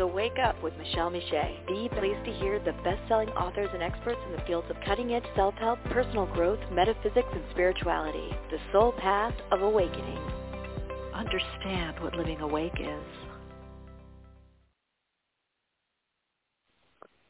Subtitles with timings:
[0.00, 1.66] So wake up with Michele Meiche.
[1.66, 5.78] Be pleased to hear the best-selling authors and experts in the fields of cutting-edge self-help,
[5.90, 8.30] personal growth, metaphysics, and spirituality.
[8.50, 10.16] The soul path of awakening.
[11.14, 13.04] Understand what living awake is.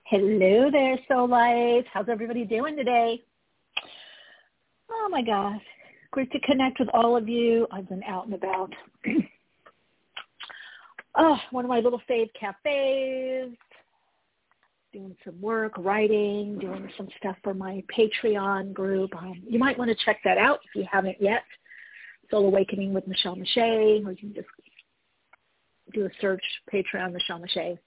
[0.05, 1.87] Hello there, Soul Life.
[1.93, 3.21] How's everybody doing today?
[4.89, 5.61] Oh my gosh.
[6.13, 7.67] Great to connect with all of you.
[7.73, 8.73] I've been out and about.
[11.17, 13.57] oh, one of my little fave cafes,
[14.93, 19.15] doing some work, writing, doing some stuff for my Patreon group.
[19.17, 21.43] Um, you might want to check that out if you haven't yet.
[22.31, 24.49] Soul Awakening with Michele Meiche, or you can just
[25.93, 27.79] do a search, Patreon Michele Meiche.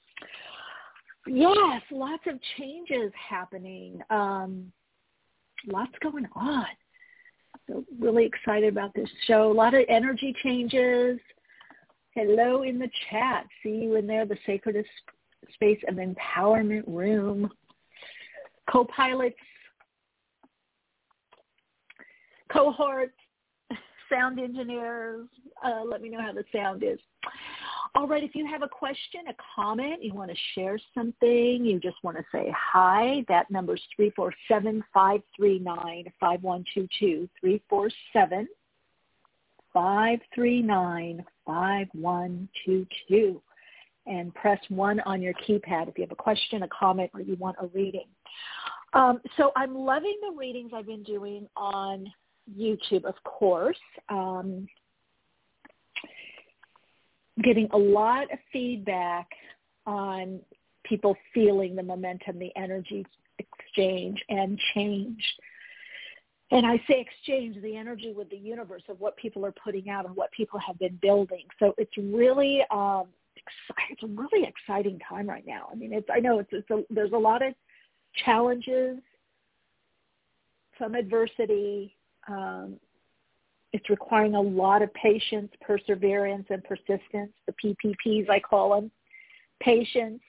[1.26, 4.02] Yes, lots of changes happening.
[4.10, 4.72] Um,
[5.66, 6.66] lots going on.
[7.68, 9.50] So really excited about this show.
[9.50, 11.20] A lot of energy changes.
[12.16, 13.48] Hello in the chat.
[13.64, 14.86] See you in there, the Sacred
[15.54, 17.50] Space of Empowerment Room.
[18.72, 19.36] Co-pilots,
[22.52, 23.18] cohorts,
[24.10, 25.28] sound engineers.
[25.66, 27.00] Uh, let me know how the sound is.
[27.96, 31.80] All right, if you have a question, a comment, you want to share something, you
[31.80, 33.48] just want to say hi, that
[39.76, 43.42] number 347-539-5122, 347-539-5122.
[44.06, 47.38] And press 1 on your keypad if you have a question, a comment, or you
[47.38, 48.08] want a reading.
[48.94, 52.12] Um, so I'm loving the readings I've been doing on
[52.54, 53.78] YouTube, of course.
[54.10, 54.68] Um,
[57.42, 59.30] getting a lot of feedback
[59.86, 60.42] on
[60.84, 63.06] people feeling the momentum, the energy
[63.40, 65.24] exchange and change.
[66.54, 70.06] And I say exchange the energy with the universe of what people are putting out
[70.06, 71.46] and what people have been building.
[71.58, 73.06] So it's really, um,
[73.90, 75.68] it's a really exciting time right now.
[75.72, 77.56] I mean, it's I know it's, it's a, there's a lot of
[78.24, 79.00] challenges,
[80.78, 81.96] some adversity.
[82.28, 82.76] Um,
[83.72, 88.92] it's requiring a lot of patience, perseverance, and persistence, the PPPs I call them.
[89.60, 90.22] Patience,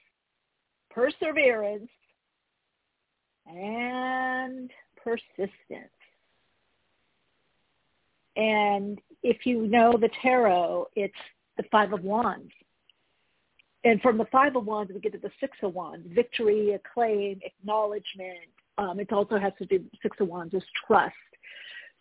[0.89, 1.89] perseverance,
[3.45, 4.71] and
[5.03, 5.94] persistence.
[8.35, 11.13] And if you know the tarot, it's
[11.57, 12.51] the Five of Wands.
[13.83, 17.39] And from the Five of Wands, we get to the Six of Wands, victory, acclaim,
[17.43, 18.49] acknowledgement.
[18.77, 21.13] Um, it also has to do, Six of Wands is trust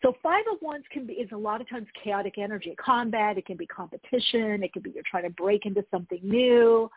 [0.04, 3.38] so five of wands can be is a lot of times chaotic energy, combat.
[3.38, 4.62] It can be competition.
[4.62, 6.90] It can be you're trying to break into something new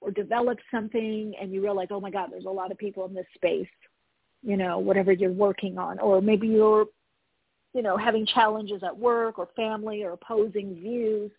[0.00, 3.14] or develop something, and you realize, oh my God, there's a lot of people in
[3.14, 3.66] this space.
[4.42, 6.86] You know, whatever you're working on, or maybe you're,
[7.76, 11.30] you know, having challenges at work or family or opposing views.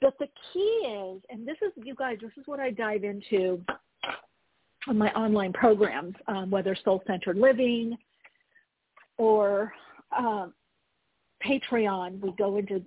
[0.00, 3.62] But the key is, and this is you guys, this is what I dive into
[4.88, 7.98] on my online programs, um, whether soul-centered living
[9.18, 9.72] or
[10.16, 10.54] um,
[11.46, 12.82] Patreon, we go into,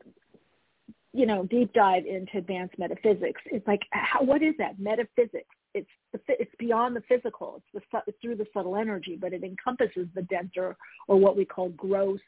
[1.14, 3.42] you know, deep dive into advanced metaphysics.
[3.46, 5.56] It's like, how, what is that metaphysics?
[5.76, 5.88] It's
[6.28, 7.62] it's beyond the physical.
[7.74, 10.76] It's the it's through the subtle energy, but it encompasses the denser
[11.08, 12.22] or what we call gross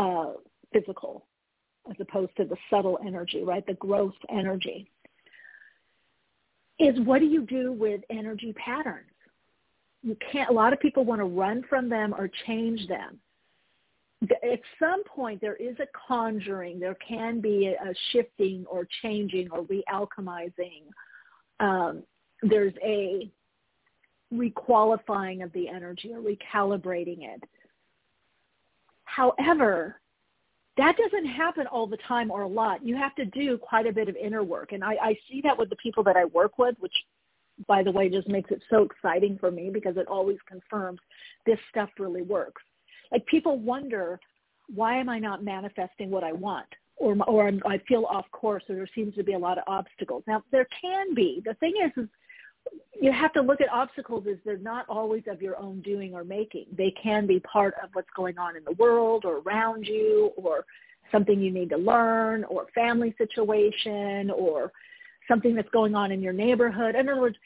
[0.00, 0.32] uh,
[0.72, 1.26] physical,
[1.88, 3.66] as opposed to the subtle energy, right?
[3.66, 4.90] The gross energy
[6.78, 9.06] is what do you do with energy patterns?
[10.02, 10.48] You can't.
[10.48, 13.20] A lot of people want to run from them or change them
[14.28, 16.78] at some point there is a conjuring.
[16.78, 20.82] There can be a, shifting or changing or realchemizing.
[21.58, 22.02] Um,
[22.42, 23.30] there's a
[24.32, 27.42] requalifying of the energy or recalibrating it.
[29.16, 30.00] However,
[30.76, 32.84] that doesn't happen all the time or a lot.
[32.84, 34.72] You have to do quite a bit of inner work.
[34.72, 36.94] And I, I see that with the people that I work with, which
[37.66, 41.00] by the way just makes it so exciting for me because it always confirms
[41.44, 42.62] this stuff really works
[43.12, 44.20] like people wonder,
[44.74, 46.66] why am I not manifesting what I want?
[46.96, 50.22] Or, or I feel off course or there seems to be a lot of obstacles.
[50.26, 51.42] Now, there can be.
[51.44, 52.08] The thing is, is
[53.00, 56.22] you have to look at obstacles as they're not always of your own doing or
[56.22, 56.66] making.
[56.76, 60.66] They can be part of what's going on in the world or around you or
[61.10, 64.70] something you need to learn or family situation or
[65.26, 66.94] something that's going on in your neighborhood.
[66.94, 67.36] In other words,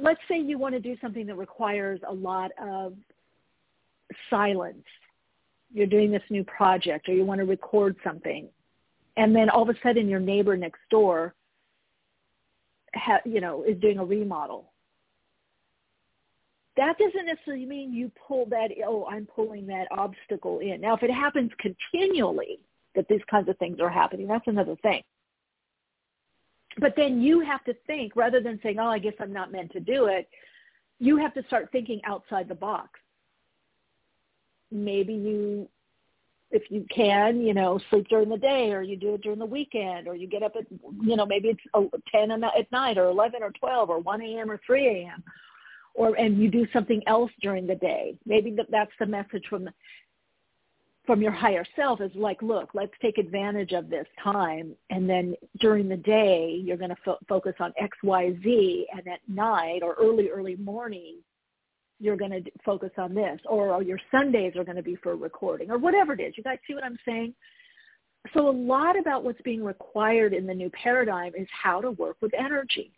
[0.00, 2.94] let's say you want to do something that requires a lot of
[4.30, 4.84] silence.
[5.72, 8.48] You're doing this new project or you want to record something.
[9.16, 11.34] And then all of a sudden your neighbor next door
[12.94, 14.72] ha, you know, is doing a remodel.
[16.76, 20.80] That doesn't necessarily mean you pull that, oh, I'm pulling that obstacle in.
[20.80, 22.60] Now, if it happens continually
[22.94, 25.02] that these kinds of things are happening, that's another thing.
[26.78, 29.72] But then you have to think, rather than saying, oh, I guess I'm not meant
[29.72, 30.28] to do it,
[31.00, 33.00] you have to start thinking outside the box.
[34.70, 35.68] Maybe you
[36.50, 39.46] if you can, you know, sleep during the day or you do it during the
[39.46, 40.66] weekend or you get up at,
[41.02, 44.50] you know, maybe it's 10 at night or 11 or 12 or 1 a.m.
[44.50, 45.22] or 3 a.m.
[45.94, 48.16] or, and you do something else during the day.
[48.24, 49.68] Maybe that's the message from
[51.08, 54.74] from your higher self is like, look, let's take advantage of this time.
[54.90, 58.86] And then during the day, you're going to fo- focus on X, Y, Z.
[58.92, 61.16] And at night or early, early morning,
[62.00, 65.16] you're going to focus on this or, or your Sundays are going to be for
[65.16, 66.34] recording or whatever it is.
[66.36, 67.34] You guys see what I'm saying?
[68.34, 72.16] So a lot about what's being required in the new paradigm is how to work
[72.20, 72.92] with energy.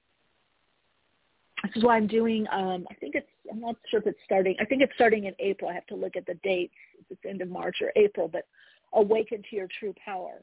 [1.63, 4.57] This is why I'm doing, um, I think it's, I'm not sure if it's starting,
[4.61, 5.71] I think it's starting in April.
[5.71, 6.75] I have to look at the dates.
[7.11, 8.47] It's end of March or April, but
[8.95, 10.43] Awaken to Your True Power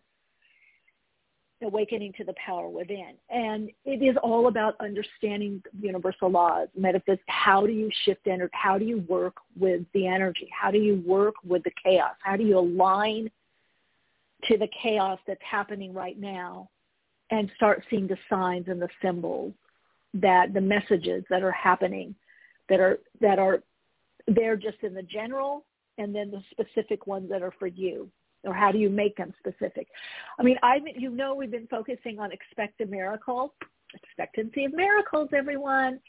[1.64, 3.14] awakening to the power within.
[3.30, 7.24] And it is all about understanding universal laws, metaphysics.
[7.28, 8.52] How do you shift energy?
[8.54, 10.50] How do you work with the energy?
[10.52, 12.14] How do you work with the chaos?
[12.22, 13.32] How do you align
[14.46, 16.70] to the chaos that's happening right now
[17.32, 19.54] and start seeing the signs and the symbols
[20.14, 22.16] that the messages that are happening
[22.70, 23.62] that are that are
[24.28, 25.66] there just in the general
[25.98, 28.10] and then the specific ones that are for you
[28.44, 29.88] or how do you make them specific?
[30.40, 33.54] I mean, I you know we've been focusing on expect a miracle,
[33.94, 36.00] expectancy of miracles, everyone,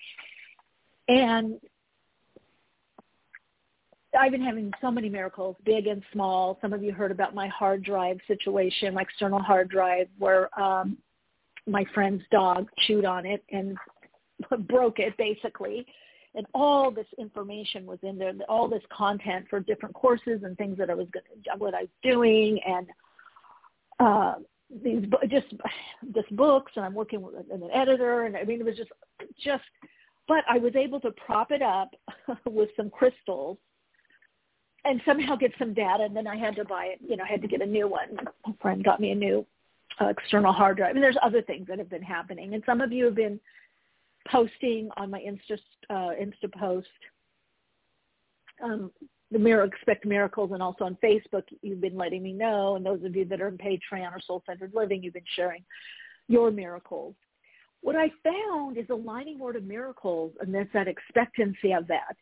[1.09, 1.61] and
[4.19, 6.59] I've been having so many miracles, big and small.
[6.61, 10.97] Some of you heard about my hard drive situation, my external hard drive, where um,
[11.67, 13.77] my friend's dog chewed on it and
[14.67, 15.87] broke it, basically
[16.35, 20.79] and all this information was in there, all this content for different courses and things
[20.79, 21.21] that I was to,
[21.59, 22.87] what I was doing, and
[24.01, 24.35] uh,
[24.83, 25.47] these just
[26.15, 28.91] just books, and I'm working with an editor, and I mean it was just
[29.43, 29.65] just,
[30.27, 31.91] but I was able to prop it up
[32.45, 33.59] with some crystals
[34.85, 36.99] and somehow get some data, and then I had to buy it.
[37.07, 38.19] You know, I had to get a new one.
[38.47, 39.45] A friend got me a new
[40.01, 40.95] uh, external hard drive.
[40.95, 43.41] Mean, there's other things that have been happening, and some of you have been
[44.31, 45.59] posting on my Insta
[45.91, 46.89] uh, Insta post
[48.63, 48.91] um,
[49.31, 52.77] the Mirror Expect Miracles, and also on Facebook, you've been letting me know.
[52.77, 55.65] And those of you that are in Patreon or Soul Centered Living, you've been sharing
[56.29, 57.15] your miracles.
[57.81, 62.17] What I found is aligning more to miracles, and there's that expectancy of that.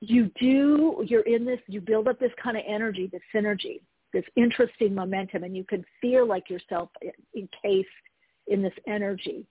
[0.00, 3.80] You do, you're in this, you build up this kind of energy, this synergy,
[4.12, 6.88] this interesting momentum, and you can feel like yourself
[7.34, 7.88] encased
[8.46, 9.44] in this energy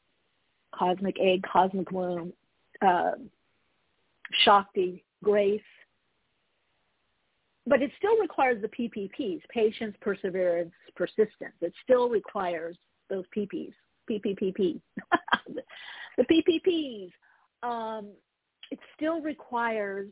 [0.77, 2.33] cosmic egg, cosmic womb,
[2.81, 3.11] uh,
[4.43, 5.61] Shakti, grace.
[7.67, 11.55] But it still requires the PPPs, patience, perseverance, persistence.
[11.61, 12.77] It still requires
[13.09, 13.73] those PPs,
[14.09, 14.79] PPPP,
[16.17, 17.11] the PPPs.
[17.63, 18.09] Um,
[18.69, 20.09] it still requires,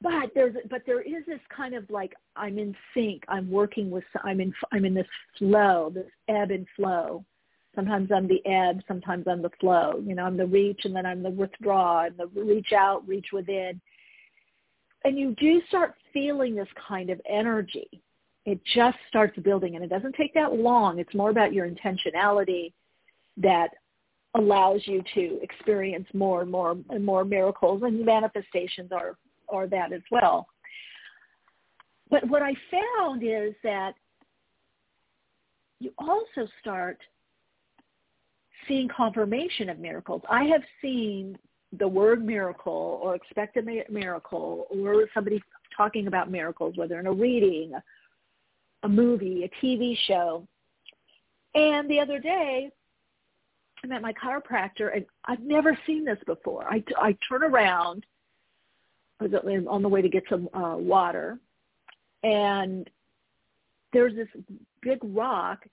[0.00, 3.22] but there's, but there is this kind of like I'm in sync.
[3.28, 5.06] I'm working with, I'm in, I'm in this
[5.38, 7.22] flow, this ebb and flow
[7.74, 10.02] Sometimes I'm the ebb, sometimes I'm the flow.
[10.04, 13.28] You know, I'm the reach and then I'm the withdraw and the reach out, reach
[13.32, 13.80] within.
[15.04, 17.88] And you do start feeling this kind of energy.
[18.44, 20.98] It just starts building and it doesn't take that long.
[20.98, 22.72] It's more about your intentionality
[23.38, 23.68] that
[24.34, 29.16] allows you to experience more and more and more miracles and manifestations are,
[29.48, 30.46] are that as well.
[32.10, 33.94] But what I found is that
[35.80, 36.98] you also start
[38.68, 40.22] seeing confirmation of miracles.
[40.28, 41.38] I have seen
[41.78, 45.42] the word miracle or expect a miracle or somebody
[45.76, 47.72] talking about miracles, whether in a reading,
[48.82, 50.46] a movie, a TV show.
[51.54, 52.70] And the other day,
[53.82, 56.66] I met my chiropractor, and I've never seen this before.
[56.70, 58.06] I, I turn around,
[59.20, 61.38] on the way to get some uh, water,
[62.24, 62.88] and
[63.92, 64.28] there's this
[64.82, 65.64] big rock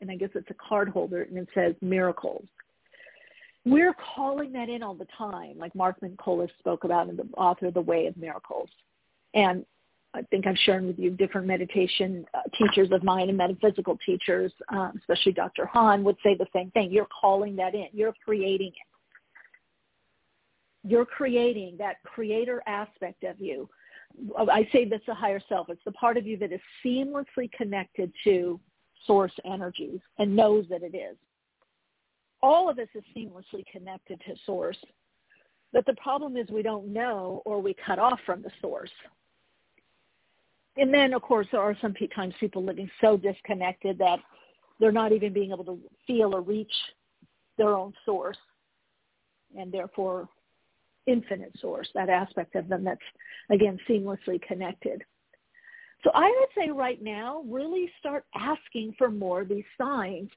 [0.00, 2.44] and I guess it's a card holder, and it says miracles.
[3.64, 7.66] we're calling that in all the time, like Mark Mincolla spoke about in the author
[7.66, 8.68] of The Way of Miracles.
[9.34, 9.64] And
[10.14, 14.52] I think I've shared with you different meditation uh, teachers of mine and metaphysical teachers,
[14.70, 15.66] um, especially Dr.
[15.66, 16.90] Hahn, would say the same thing.
[16.90, 17.88] You're calling that in.
[17.92, 18.88] You're creating it.
[20.88, 23.68] You're creating that creator aspect of you.
[24.38, 25.68] I say that's the higher self.
[25.68, 28.58] It's the part of you that is seamlessly connected to
[29.06, 31.16] source energies and knows that it is
[32.42, 34.78] all of us is seamlessly connected to source.
[35.72, 38.90] But the problem is we don't know or we cut off from the source.
[40.76, 44.18] And then, of course, there are some times people living so disconnected that
[44.78, 46.72] they're not even being able to feel or reach
[47.56, 48.36] their own source
[49.58, 50.28] and therefore
[51.06, 53.00] infinite source, that aspect of them that's,
[53.50, 55.02] again, seamlessly connected.
[56.06, 60.30] So I would say right now, really start asking for more of these signs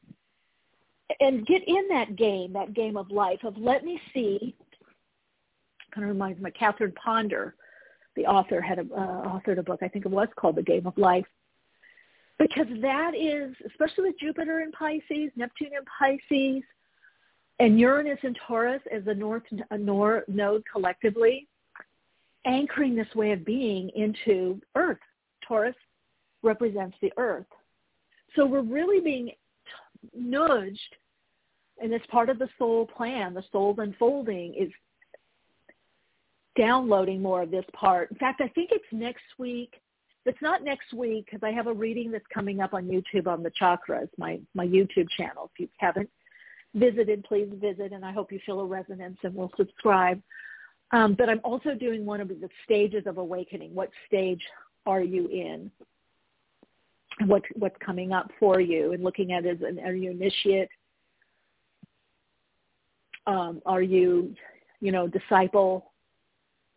[1.20, 4.56] and get in that game, that game of life of let me see.
[5.94, 7.54] Kind of reminds me, Catherine Ponder,
[8.16, 9.82] the author, had a, uh, authored a book.
[9.84, 11.28] I think it was called The Game of Life,
[12.40, 16.64] because that is, especially with Jupiter in Pisces, Neptune in Pisces,
[17.60, 19.44] and Uranus in Taurus as the North
[19.78, 21.48] nor, node collectively,
[22.46, 24.98] anchoring this way of being into Earth.
[25.50, 25.76] Taurus
[26.44, 27.48] represents the Earth.
[28.36, 29.32] So we're really being
[30.16, 30.96] nudged,
[31.82, 34.70] and it's part of the soul plan, the soul unfolding is
[36.58, 38.12] downloading more of this part.
[38.12, 39.74] In fact, I think it's next week.
[40.26, 43.42] It's not next week because I have a reading that's coming up on YouTube on
[43.42, 45.50] the chakras, my, my YouTube channel.
[45.54, 46.10] If you haven't
[46.76, 50.22] visited, please visit, and I hope you feel a resonance and will subscribe.
[50.92, 53.74] Um, but I'm also doing one of the stages of awakening.
[53.74, 54.42] What stage
[54.90, 55.72] are you in?
[57.26, 60.70] what what's coming up for you and looking at it as an are you initiate?
[63.28, 64.34] Um, are you
[64.80, 65.92] you know disciple?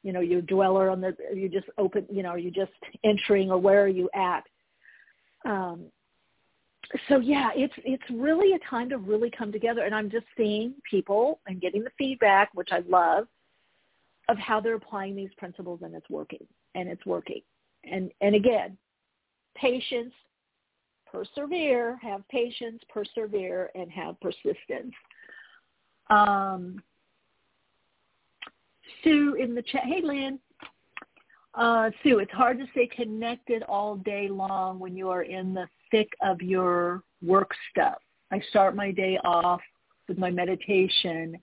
[0.03, 2.73] You know you dweller on the you just open you know are you just
[3.05, 4.43] entering or where are you at?
[5.45, 5.87] Um,
[7.09, 9.83] so yeah it's it's really a time to really come together.
[9.83, 13.27] And i'm just seeing people and getting the feedback which i love
[14.29, 17.41] of how they're applying these principles and it's working and it's working
[17.85, 18.77] and and again
[19.55, 20.13] patience
[21.13, 24.95] persevere, have patience, persevere, and have persistence.
[26.09, 26.83] Um,
[29.05, 29.83] Sue in the chat.
[29.85, 30.39] Hey, Lynn.
[31.55, 35.69] Uh, Sue, it's hard to stay connected all day long when you are in the
[35.91, 37.99] thick of your work stuff.
[38.31, 39.61] I start my day off
[40.09, 41.37] with my meditation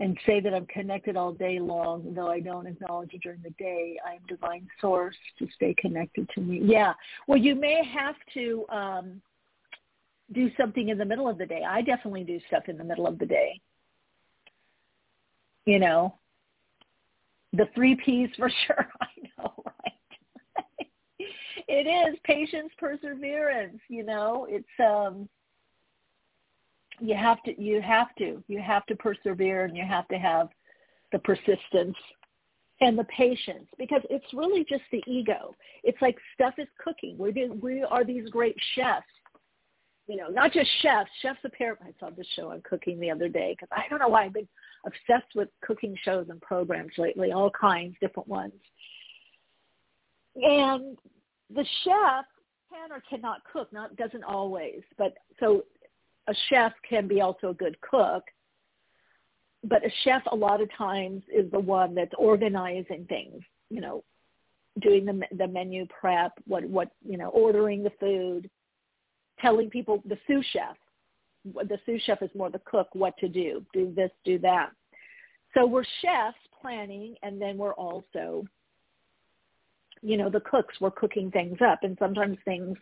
[0.00, 3.50] and say that I'm connected all day long, though I don't acknowledge it during the
[3.50, 3.98] day.
[4.04, 6.60] I am divine source to stay connected to me.
[6.64, 6.94] Yeah.
[7.28, 9.20] Well, you may have to um,
[10.32, 11.64] do something in the middle of the day.
[11.68, 13.60] I definitely do stuff in the middle of the day.
[15.66, 16.14] You know,
[17.52, 18.88] the three P's for sure.
[19.02, 19.06] I
[19.38, 20.88] know, right?
[21.68, 23.80] it is patience, perseverance.
[23.88, 25.28] You know, it's um
[27.00, 30.48] you have to you have to you have to persevere and you have to have
[31.12, 31.96] the persistence
[32.80, 35.54] and the patience because it's really just the ego.
[35.84, 37.16] It's like stuff is cooking.
[37.18, 39.06] We do, we are these great chefs.
[40.06, 41.84] You know, not just chefs, chefs paradise.
[41.86, 44.32] I saw this show on cooking the other day because I don't know why I've
[44.32, 44.48] been
[44.84, 48.52] obsessed with cooking shows and programs lately, all kinds, different ones.
[50.34, 50.96] And
[51.54, 52.24] the chef
[52.72, 55.64] can or cannot cook, not doesn't always, but so
[56.30, 58.22] a chef can be also a good cook,
[59.64, 64.04] but a chef a lot of times is the one that's organizing things, you know,
[64.80, 68.48] doing the the menu prep, what what you know, ordering the food,
[69.40, 70.76] telling people the sous chef.
[71.44, 74.70] The sous chef is more the cook, what to do, do this, do that.
[75.54, 78.44] So we're chefs planning, and then we're also,
[80.02, 80.74] you know, the cooks.
[80.80, 82.76] We're cooking things up, and sometimes things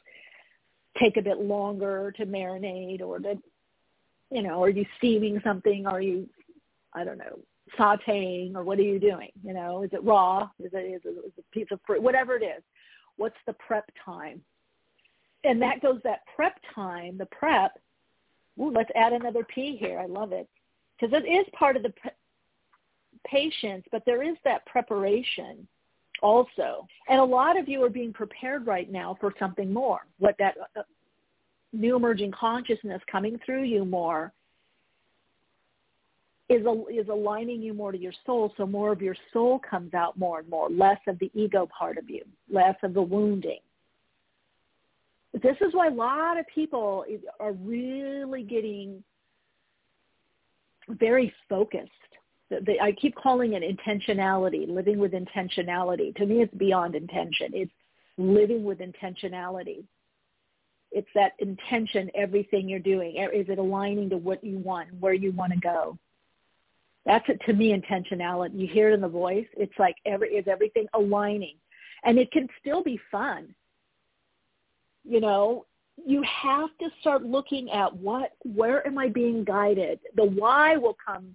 [0.98, 3.38] take a bit longer to marinate or to,
[4.30, 5.86] you know, are you steaming something?
[5.86, 6.28] Are you,
[6.94, 7.38] I don't know,
[7.78, 9.30] sauteing or what are you doing?
[9.44, 10.48] You know, is it raw?
[10.58, 12.02] Is it, is it, is it a piece of fruit?
[12.02, 12.62] Whatever it is.
[13.16, 14.40] What's the prep time?
[15.44, 17.78] And that goes that prep time, the prep.
[18.60, 19.98] Ooh, let's add another P here.
[19.98, 20.48] I love it.
[20.98, 22.10] Because it is part of the pre-
[23.26, 25.66] patience, but there is that preparation
[26.22, 26.86] also.
[27.08, 30.00] And a lot of you are being prepared right now for something more.
[30.18, 30.82] What that uh,
[31.72, 34.32] new emerging consciousness coming through you more
[36.48, 40.18] is is aligning you more to your soul, so more of your soul comes out
[40.18, 43.58] more and more, less of the ego part of you, less of the wounding.
[45.34, 47.04] This is why a lot of people
[47.38, 49.04] are really getting
[50.88, 51.90] very focused.
[52.50, 56.14] The, the, I keep calling it intentionality, living with intentionality.
[56.16, 57.50] To me, it's beyond intention.
[57.52, 57.72] It's
[58.16, 59.84] living with intentionality.
[60.90, 63.16] It's that intention, everything you're doing.
[63.16, 65.98] Is it aligning to what you want, where you want to go?
[67.04, 68.58] That's it, to me intentionality.
[68.58, 69.46] You hear it in the voice.
[69.56, 71.56] It's like every is everything aligning,
[72.04, 73.54] and it can still be fun.
[75.04, 75.66] You know,
[76.06, 80.00] you have to start looking at what, where am I being guided?
[80.16, 81.34] The why will come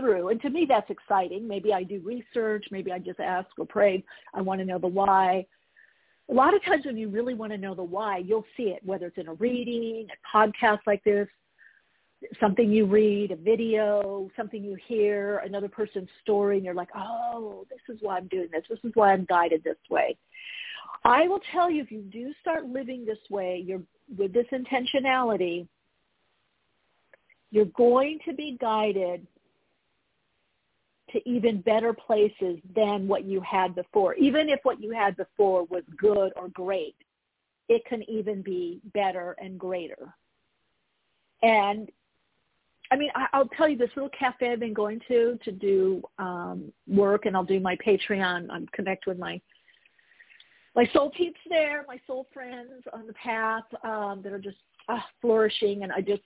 [0.00, 0.28] through.
[0.28, 1.46] And to me, that's exciting.
[1.46, 2.66] Maybe I do research.
[2.70, 4.02] Maybe I just ask or pray.
[4.34, 5.46] I want to know the why.
[6.30, 8.80] A lot of times when you really want to know the why, you'll see it,
[8.84, 11.28] whether it's in a reading, a podcast like this,
[12.38, 17.66] something you read, a video, something you hear, another person's story, and you're like, oh,
[17.68, 18.62] this is why I'm doing this.
[18.68, 20.16] This is why I'm guided this way.
[21.04, 23.82] I will tell you, if you do start living this way, you're
[24.16, 25.66] with this intentionality,
[27.50, 29.26] you're going to be guided
[31.12, 34.14] to even better places than what you had before.
[34.14, 36.96] Even if what you had before was good or great,
[37.68, 40.14] it can even be better and greater.
[41.42, 41.90] And
[42.92, 46.02] I mean, I, will tell you this little cafe I've been going to to do
[46.18, 48.48] um, work, and I'll do my Patreon.
[48.50, 49.40] I'm connect with my
[50.74, 55.00] my soul peeps there, my soul friends on the path um, that are just uh,
[55.20, 55.82] flourishing.
[55.82, 56.22] And I just,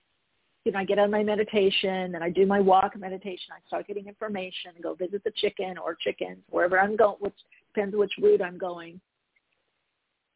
[0.65, 3.53] you know, I get on my meditation and I do my walk meditation.
[3.53, 7.35] I start getting information and go visit the chicken or chickens wherever I'm going, which
[7.75, 9.01] depends which route I'm going.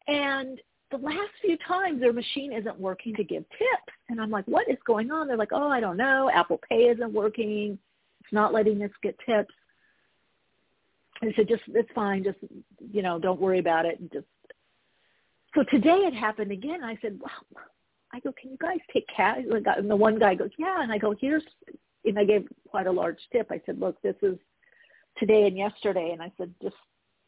[0.07, 0.59] And
[0.91, 3.93] the last few times their machine isn't working to give tips.
[4.09, 5.27] And I'm like, what is going on?
[5.27, 6.29] They're like, oh, I don't know.
[6.33, 7.77] Apple Pay isn't working.
[8.21, 9.53] It's not letting us get tips.
[11.21, 12.23] I said, just it's fine.
[12.23, 12.37] Just
[12.91, 13.99] you know, don't worry about it.
[13.99, 14.25] And just
[15.55, 16.83] so today it happened again.
[16.83, 17.59] I said, wow.
[18.13, 19.43] I go, can you guys take cash?
[19.49, 20.81] And the one guy goes, yeah.
[20.81, 21.43] And I go, here's,
[22.05, 23.47] and I gave quite a large tip.
[23.51, 24.37] I said, look, this is
[25.17, 26.11] today and yesterday.
[26.11, 26.75] And I said, just,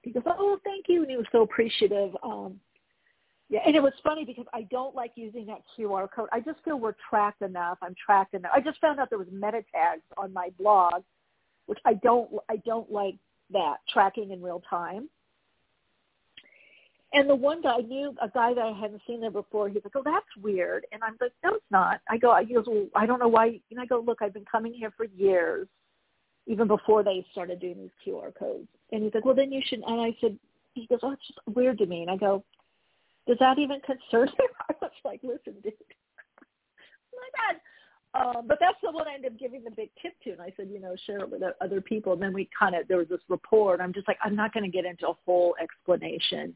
[0.02, 1.02] he goes, oh, thank you.
[1.02, 2.16] And he was so appreciative.
[2.24, 2.60] Um,
[3.52, 6.30] yeah, and it was funny because I don't like using that QR code.
[6.32, 7.78] I just feel we're tracked enough.
[7.82, 8.52] I'm tracked enough.
[8.56, 11.04] I just found out there was meta tags on my blog,
[11.66, 13.16] which I don't I don't like
[13.52, 15.10] that tracking in real time.
[17.14, 19.68] And the one guy I knew a guy that I hadn't seen there before.
[19.68, 22.66] He's like, "Oh, that's weird," and I'm like, "No, it's not." I go, he goes,
[22.68, 25.68] well, "I don't know why." And I go, "Look, I've been coming here for years,
[26.48, 29.82] even before they started doing these QR codes." And he's like, "Well, then you should."
[29.86, 30.40] And I said,
[30.74, 32.46] "He goes, oh, it's just weird to me." And I go,
[33.28, 35.74] "Does that even concern you?" I was like, "Listen, dude,
[37.14, 37.60] my God,
[38.38, 40.54] um, but that's the one I ended up giving the big tip to, and I
[40.56, 42.14] said, you know, share it with other people.
[42.14, 43.82] And then we kind of there was this report.
[43.82, 46.56] I'm just like, I'm not going to get into a whole explanation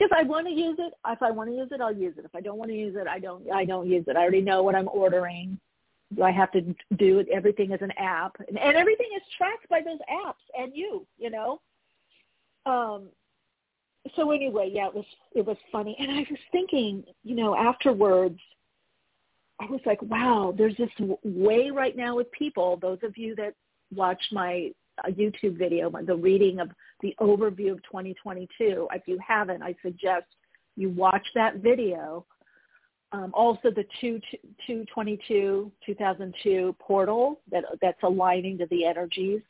[0.00, 0.94] because I want to use it.
[1.06, 2.24] If I want to use it, I'll use it.
[2.24, 3.50] If I don't want to use it, I don't.
[3.50, 4.16] I don't use it.
[4.16, 5.58] I already know what I'm ordering.
[6.16, 6.62] Do I have to
[6.96, 7.28] do it?
[7.32, 11.06] Everything is an app, and, and everything is tracked by those apps and you.
[11.18, 11.60] You know.
[12.64, 13.08] Um.
[14.16, 18.38] So anyway, yeah, it was it was funny, and I was thinking, you know, afterwards
[19.60, 20.88] I was like, wow, there's this
[21.22, 23.52] way right now with people, those of you that
[23.94, 24.72] watch my
[25.04, 26.70] uh, YouTube video, the reading of
[27.02, 28.88] the overview of 2022.
[28.92, 30.26] If you haven't, I suggest
[30.76, 32.24] you watch that video.
[33.12, 39.42] Um, also, the 222 2002 portal that that's aligning to the energies.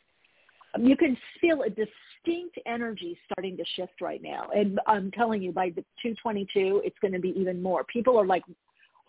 [0.75, 5.43] Um, you can feel a distinct energy starting to shift right now, and I'm telling
[5.43, 7.85] you, by the 222, it's going to be even more.
[7.85, 8.45] People are like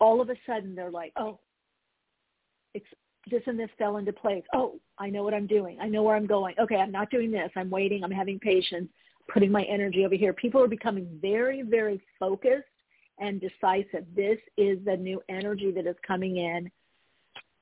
[0.00, 1.38] all of a sudden they're like, oh,
[2.74, 2.86] it's
[3.30, 4.44] this and this fell into place.
[4.52, 5.78] Oh, I know what I'm doing.
[5.80, 6.54] I know where I'm going.
[6.58, 7.50] Okay, I'm not doing this.
[7.56, 8.02] I'm waiting.
[8.02, 8.88] I'm having patience,
[9.32, 10.32] putting my energy over here.
[10.32, 12.64] People are becoming very, very focused
[13.18, 14.04] and decisive.
[14.16, 16.70] This is the new energy that is coming in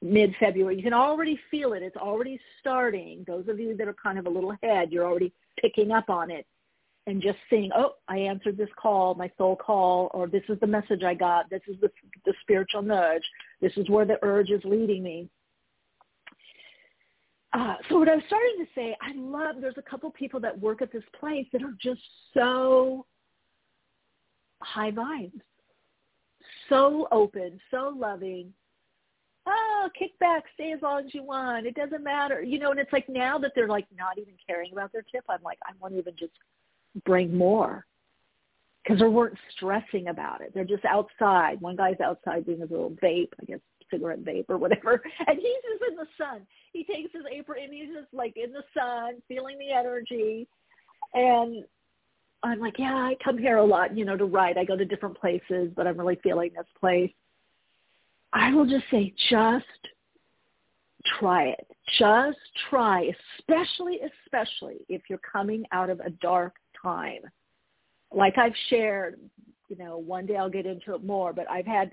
[0.03, 0.77] mid-February.
[0.77, 1.83] You can already feel it.
[1.83, 3.25] It's already starting.
[3.27, 6.31] Those of you that are kind of a little ahead, you're already picking up on
[6.31, 6.47] it
[7.07, 10.67] and just seeing, oh, I answered this call, my soul call, or this is the
[10.67, 11.51] message I got.
[11.51, 11.91] This is the,
[12.25, 13.25] the spiritual nudge.
[13.61, 15.29] This is where the urge is leading me.
[17.53, 20.59] Uh, so what I was starting to say, I love, there's a couple people that
[20.59, 22.01] work at this place that are just
[22.33, 23.07] so
[24.63, 25.41] high vibes,
[26.69, 28.53] so open, so loving.
[29.47, 31.67] Oh, kick back, stay as long as you want.
[31.67, 32.41] It doesn't matter.
[32.41, 35.25] You know, and it's like now that they're like not even caring about their tip,
[35.29, 36.33] I'm like, I want to even just
[37.05, 37.85] bring more
[38.85, 40.53] because they weren't stressing about it.
[40.55, 41.61] They're just outside.
[41.61, 45.63] One guy's outside doing his little vape, I guess cigarette vape or whatever, and he's
[45.71, 46.47] just in the sun.
[46.73, 50.47] He takes his apron and he's just like in the sun, feeling the energy.
[51.15, 51.65] And
[52.43, 54.57] I'm like, yeah, I come here a lot, you know, to write.
[54.57, 57.13] I go to different places, but I'm really feeling this place.
[58.33, 59.65] I will just say, just
[61.19, 61.67] try it.
[61.99, 67.23] Just try, especially, especially if you're coming out of a dark time.
[68.13, 69.19] Like I've shared,
[69.69, 71.91] you know, one day I'll get into it more, but I've had,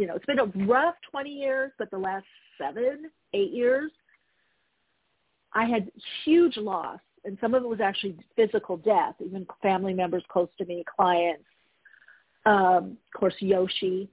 [0.00, 2.24] you know, it's been a rough 20 years, but the last
[2.56, 3.92] seven, eight years,
[5.52, 5.90] I had
[6.24, 7.00] huge loss.
[7.26, 11.44] And some of it was actually physical death, even family members close to me, clients.
[12.46, 14.08] Um, of course, Yoshi,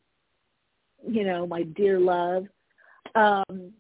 [1.07, 2.47] you know, my dear love.
[3.15, 3.71] Um,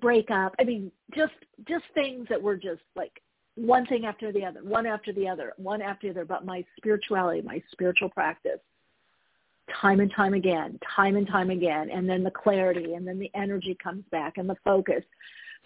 [0.00, 0.54] breakup.
[0.60, 1.32] I mean, just
[1.66, 3.20] just things that were just like
[3.56, 6.24] one thing after the other, one after the other, one after the other.
[6.24, 8.60] But my spirituality, my spiritual practice,
[9.80, 13.30] time and time again, time and time again, and then the clarity, and then the
[13.34, 15.04] energy comes back, and the focus.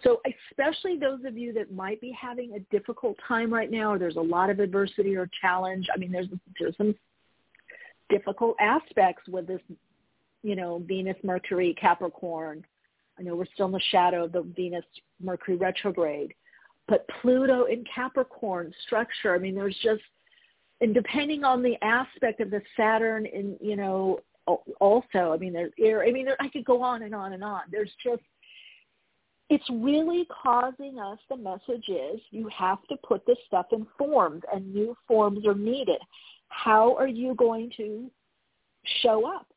[0.03, 3.99] So especially those of you that might be having a difficult time right now, or
[3.99, 5.87] there's a lot of adversity or challenge.
[5.93, 6.27] I mean, there's
[6.59, 6.95] there's some
[8.09, 9.61] difficult aspects with this,
[10.43, 12.63] you know, Venus, Mercury, Capricorn.
[13.19, 14.85] I know we're still in the shadow of the Venus,
[15.19, 16.35] Mercury retrograde,
[16.87, 19.33] but Pluto in Capricorn structure.
[19.33, 20.03] I mean, there's just,
[20.81, 24.19] and depending on the aspect of the Saturn, in you know,
[24.79, 26.03] also, I mean, there's air.
[26.03, 27.61] I mean, there, I could go on and on and on.
[27.71, 28.21] There's just
[29.49, 34.43] it's really causing us the message is you have to put this stuff in forms
[34.53, 35.99] and new forms are needed.
[36.49, 38.11] How are you going to
[39.01, 39.47] show up?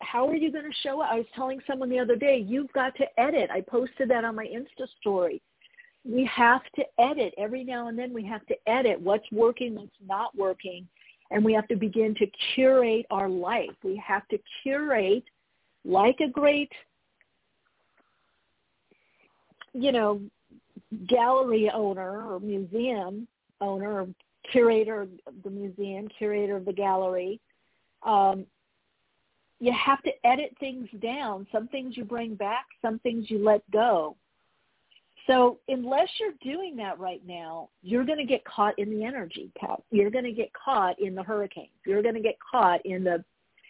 [0.00, 1.10] How are you going to show up?
[1.10, 3.48] I was telling someone the other day, you've got to edit.
[3.50, 5.40] I posted that on my Insta story.
[6.04, 7.34] We have to edit.
[7.38, 10.86] Every now and then we have to edit what's working, what's not working.
[11.30, 13.70] And we have to begin to curate our life.
[13.82, 15.24] We have to curate
[15.84, 16.70] like a great
[19.74, 20.20] you know,
[21.08, 23.26] gallery owner or museum
[23.60, 24.08] owner or
[24.50, 25.08] curator of
[25.42, 27.40] the museum, curator of the gallery,
[28.04, 28.46] um,
[29.60, 31.46] you have to edit things down.
[31.50, 34.16] Some things you bring back, some things you let go.
[35.26, 39.50] So unless you're doing that right now, you're going to get caught in the energy,
[39.58, 39.82] Pat.
[39.90, 41.70] You're going to get caught in the hurricanes.
[41.86, 43.24] You're going to get caught in the,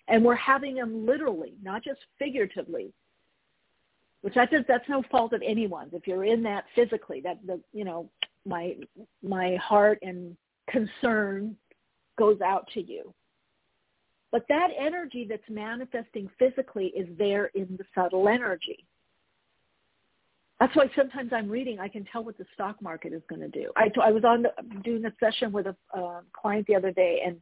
[0.08, 2.92] and we're having them literally, not just figuratively
[4.24, 5.92] which I think that's no fault of anyone's.
[5.92, 8.08] If you're in that physically, that the you know
[8.46, 8.74] my
[9.22, 10.34] my heart and
[10.70, 11.54] concern
[12.18, 13.12] goes out to you.
[14.32, 18.86] But that energy that's manifesting physically is there in the subtle energy.
[20.64, 23.48] That's why sometimes I'm reading, I can tell what the stock market is going to
[23.48, 23.70] do.
[23.77, 24.50] I, I was on the,
[24.83, 27.37] doing a session with a uh, client the other day, and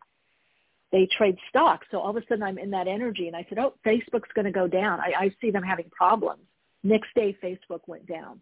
[0.90, 1.86] they trade stocks.
[1.92, 4.46] So all of a sudden, I'm in that energy, and I said, "Oh, Facebook's going
[4.46, 4.98] to go down.
[4.98, 6.42] I, I see them having problems."
[6.82, 8.40] Next day, Facebook went down.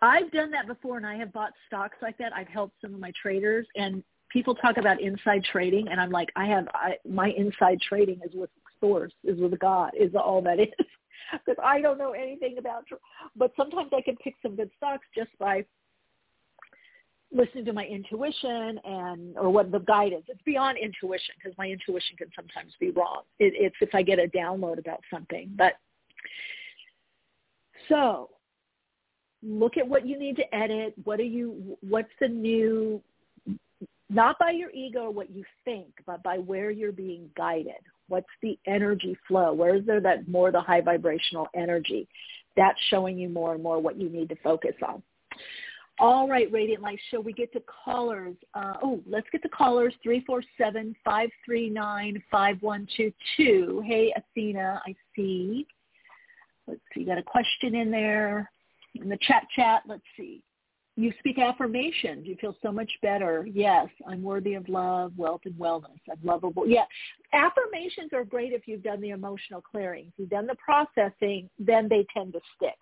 [0.00, 2.32] I've done that before, and I have bought stocks like that.
[2.34, 6.30] I've helped some of my traders, and people talk about inside trading, and I'm like,
[6.36, 8.48] I have I, my inside trading is with
[8.80, 10.68] source, is with God, is all that is,
[11.32, 12.84] because I don't know anything about.
[13.36, 15.64] But sometimes I can pick some good stocks just by
[17.32, 20.24] listening to my intuition and or what the guidance.
[20.28, 23.22] It's beyond intuition because my intuition can sometimes be wrong.
[23.38, 25.74] It, it's if I get a download about something, but
[27.88, 28.30] so
[29.42, 30.94] look at what you need to edit.
[31.04, 33.02] What are you, what's the new,
[34.08, 37.74] not by your ego or what you think, but by where you're being guided.
[38.08, 39.52] What's the energy flow?
[39.52, 42.08] Where is there that more the high vibrational energy?
[42.56, 45.02] That's showing you more and more what you need to focus on.
[45.98, 48.36] All right, Radiant Light Show, we get to callers.
[48.52, 49.94] Uh, oh, let's get to callers,
[51.48, 53.82] 347-539-5122.
[53.82, 55.66] Hey, Athena, I see.
[56.66, 58.50] Let's see, you got a question in there.
[58.94, 60.42] In the chat chat, let's see.
[60.98, 62.26] You speak affirmations.
[62.26, 63.46] You feel so much better.
[63.52, 66.00] Yes, I'm worthy of love, wealth, and wellness.
[66.10, 66.66] I'm lovable.
[66.66, 66.84] Yeah,
[67.34, 70.06] affirmations are great if you've done the emotional clearing.
[70.06, 72.78] If you've done the processing, then they tend to stick.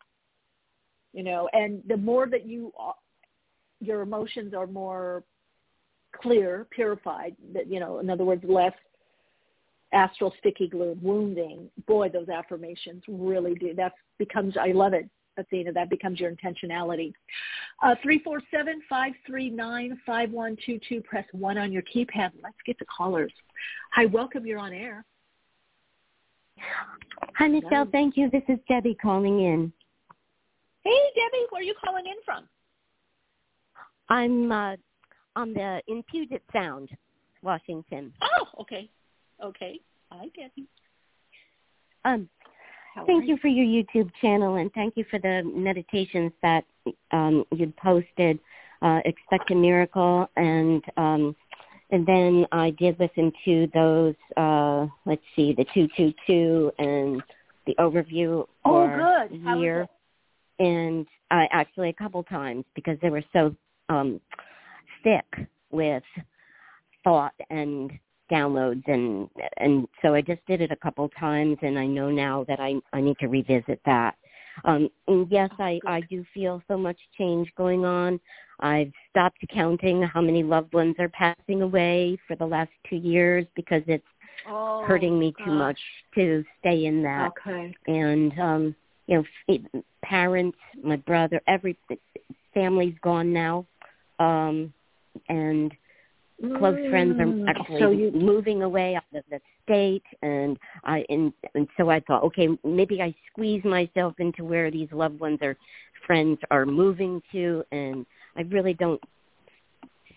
[1.13, 2.73] You know, and the more that you,
[3.81, 5.25] your emotions are more
[6.21, 8.73] clear, purified, that, you know, in other words, less
[9.93, 13.75] astral sticky glue wounding, boy, those affirmations really do.
[13.75, 15.73] That becomes, I love it, Athena.
[15.73, 17.13] That becomes your intentionality.
[17.83, 17.95] Uh,
[19.31, 21.05] 347-539-5122.
[21.05, 22.33] Press 1 on your keypad.
[22.43, 23.33] Let's get to callers.
[23.93, 24.47] Hi, welcome.
[24.47, 25.05] You're on air.
[27.37, 27.87] Hi, Michele.
[27.91, 28.31] Thank you.
[28.31, 29.73] This is Debbie calling in.
[30.83, 31.47] Hey, Debbie.
[31.51, 32.49] Where are you calling in from?
[34.09, 34.77] I'm uh,
[35.35, 36.91] on the in Puget Sound,
[37.43, 38.13] Washington.
[38.23, 38.89] Oh, okay.
[39.43, 40.69] Okay, I get it.
[43.07, 46.65] Thank you for your YouTube channel and thank you for the meditations that
[47.11, 48.39] um, you posted.
[48.83, 51.37] Uh, Expect a miracle and um,
[51.91, 54.15] and then I did listen to those.
[54.37, 57.23] Uh, let's see, the two two two and
[57.67, 59.61] the overview oh, for good.
[59.61, 59.87] year,
[60.59, 63.55] and I actually a couple times because they were so
[63.89, 64.21] um
[65.03, 66.03] thick with
[67.05, 67.93] thought and
[68.35, 72.45] downloads and and so I just did it a couple times and I know now
[72.49, 74.15] that I I need to revisit that.
[74.65, 78.21] Um and yes, I I do feel so much change going on.
[78.61, 83.47] I've stopped counting how many loved ones are passing away for the last 2 years
[83.57, 84.13] because it's
[84.49, 85.47] oh, hurting me gosh.
[85.47, 85.81] too much
[86.17, 87.33] to stay in that.
[87.47, 87.75] Okay.
[87.87, 91.77] And um you know, parents, my brother, every
[92.55, 93.67] family's gone now.
[94.19, 94.73] Um
[95.29, 95.73] and
[96.59, 101.05] close friends Mm, are actually so you, moving away out of the state and I
[101.09, 105.39] and and so I thought, okay, maybe I squeeze myself into where these loved ones
[105.43, 105.57] or
[106.07, 108.05] friends are moving to and
[108.37, 109.01] I really don't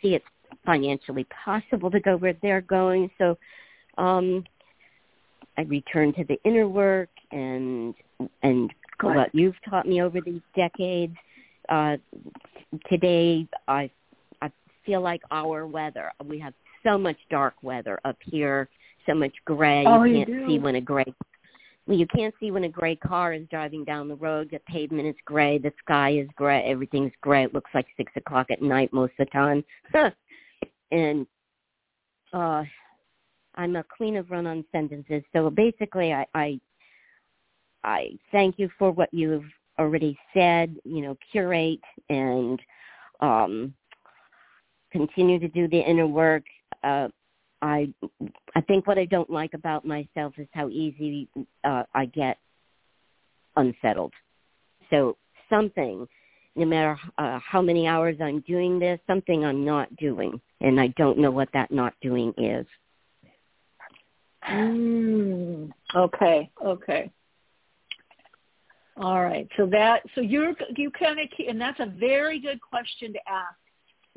[0.01, 0.23] see it
[0.65, 3.09] financially possible to go where they're going.
[3.17, 3.37] So
[3.97, 4.43] um
[5.57, 7.93] I returned to the inner work and
[8.43, 11.15] and what you've taught me over these decades.
[11.69, 11.97] Uh
[12.89, 13.89] today I
[14.87, 16.11] feel like our weather.
[16.25, 18.67] We have so much dark weather up here,
[19.05, 19.83] so much gray.
[19.85, 20.47] Oh, you you can't do?
[20.47, 21.13] see when a gray
[21.87, 24.49] well, you can't see when a gray car is driving down the road.
[24.51, 25.57] The pavement is gray.
[25.57, 26.63] The sky is gray.
[26.65, 27.45] Everything's gray.
[27.45, 29.63] It looks like six o'clock at night most of the time.
[30.91, 31.25] and
[32.33, 32.63] uh
[33.55, 35.23] I'm a queen of run-on sentences.
[35.33, 36.59] So basically, I, I
[37.83, 40.75] I thank you for what you've already said.
[40.83, 42.59] You know, curate and
[43.21, 43.73] um
[44.91, 46.43] continue to do the inner work.
[46.83, 47.09] Uh,
[47.61, 47.91] I
[48.55, 51.27] I think what I don't like about myself is how easy
[51.63, 52.37] uh, I get
[53.55, 54.13] unsettled.
[54.89, 55.17] So
[55.49, 56.07] something,
[56.55, 60.87] no matter uh, how many hours I'm doing this, something I'm not doing, and I
[60.97, 62.65] don't know what that not doing is.
[64.47, 67.11] Mm, okay, okay.
[68.99, 69.47] All right.
[69.57, 73.55] So that so you're you kind of and that's a very good question to ask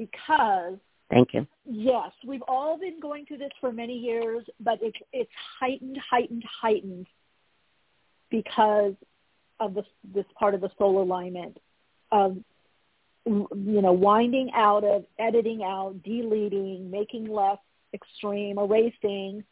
[0.00, 0.78] because
[1.10, 1.46] Thank you.
[1.66, 6.42] yes, we've all been going through this for many years, but it's it's heightened, heightened,
[6.62, 7.06] heightened
[8.30, 8.94] because
[9.60, 9.84] of this
[10.14, 11.58] this part of the soul alignment
[12.10, 12.38] of
[13.26, 17.58] you know winding out of editing out, deleting, making less
[17.92, 19.44] extreme, erasing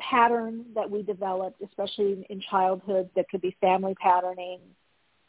[0.00, 4.58] patterns that we developed, especially in, in childhood, that could be family patterning,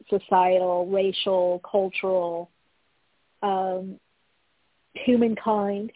[0.10, 2.49] societal, racial, cultural,
[3.43, 3.99] um,
[4.95, 5.91] humankind,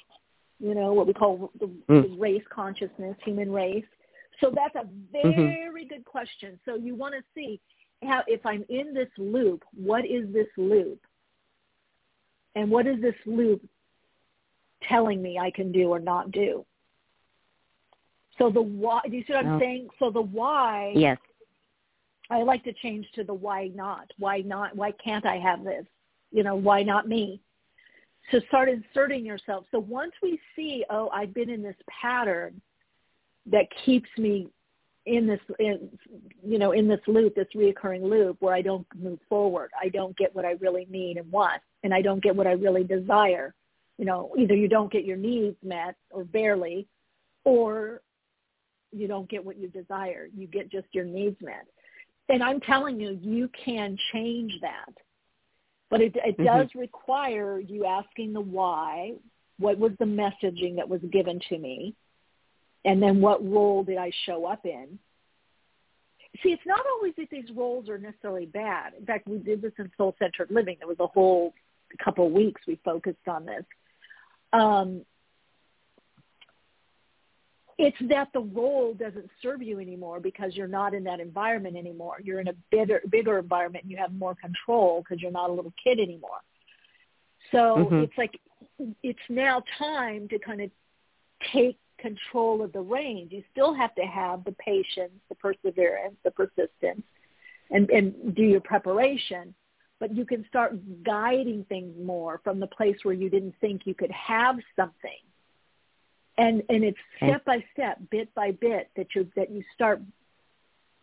[0.59, 2.03] you know, what we call the, Mm.
[2.03, 3.85] the race consciousness, human race.
[4.41, 6.59] So that's a very good question.
[6.65, 7.59] So you want to see
[8.03, 10.99] how if I'm in this loop, what is this loop?
[12.55, 13.61] And what is this loop
[14.83, 16.65] telling me I can do or not do?
[18.37, 19.59] So the why, do you see what I'm Oh.
[19.59, 19.89] saying?
[19.97, 21.17] So the why, Yes.
[22.29, 24.11] I like to change to the why not.
[24.17, 24.75] Why not?
[24.75, 25.87] Why can't I have this?
[26.37, 27.41] You know, why not me?
[28.31, 29.65] So start inserting yourself.
[29.71, 32.61] So once we see, oh, I've been in this pattern
[33.47, 34.47] that keeps me
[35.07, 35.89] in this, in,
[36.45, 39.71] you know, in this loop, this reoccurring loop where I don't move forward.
[39.81, 42.51] I don't get what I really need and want, and I don't get what I
[42.51, 43.55] really desire.
[43.97, 46.85] You know, either you don't get your needs met or barely,
[47.45, 48.01] or
[48.91, 50.27] you don't get what you desire.
[50.37, 51.65] You get just your needs met.
[52.29, 54.93] And I'm telling you, you can change that.
[55.89, 56.45] But it, it Mhm.
[56.45, 59.15] does require you asking the why.
[59.59, 61.95] What was the messaging that was given to me?
[62.85, 64.99] And then what role did I show up in?
[66.43, 68.93] See, it's not always that these roles are necessarily bad.
[68.93, 70.77] In fact, we did this in Soul Centered Living.
[70.77, 71.53] There was a whole
[72.03, 73.65] couple of weeks we focused on this.
[74.53, 75.05] Um,
[77.77, 82.17] it's that the role doesn't serve you anymore because you're not in that environment anymore.
[82.23, 85.53] You're in a bigger, bigger environment and you have more control because you're not a
[85.53, 86.41] little kid anymore.
[87.51, 88.03] So Mhm.
[88.03, 88.39] it's like
[89.03, 90.71] it's now time to kind of
[91.51, 93.31] take control of the reins.
[93.31, 97.03] You still have to have the patience, the perseverance, the persistence,
[97.69, 99.53] and, and do your preparation.
[99.99, 103.95] But you can start guiding things more from the place where you didn't think you
[103.95, 105.21] could have something
[106.37, 110.01] and and it's step by step, bit by bit that you that you start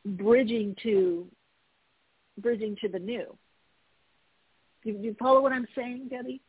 [0.05, 1.27] bridging to
[2.38, 3.37] bridging to the new.
[4.85, 6.40] You, you follow what I'm saying, Debbie?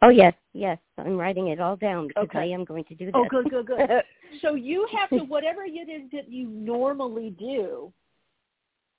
[0.00, 0.78] Oh yes, yes.
[0.98, 2.38] I'm writing it all down because Okay.
[2.40, 3.14] I am going to do this.
[3.14, 3.88] Oh, good, good, good.
[4.40, 7.92] So you have to whatever it is that you normally do,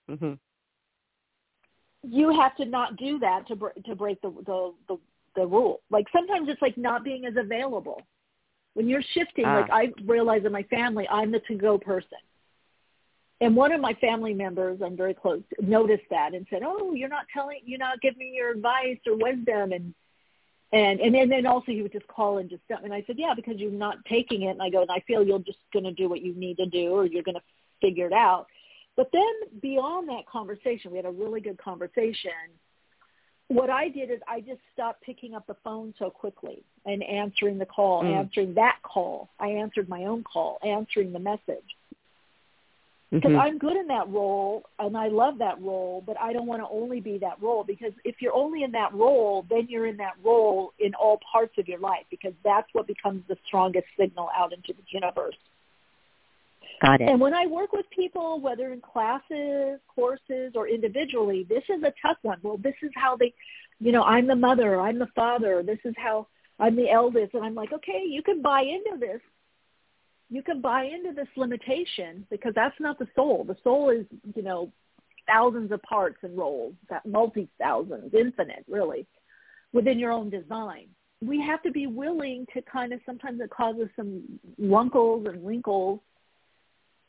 [0.08, 0.34] hmm
[2.04, 4.98] you have to not do that to br- to break the, the the
[5.36, 5.82] the rule.
[5.89, 8.02] Like sometimes it's like not being as available.
[8.73, 9.59] When you're shifting, Ah.
[9.59, 12.17] like I realize in my family, I'm the to go person.
[13.41, 17.09] and one of my family members, I'm very close, noticed that and said, "Oh, you're
[17.09, 19.93] not telling, you're not giving me your advice or wisdom." And
[20.71, 23.33] and and then, then also he would just call and just and I said, "Yeah,
[23.33, 25.91] because you're not taking it." And I go, "And I feel you're just going to
[25.91, 27.43] do what you need to do, or you're going to
[27.81, 28.47] figure it out."
[28.95, 32.31] But then beyond that conversation, we had a really good conversation.
[33.49, 37.58] What I did is I just stopped picking up the phone so quickly and answering
[37.58, 38.17] the call, mm.
[38.17, 39.29] answering that call.
[39.39, 41.63] I answered my own call, answering the message
[43.13, 43.41] because mm-hmm.
[43.41, 46.67] I'm good in that role and I love that role, but I don't want to
[46.67, 50.13] only be that role because if you're only in that role, then you're in that
[50.23, 54.51] role in all parts of your life because that's what becomes the strongest signal out
[54.51, 55.36] into the universe.
[56.81, 57.09] Got it.
[57.09, 61.93] And when I work with people, whether in classes, courses, or individually, this is a
[62.01, 62.39] tough one.
[62.41, 63.33] Well, this is how they,
[63.79, 66.27] you know, I'm the mother, I'm the father, this is how
[66.59, 69.21] I'm the eldest, and I'm like, okay, you can buy into this,
[70.29, 73.43] you can buy into this limitation because that's not the soul.
[73.43, 74.05] The soul is,
[74.36, 74.71] you know,
[75.27, 79.07] thousands of parts and roles, that multi thousands, infinite, really,
[79.71, 80.88] within your own design.
[81.21, 84.23] We have to be willing to kind of sometimes it causes some
[84.57, 86.01] wrinkles and wrinkles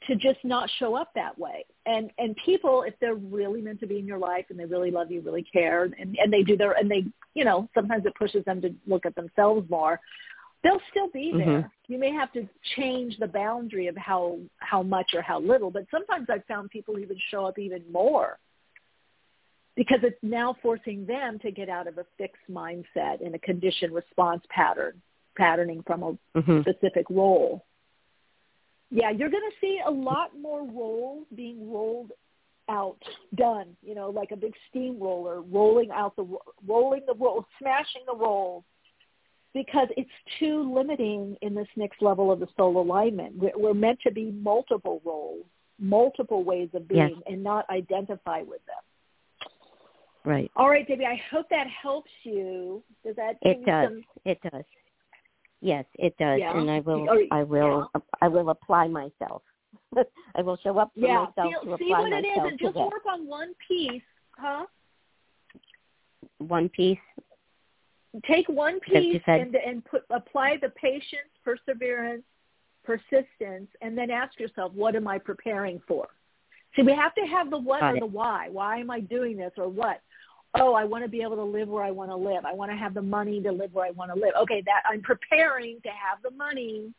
[0.09, 1.65] to just not show up that way.
[1.87, 4.91] And and people, if they're really meant to be in your life and they really
[4.91, 8.15] love you, really care, and and they do their and they, you know, sometimes it
[8.17, 10.01] pushes them to look at themselves more
[10.65, 11.47] they'll still be there.
[11.47, 11.93] Mm-hmm.
[11.93, 15.85] You may have to change the boundary of how how much or how little, but
[15.91, 18.39] sometimes I've found people even show up even more
[19.77, 23.95] because it's now forcing them to get out of a fixed mindset in a conditioned
[23.95, 25.01] response pattern,
[25.37, 26.61] patterning from a mm-hmm.
[26.63, 27.65] specific role.
[28.91, 32.13] Yeah, you're going to see a lot more roles being rolled
[32.69, 33.03] out,
[33.35, 33.77] done.
[33.83, 36.27] You know, like a big steamroller rolling out the
[36.67, 38.65] rolling the roll, smashing the rolls
[39.55, 43.39] because it's too limiting in this next level of the soul alignment.
[43.39, 45.45] We're, we're meant to be multiple roles,
[45.79, 47.23] multiple ways of being, yes.
[47.27, 49.51] and not identify with them.
[50.25, 50.51] Right.
[50.57, 51.05] All right, Debbie.
[51.07, 52.83] I hope that helps you.
[53.05, 53.37] Does that?
[53.43, 53.91] It does.
[53.91, 54.05] Some...
[54.25, 54.65] It does.
[55.65, 56.59] Yes, it does, yeah.
[56.59, 57.09] and I will.
[57.09, 57.89] Or, I will.
[57.95, 58.01] Yeah.
[58.21, 59.43] I will apply myself.
[60.37, 61.27] I will show up for yeah.
[61.37, 62.87] myself see, to see apply what it is, myself and just that.
[62.87, 64.03] work on one piece,
[64.37, 64.67] huh?
[66.39, 66.99] One piece
[68.27, 72.23] take one piece and, and put apply the patience, perseverance,
[72.85, 76.07] persistence, and then ask yourself, what am I preparing for?
[76.77, 78.01] See, we have to have the what Got or it.
[78.01, 78.49] the why.
[78.51, 80.01] Why am I doing this or what?
[80.57, 82.45] Oh, I want to be able to live where I want to live.
[82.45, 84.33] I want to have the money to live where I want to live.
[84.43, 86.93] Okay, that I'm preparing to have the money.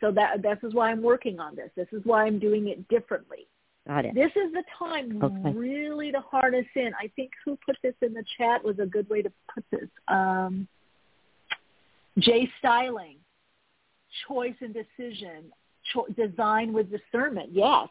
[0.00, 1.70] So that this is why I'm working on this.
[1.76, 3.46] This is why I'm doing it differently.
[3.86, 4.14] Got it.
[4.14, 5.56] This is the time okay.
[5.56, 6.92] really to harness in.
[6.98, 9.88] I think who put this in the chat was a good way to put this.
[10.08, 10.68] Um,
[12.18, 13.16] Jay Styling,
[14.28, 15.52] choice and decision,
[15.92, 17.50] cho- design with discernment.
[17.52, 17.88] Yes,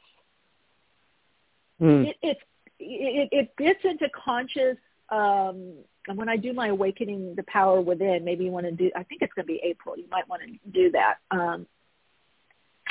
[1.81, 2.07] mm.
[2.07, 2.37] it, it
[2.79, 4.77] it it gets into conscious.
[5.09, 5.73] Um,
[6.07, 8.91] and when I do my awakening the power within, maybe you want to do.
[8.95, 9.97] I think it's going to be April.
[9.97, 11.67] You might want to do that um,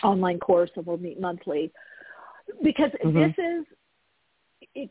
[0.03, 1.73] online course, and we'll meet monthly
[2.63, 3.19] because mm-hmm.
[3.19, 3.67] this is
[4.75, 4.91] it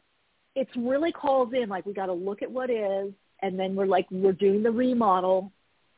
[0.55, 3.85] it's really calls in like we got to look at what is and then we're
[3.85, 5.51] like we're doing the remodel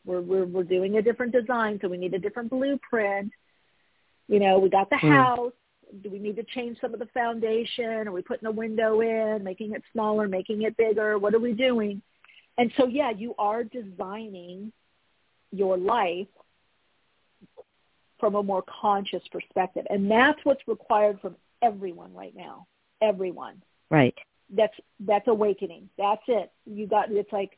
[0.06, 3.32] we're we're we're doing a different design so we need a different blueprint
[4.28, 5.12] you know we got the mm.
[5.12, 5.54] house
[6.02, 9.44] do we need to change some of the foundation are we putting a window in
[9.44, 12.02] making it smaller making it bigger what are we doing
[12.58, 14.72] and so yeah you are designing
[15.52, 16.28] your life
[18.20, 22.68] from a more conscious perspective and that's what's required from everyone right now.
[23.02, 23.62] Everyone.
[23.90, 24.16] Right.
[24.56, 25.90] That's that's awakening.
[25.98, 26.52] That's it.
[26.66, 27.58] You got it's like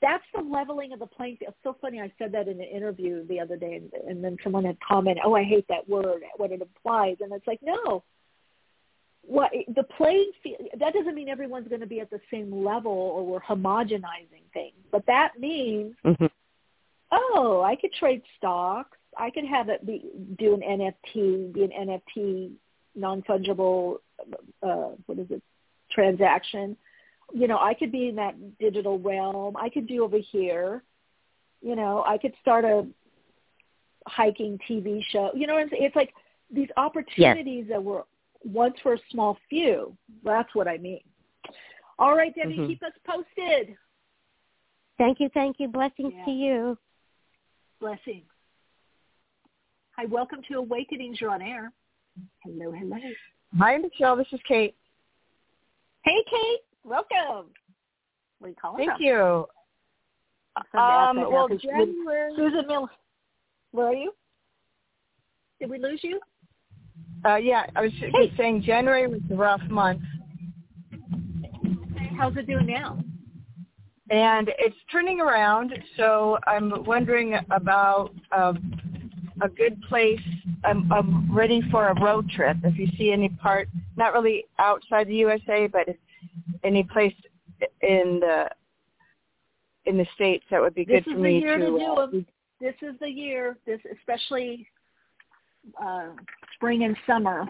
[0.00, 1.54] that's the leveling of the playing field.
[1.54, 2.00] It's so funny.
[2.00, 5.22] I said that in an interview the other day, and, and then someone had commented,
[5.24, 6.22] "Oh, I hate that word.
[6.36, 8.04] What it implies." And it's like, no.
[9.22, 10.68] What the playing field?
[10.78, 14.76] That doesn't mean everyone's going to be at the same level, or we're homogenizing things.
[14.90, 16.26] But that means, mm-hmm.
[17.12, 18.96] oh, I could trade stocks.
[19.18, 20.04] I could have it be
[20.38, 21.72] do an NFT, be an
[22.16, 22.52] NFT
[22.94, 23.96] non-fungible,
[24.62, 25.42] uh, what is it,
[25.90, 26.76] transaction.
[27.32, 29.56] You know, I could be in that digital realm.
[29.56, 30.82] I could do over here.
[31.60, 32.86] You know, I could start a
[34.06, 35.30] hiking TV show.
[35.34, 36.14] You know, it's, it's like
[36.52, 37.76] these opportunities yes.
[37.76, 38.04] that were
[38.44, 39.96] once for a small few.
[40.24, 41.00] That's what I mean.
[41.98, 42.66] All right, Debbie, mm-hmm.
[42.68, 43.76] keep us posted.
[44.98, 45.68] Thank you, thank you.
[45.68, 46.24] Blessings yeah.
[46.24, 46.78] to you.
[47.80, 48.24] Blessings.
[49.96, 51.20] Hi, welcome to Awakenings.
[51.20, 51.72] You're on air.
[52.44, 52.96] Hello, hello.
[53.58, 54.16] Hi, Michele.
[54.16, 54.76] This is Kate.
[56.02, 56.60] Hey, Kate.
[56.84, 57.50] Welcome.
[58.38, 59.02] Where are you calling Thank from?
[59.02, 59.46] you.
[60.78, 62.32] Um, well, January.
[62.36, 62.88] Susan Miller.
[63.72, 64.12] Where are you?
[65.60, 66.20] Did we lose you?
[67.24, 70.02] Uh, yeah, I was just saying January was a rough month,
[72.16, 72.98] How's it doing now?
[74.10, 75.72] and it's turning around.
[75.96, 78.72] So I'm wondering about um,
[79.42, 80.20] a good place.
[80.64, 82.56] I'm, I'm ready for a road trip.
[82.64, 85.96] If you see any part, not really outside the USA, but if
[86.64, 87.14] any place
[87.82, 88.48] in the
[89.86, 91.78] in the states that would be This good is for the me year to to.
[91.78, 92.08] do uh.
[92.60, 93.56] This is the year.
[93.66, 94.66] This especially
[95.80, 96.08] uh,
[96.54, 97.46] spring and summer.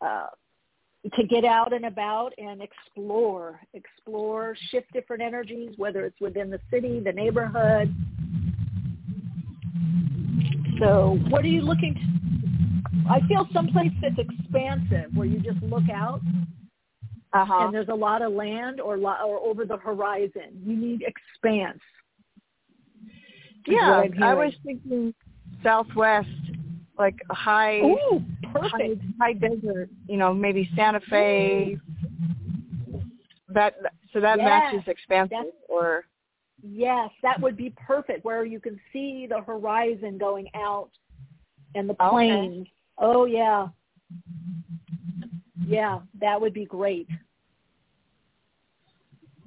[0.00, 0.26] Uh,
[1.14, 6.60] to get out and about and explore, explore, shift different energies, whether it's within the
[6.70, 7.94] city, the neighborhood.
[10.80, 11.94] So, what are you looking?
[11.94, 16.20] To, I feel someplace that's expansive, where you just look out
[17.32, 17.64] uh-huh.
[17.64, 20.62] and there's a lot of land or lo- or over the horizon.
[20.64, 21.80] You need expanse.
[23.66, 25.12] Yeah, I was thinking
[25.62, 26.28] southwest,
[26.98, 29.02] like a high, Ooh, high, perfect.
[29.20, 29.90] high desert.
[30.06, 31.76] You know, maybe Santa Fe.
[33.50, 33.74] That
[34.12, 36.04] so that Yeah, matches expansive or
[36.62, 40.90] Yes, that would be perfect where you can see the horizon going out
[41.74, 42.10] and the Okay.
[42.10, 42.66] plains.
[42.98, 43.68] Oh yeah.
[45.68, 47.08] Yeah, that would be great.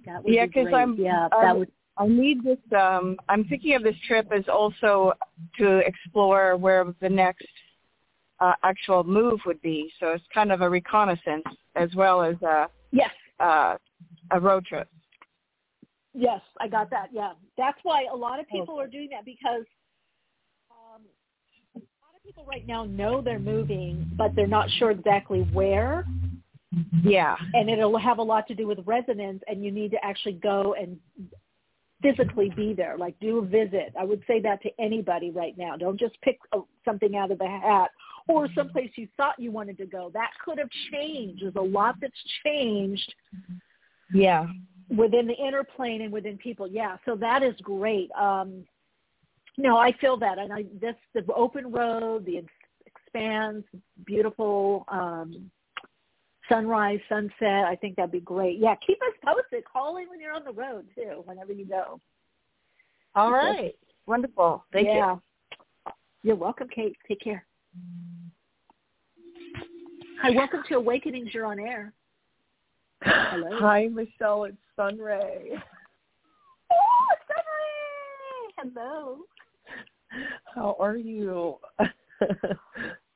[0.05, 0.74] That would yeah, be great.
[0.74, 2.59] I'm yeah, I, that would I need this.
[2.80, 5.13] Um, I'm thinking of this trip as also
[5.57, 7.47] to explore where the next
[8.39, 9.91] uh, actual move would be.
[9.99, 11.43] So it's kind of a reconnaissance
[11.76, 13.11] as well as a Yes.
[13.39, 13.78] uh,
[14.30, 14.88] a road trip.
[16.13, 17.07] Yes, I got that.
[17.11, 19.80] Yeah, that's why a lot of people are doing that because a lot of
[22.24, 26.05] people right now know they're moving, but they're not sure exactly where,
[27.03, 27.36] Yeah.
[27.53, 30.74] and it'll have a lot to do with residence, and you need to actually go
[30.76, 30.99] and
[32.01, 33.93] physically be there, like do a visit.
[33.99, 35.76] I would say that to anybody right now.
[35.78, 37.91] Don't just pick uh, something out of the hat
[38.28, 40.09] or someplace you thought you wanted to go.
[40.13, 41.43] That could have changed.
[41.43, 42.13] There's a lot that's
[42.43, 43.13] changed
[44.13, 44.47] Yeah.
[44.89, 46.67] within the inner plane and within people.
[46.67, 48.11] Yeah, so that is great.
[48.13, 48.65] Um,
[49.57, 52.47] no, I feel that, and I this the open road, the ex-
[52.85, 53.63] expanse,
[54.05, 55.51] beautiful um,
[56.49, 57.65] sunrise, sunset.
[57.65, 58.59] I think that'd be great.
[58.59, 59.63] Yeah, keep us posted.
[59.65, 61.99] Call in when you're on the road too, whenever you go.
[63.15, 63.75] All right.
[64.07, 64.63] Wonderful.
[64.71, 65.21] Thank you.
[66.23, 66.95] You're welcome, Kate.
[67.07, 67.45] Take care.
[70.21, 71.33] Hi, welcome to Awakenings.
[71.33, 71.93] You're on air.
[73.03, 73.57] Hello.
[73.59, 74.45] Hi, Michele.
[74.45, 75.49] It's Sunray.
[76.71, 78.71] Oh, Sunray!
[78.73, 79.17] Hello.
[80.55, 81.57] How are you?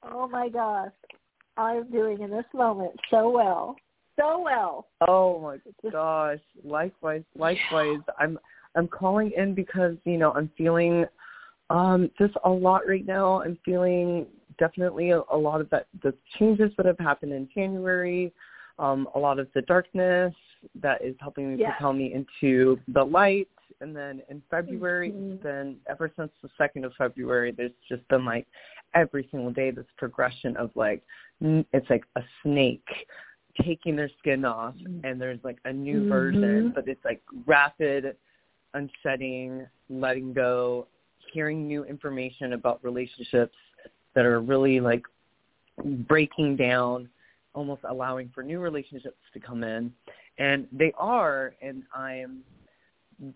[0.04, 0.91] Oh my gosh.
[1.58, 3.76] I'm doing in this moment so well.
[4.18, 4.88] So well.
[5.08, 5.58] oh my
[5.91, 6.39] gosh.
[6.64, 8.00] Likewise, likewise.
[8.20, 8.39] I'm
[8.76, 11.06] I'm calling in because, you know, I'm feeling
[11.70, 13.41] um just a lot right now.
[13.41, 14.28] I'm feeling
[14.58, 18.32] definitely a, a lot of that the changes that have happened in January,
[18.80, 20.34] um, a lot of the darkness
[20.82, 21.72] that is helping me Yes.
[21.72, 23.48] propel me into the light.
[23.82, 25.43] And then in February, Mhm.
[25.43, 28.47] it's ever since the second of February, there's just been like
[28.93, 31.03] every single day this progression of like
[31.41, 33.07] it's like a snake
[33.61, 36.09] taking their skin off and there's like a new Mhm.
[36.09, 38.17] version but it's like rapid
[38.73, 40.88] unshedding letting go
[41.32, 43.57] hearing new information about relationships
[44.13, 45.05] that are really like
[46.07, 47.09] breaking down
[47.53, 49.93] almost allowing for new relationships to come in
[50.38, 52.43] and they are and i'm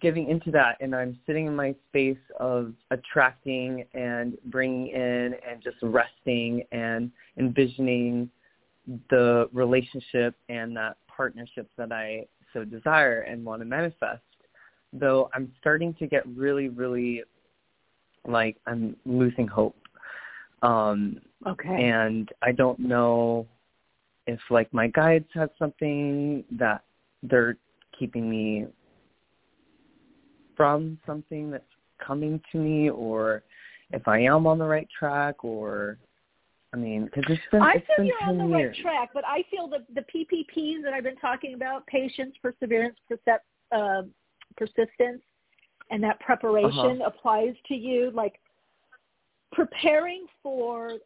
[0.01, 5.61] giving into that and i'm sitting in my space of attracting and bringing in and
[5.63, 8.30] just resting and envisioning
[9.09, 14.21] the relationship and that partnership that i so desire and want to manifest
[14.93, 17.23] though i'm starting to get really really
[18.27, 19.77] like i'm losing hope
[20.61, 21.69] um Okay.
[21.69, 23.47] and I don't know
[24.27, 26.84] if like my guides have something that
[27.23, 27.55] they're
[27.97, 28.65] keeping me
[30.60, 31.64] from something that's
[32.05, 33.43] coming to me or
[33.91, 35.97] if I am on the right track or
[36.74, 38.76] I mean because it's been I it's feel been you're 10 on the years.
[38.76, 42.97] right track, but I feel that the PPPs that I've been talking about, patience, perseverance,
[43.10, 43.39] percep-
[43.72, 44.01] uh,
[44.57, 45.22] persistence,
[45.91, 47.05] and that preparation Uh-huh.
[47.05, 48.12] applies to you.
[48.14, 48.38] Like
[49.53, 50.97] preparing for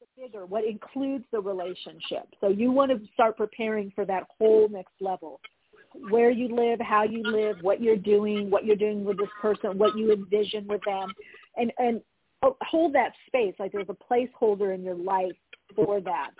[0.00, 2.28] the bigger, what includes the relationship.
[2.40, 5.40] So you want to start preparing for that whole next level.
[6.10, 9.78] Where you live, how you live, what you're doing, what you're doing with this person,
[9.78, 11.12] what you envision with them,
[11.56, 12.00] and and
[12.42, 13.54] oh, hold that space.
[13.58, 15.32] Like there's a placeholder in your life
[15.74, 16.30] for that.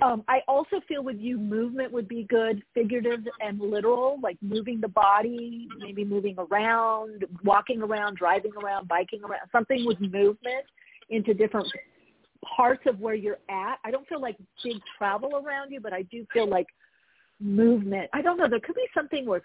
[0.00, 4.80] Um, I also feel with you, movement would be good, figurative and literal, like moving
[4.80, 10.64] the body, maybe moving around, walking around, driving around, biking around, something with movement
[11.10, 11.68] into different
[12.56, 13.76] parts of where you're at.
[13.84, 16.66] I don't feel like big travel around you, but I do feel like
[17.42, 18.08] movement.
[18.12, 18.48] I don't know.
[18.48, 19.42] There could be something with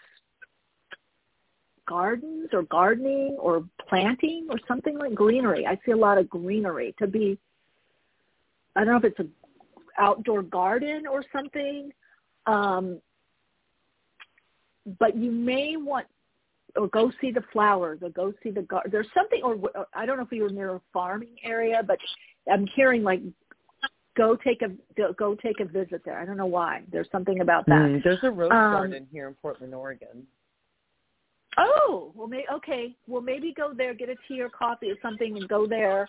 [1.88, 5.66] gardens or gardening or planting or something like greenery.
[5.66, 6.94] I see a lot of greenery.
[6.98, 7.38] Could be,
[8.76, 9.32] I don't know if it's an
[9.98, 11.92] outdoor garden or something.
[12.46, 13.02] Um,
[15.00, 16.08] but you may want
[16.76, 18.92] or go see the flowers or go see the garden.
[18.92, 19.58] There's something, or
[19.94, 21.98] I don't know if you were near a farming area, but
[22.52, 23.22] I'm hearing like
[24.18, 24.72] go take a
[25.14, 26.20] go take a visit there.
[26.20, 26.82] I don't know why.
[26.92, 27.74] There's something about that.
[27.74, 30.26] Mm, there's a rose um, garden here in Portland, Oregon.
[31.58, 32.96] Oh, well, may, okay.
[33.08, 36.08] Well, maybe go there, get a tea or coffee or something, and go there.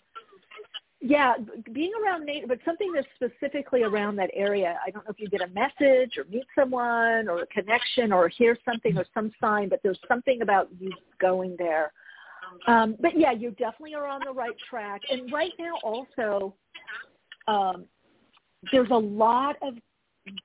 [1.01, 1.35] Yeah,
[1.73, 4.79] being around nature, but something that's specifically around that area.
[4.85, 8.29] I don't know if you get a message or meet someone or a connection or
[8.29, 10.91] hear something or some sign, but there's something about you
[11.21, 11.93] going there.
[12.67, 15.03] Um, but yeah, you definitely are on the right track.
[15.11, 16.55] And right now, also,
[17.47, 17.85] um,
[18.73, 19.75] there's a lot of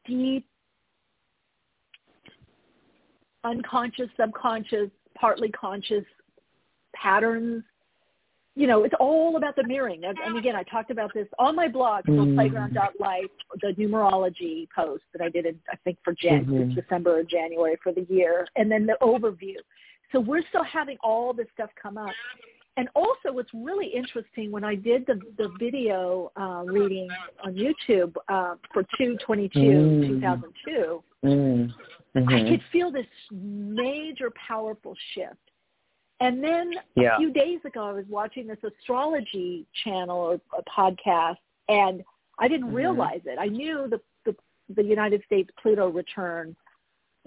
[0.05, 0.45] deep
[3.43, 6.05] unconscious, subconscious, partly conscious
[6.95, 7.63] patterns.
[8.55, 10.03] You know, it's all about the mirroring.
[10.05, 12.35] And again, I talked about this on my blog, mm.
[12.35, 13.25] playground.life,
[13.61, 16.75] the numerology post that I did, in, I think, for Jan- mm-hmm.
[16.75, 19.55] December or January for the year, and then the overview.
[20.11, 22.13] So we're still having all this stuff come up.
[22.75, 27.07] And also what's really interesting, when I did the, the video uh, reading
[27.43, 30.07] on YouTube uh, for 222, mm.
[30.07, 31.73] 2002, mm.
[32.15, 32.29] Mm-hmm.
[32.29, 35.35] I could feel this major powerful shift.
[36.19, 37.15] And then yeah.
[37.15, 41.37] a few days ago, I was watching this astrology channel or a podcast,
[41.69, 42.03] and
[42.39, 42.75] I didn't mm-hmm.
[42.75, 43.37] realize it.
[43.39, 44.35] I knew the, the
[44.75, 46.55] the United States Pluto return.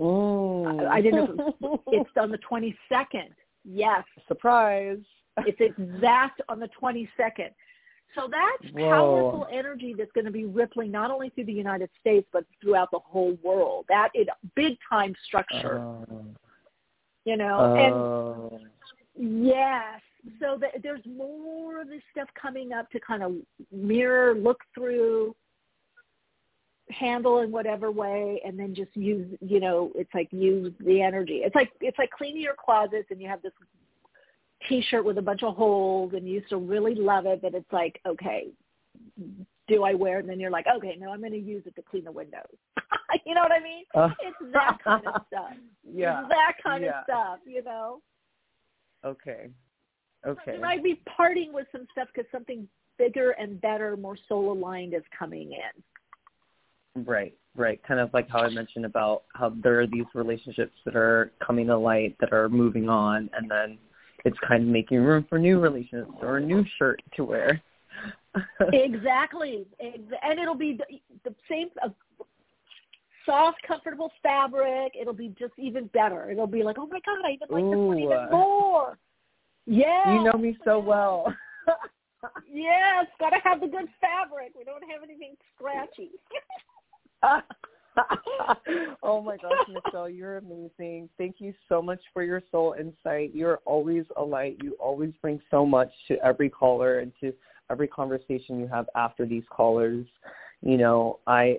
[0.00, 0.88] Mm.
[0.88, 1.36] I, I didn't.
[1.36, 3.30] Know it's on the twenty second.
[3.64, 4.04] Yes.
[4.28, 4.98] Surprise.
[5.46, 7.50] it's exact on the twenty second.
[8.14, 8.88] So that's Whoa.
[8.88, 12.90] powerful energy that's going to be rippling not only through the United States but throughout
[12.90, 13.84] the whole world.
[13.88, 15.78] That is big time structure.
[15.78, 16.14] Uh,
[17.24, 18.56] you know, uh,
[19.18, 20.00] and yes,
[20.40, 23.34] so that there's more of this stuff coming up to kind of
[23.72, 25.34] mirror, look through,
[26.90, 29.26] handle in whatever way, and then just use.
[29.40, 31.40] You know, it's like use the energy.
[31.44, 33.52] It's like it's like cleaning your closets, and you have this
[34.68, 37.72] t-shirt with a bunch of holes and you used to really love it, but it's
[37.72, 38.48] like, okay,
[39.68, 40.20] do I wear it?
[40.20, 42.42] And then you're like, okay, no, I'm going to use it to clean the windows.
[43.26, 43.84] you know what I mean?
[43.94, 45.50] Uh, it's that kind of stuff.
[45.88, 46.22] Yeah.
[46.22, 46.98] It's that kind yeah.
[46.98, 48.00] of stuff, you know?
[49.04, 49.50] Okay.
[50.26, 50.54] Okay.
[50.54, 52.66] You might be parting with some stuff because something
[52.98, 57.04] bigger and better, more soul aligned is coming in.
[57.04, 57.80] Right, right.
[57.86, 61.68] Kind of like how I mentioned about how there are these relationships that are coming
[61.68, 63.78] to light that are moving on and then
[64.26, 67.62] it's kind of making room for new relationships or a new shirt to wear.
[68.72, 71.88] exactly, and it'll be the, the same uh,
[73.24, 74.92] soft, comfortable fabric.
[75.00, 76.30] It'll be just even better.
[76.30, 78.98] It'll be like, oh my god, I even like this one even more.
[79.64, 81.32] Yeah, you know me so well.
[82.52, 84.52] yes, gotta have the good fabric.
[84.58, 86.10] We don't have anything scratchy.
[89.02, 91.08] oh my gosh, Michele, you're amazing.
[91.18, 93.34] Thank you so much for your soul insight.
[93.34, 94.58] You're always a light.
[94.62, 97.32] You always bring so much to every caller and to
[97.70, 100.06] every conversation you have after these callers.
[100.62, 101.58] You know, I,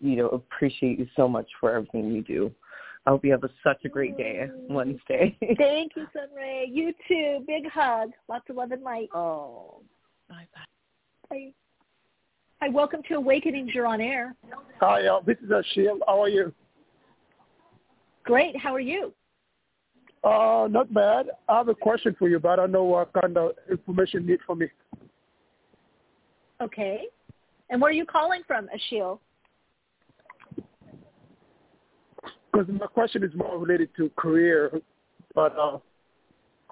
[0.00, 2.52] you know, appreciate you so much for everything you do.
[3.06, 5.36] I hope you have a, such a great day Wednesday.
[5.58, 6.66] Thank you, Sunray.
[6.70, 7.44] You too.
[7.46, 8.10] Big hug.
[8.28, 9.08] Lots of love and light.
[9.14, 9.80] Oh,
[10.28, 11.52] bye bye.
[12.60, 13.70] Hi, welcome to Awakenings.
[13.72, 14.34] You're on air.
[14.80, 15.98] Hi, uh, this is Ashil.
[16.08, 16.52] How are you?
[18.24, 18.56] Great.
[18.56, 19.12] How are you?
[20.24, 21.26] Uh, not bad.
[21.48, 24.30] I have a question for you, but I don't know what kind of information you
[24.30, 24.66] need from me.
[26.60, 27.02] Okay.
[27.70, 29.20] And where are you calling from, Ashil?
[32.52, 34.72] Because my question is more related to career,
[35.32, 35.78] but uh,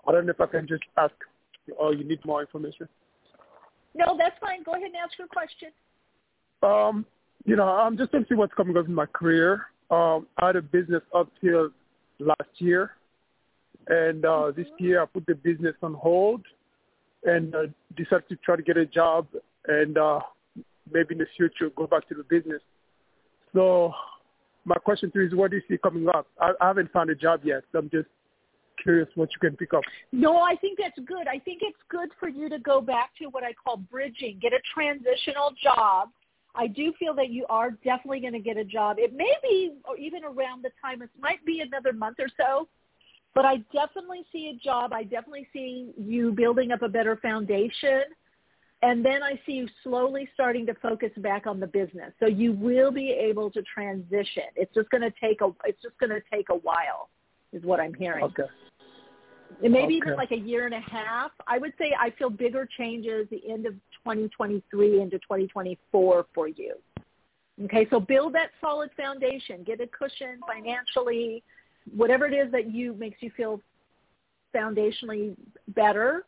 [0.09, 1.15] I don't know if I can just ask,
[1.79, 2.89] or you need more information.
[3.97, 4.63] No, that's fine.
[4.63, 5.71] Go ahead and ask your question.
[6.63, 7.07] Um,
[7.47, 9.63] you know, I'm just going to see what's coming up in my career.
[9.91, 11.71] Um, I had a business up till
[12.19, 12.91] last year,
[13.89, 14.61] and uh, mm-hmm.
[14.61, 16.43] this year I put the business on hold
[17.25, 17.63] and uh,
[17.97, 19.27] decided to try to get a job
[19.67, 20.21] and uh,
[20.93, 22.61] maybe in the future go back to the business.
[23.55, 23.93] So
[24.65, 26.27] my question to you is, what do you see coming up?
[26.41, 28.09] I, I haven't found a job yet, so I'm just
[28.83, 29.83] curious what you can pick up.
[30.13, 31.27] No, I think that's good.
[31.29, 34.53] I think it's good for you to go back to what I call bridging, get
[34.53, 36.11] a transitional job.
[36.55, 38.97] I do feel that you are definitely going to get a job.
[38.99, 42.69] It may be or even around the time, it might be another month or so,
[43.35, 44.93] but I definitely see a job.
[44.95, 48.05] I definitely see you building up a better foundation.
[48.83, 52.13] and then I see you slowly starting to focus back on the business.
[52.21, 54.45] So you will be able to transition.
[54.55, 57.09] It's just going to take a it's just going to take a while,
[57.53, 58.25] is what I'm hearing.
[58.25, 58.45] Okay.
[59.63, 59.97] And maybe Okay.
[59.97, 61.31] even like a year and a half.
[61.47, 63.75] I would say I feel bigger changes the end of
[64.05, 66.75] 2023 into 2024 for you.
[67.65, 69.63] Okay, so build that solid foundation.
[69.63, 71.43] Get a cushion financially,
[71.95, 73.63] whatever it is that you makes you feel
[74.55, 75.35] foundationally
[75.69, 76.27] better,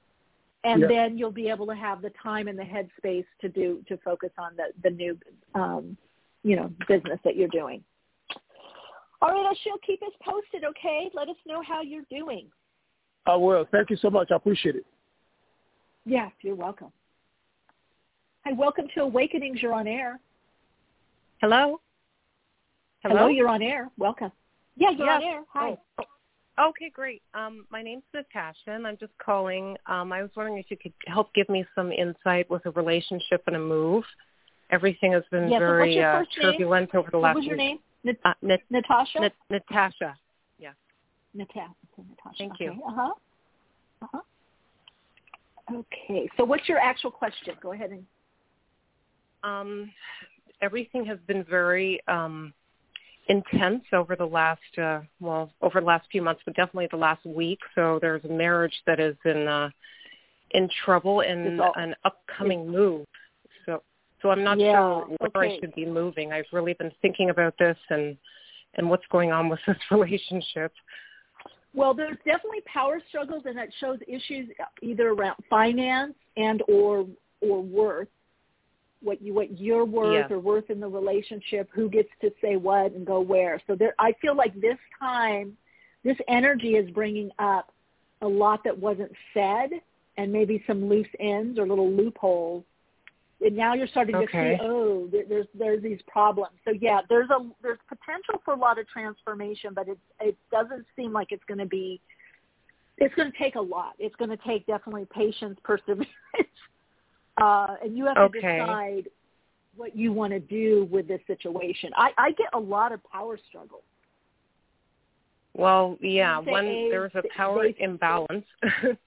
[0.64, 3.98] and then you'll be able to have the time and the headspace to do to
[3.98, 5.18] focus on the the new,
[5.54, 5.96] um,
[6.44, 7.84] you know, business that you're doing.
[9.20, 10.64] All right, Ashil keep us posted.
[10.64, 12.48] Okay, let us know how you're doing.
[13.26, 13.66] I will.
[13.70, 14.28] Thank you so much.
[14.30, 14.86] I appreciate it.
[16.06, 16.92] Yes, you're welcome.
[18.44, 19.60] Hi, welcome to Awakenings.
[19.60, 20.20] You're on air.
[21.40, 21.80] Hello?
[23.02, 23.90] Hello, you're on air.
[23.98, 24.32] Welcome.
[24.76, 25.42] Yeah, you're on air.
[25.52, 25.76] Hi.
[25.98, 26.04] Oh,
[26.58, 27.22] oh, okay, great.
[27.34, 29.76] Um, my name's Natasha, and I'm just calling.
[29.86, 33.42] Um, I was wondering if you could help give me some insight with a relationship
[33.46, 34.04] and a move.
[34.70, 36.52] Everything has been Yes, very your uh, first name?
[36.52, 37.66] turbulent over the What last was your week.
[37.66, 37.78] name?
[38.04, 39.20] Nat- Uh, Nat- Natasha.
[39.20, 40.16] Nat- Natasha.
[40.58, 40.72] Yeah.
[41.34, 41.74] Natasha.
[41.96, 42.36] Natasha.
[42.38, 42.64] Thank okay.
[42.64, 42.82] you.
[42.86, 43.12] Uh huh.
[44.02, 44.20] Uh huh.
[45.74, 46.28] Okay.
[46.36, 47.54] So, what's your actual question?
[47.60, 48.06] Go ahead and.
[49.44, 49.92] Um,
[50.60, 52.52] everything has been very um,
[53.28, 57.24] intense over the last, uh, well, over the last few months, but definitely the last
[57.24, 57.60] week.
[57.74, 59.70] So there's a marriage that is in uh,
[60.52, 63.06] in trouble and all- an upcoming move.
[64.22, 65.56] So, I'm not Yeah, sure where okay.
[65.56, 66.32] I should be moving.
[66.32, 68.16] I've really been thinking about this and
[68.74, 70.72] and what's going on with this relationship.
[71.74, 74.48] Well, there's definitely power struggles, and it shows issues
[74.82, 77.06] either around finance and or
[77.40, 78.08] or worth.
[79.00, 80.36] What you what you're worth Yeah.
[80.36, 83.60] or worth in the relationship, who gets to say what and go where.
[83.66, 85.56] So there, I feel like this time,
[86.02, 87.72] this energy is bringing up
[88.22, 89.70] a lot that wasn't said,
[90.16, 92.64] and maybe some loose ends or little loopholes.
[93.40, 96.56] And now you're starting to see, oh, there, there's there's these problems.
[96.64, 100.84] So yeah, there's a there's potential for a lot of transformation, but it it doesn't
[100.96, 102.00] seem like it's going to be.
[103.00, 103.92] It's going to take a lot.
[104.00, 106.08] It's going to take definitely patience, perseverance,
[107.40, 109.08] uh, and you have to decide
[109.76, 111.90] what you want to do with this situation.
[111.96, 113.84] I, I get a lot of power struggles.
[115.54, 118.46] Well, yeah, when age, there's a power basic- imbalance,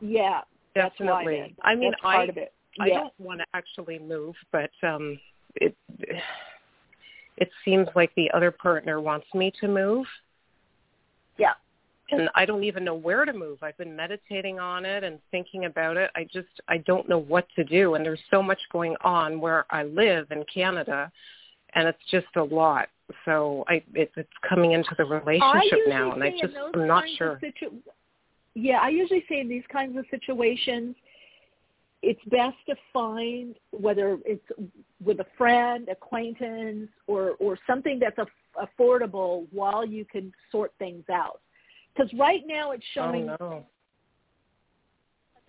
[0.00, 0.40] Yeah,
[0.74, 1.54] definitely.
[1.62, 2.52] I mean, That's part I of it.
[2.80, 5.18] I don't want to actually move, but um
[5.56, 5.76] it
[7.36, 10.06] it seems like the other partner wants me to move.
[11.38, 11.54] Yeah.
[12.10, 13.62] And I don't even know where to move.
[13.62, 16.10] I've been meditating on it and thinking about it.
[16.14, 19.64] I just I don't know what to do and there's so much going on where
[19.70, 21.10] I live in Canada
[21.74, 22.88] and it's just a lot.
[23.24, 27.38] So I it, it's coming into the relationship now and I just I'm not sure.
[27.40, 27.76] situ-
[28.54, 30.94] yeah, I usually say in these kinds of situations,
[32.04, 34.44] it's best to find whether it's
[35.02, 41.04] with a friend, acquaintance, or or something that's aff- affordable while you can sort things
[41.10, 41.40] out.
[41.94, 43.66] Because right now it's showing oh no.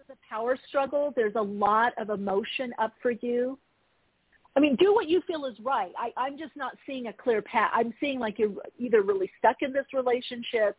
[0.08, 1.14] the power struggle.
[1.16, 3.58] There's a lot of emotion up for you.
[4.56, 5.92] I mean, do what you feel is right.
[5.98, 7.72] I, I'm just not seeing a clear path.
[7.74, 10.78] I'm seeing like you're either really stuck in this relationship.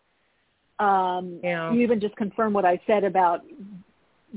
[0.78, 1.72] Um, Yeah.
[1.72, 3.42] You even just confirm what I said about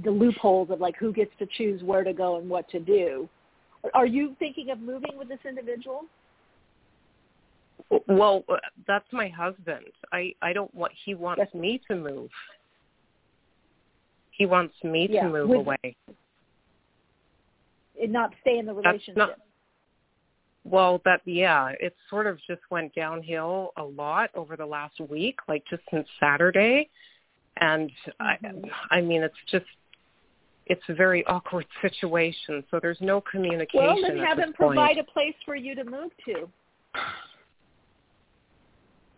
[0.03, 3.27] the loopholes of like who gets to choose where to go and what to do.
[3.93, 6.03] Are you thinking of moving with this individual?
[8.07, 8.43] Well,
[8.87, 9.85] that's my husband.
[10.11, 10.91] I I don't want.
[11.05, 12.29] He wants me to move.
[14.31, 15.95] He wants me Yeah, to move with- away.
[18.01, 19.17] And not stay in the relationship?
[19.17, 19.35] not.
[20.63, 25.39] Well, that yeah, it sort of just went downhill a lot over the last week,
[25.47, 26.89] like just since Saturday,
[27.57, 27.89] and
[28.21, 28.65] Mm-hmm.
[28.91, 29.65] I I mean it's just
[30.69, 32.63] it's a very awkward situation.
[32.71, 33.85] So there's no communication.
[33.85, 34.77] well, then have him point.
[34.77, 36.49] provide a place for you to move to.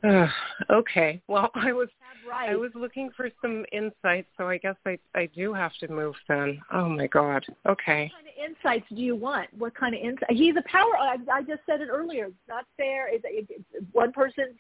[0.04, 0.30] Ugh,
[0.72, 1.22] okay.
[1.28, 1.90] Well, I was
[2.30, 2.50] Right.
[2.50, 6.16] I was looking for some insight, so I guess I I do have to move
[6.28, 6.62] then.
[6.72, 7.44] Oh my god.
[7.68, 8.12] Okay.
[8.14, 9.50] What kind of insights do you want?
[9.58, 10.32] What kind of insight?
[10.32, 10.96] He's a power.
[10.98, 12.26] I, I just said it earlier.
[12.26, 13.10] It's not fair.
[13.12, 13.58] It's
[13.92, 14.56] one person's.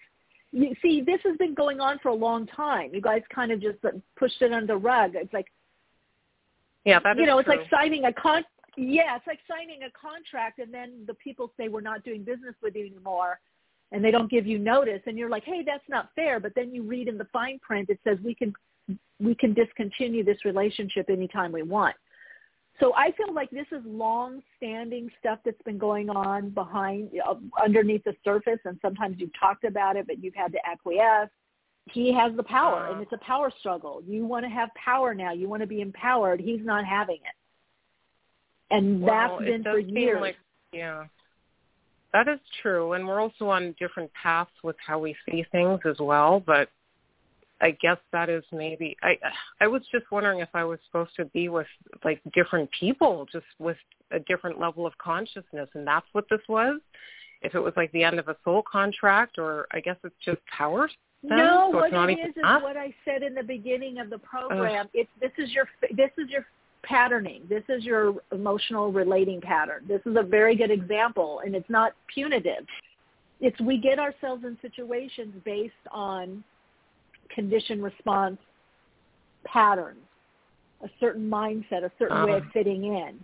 [0.51, 2.93] You see, this has been going on for a long time.
[2.93, 3.77] You guys kind of just
[4.17, 5.11] pushed it under the rug.
[5.15, 5.47] It's like
[6.85, 7.57] Yeah, that you know, it's true.
[7.57, 8.43] like signing a con.
[8.77, 12.55] Yeah, it's like signing a contract, and then the people say we're not doing business
[12.63, 13.39] with you anymore,
[13.91, 16.39] and they don't give you notice, and you're like, hey, that's not fair.
[16.39, 18.53] But then you read in the fine print it says we can
[19.19, 21.95] we can discontinue this relationship anytime we want.
[22.79, 28.03] So I feel like this is long-standing stuff that's been going on behind, uh, underneath
[28.03, 31.29] the surface, and sometimes you've talked about it, but you've had to acquiesce.
[31.89, 34.01] He has the power, and it's a power struggle.
[34.05, 35.33] You want to have power now.
[35.33, 36.39] You want to be empowered.
[36.39, 38.75] He's not having it.
[38.75, 40.21] and well, that's been for years.
[40.21, 40.35] Like,
[40.71, 41.05] yeah,
[42.13, 45.97] that is true, and we're also on different paths with how we see things as
[45.99, 46.41] well.
[46.45, 46.69] But
[47.61, 49.17] I guess that is maybe I
[49.59, 51.67] I was just wondering if I was supposed to be with
[52.03, 53.77] like different people, just with
[54.11, 56.79] a different level of consciousness, and that's what this was.
[57.41, 60.39] If it was like the end of a soul contract, or I guess it's just
[60.45, 60.89] power.
[61.23, 64.89] No, what it is is what I said in the beginning of the program.
[64.93, 66.45] It's this is your this is your
[66.83, 67.43] patterning.
[67.47, 69.85] This is your emotional relating pattern.
[69.87, 72.65] This is a very good example, and it's not punitive.
[73.39, 76.43] It's we get ourselves in situations based on
[77.29, 78.39] condition response
[79.45, 79.99] patterns,
[80.83, 82.51] a certain mindset, a certain way of Uh-huh.
[82.51, 83.23] fitting in.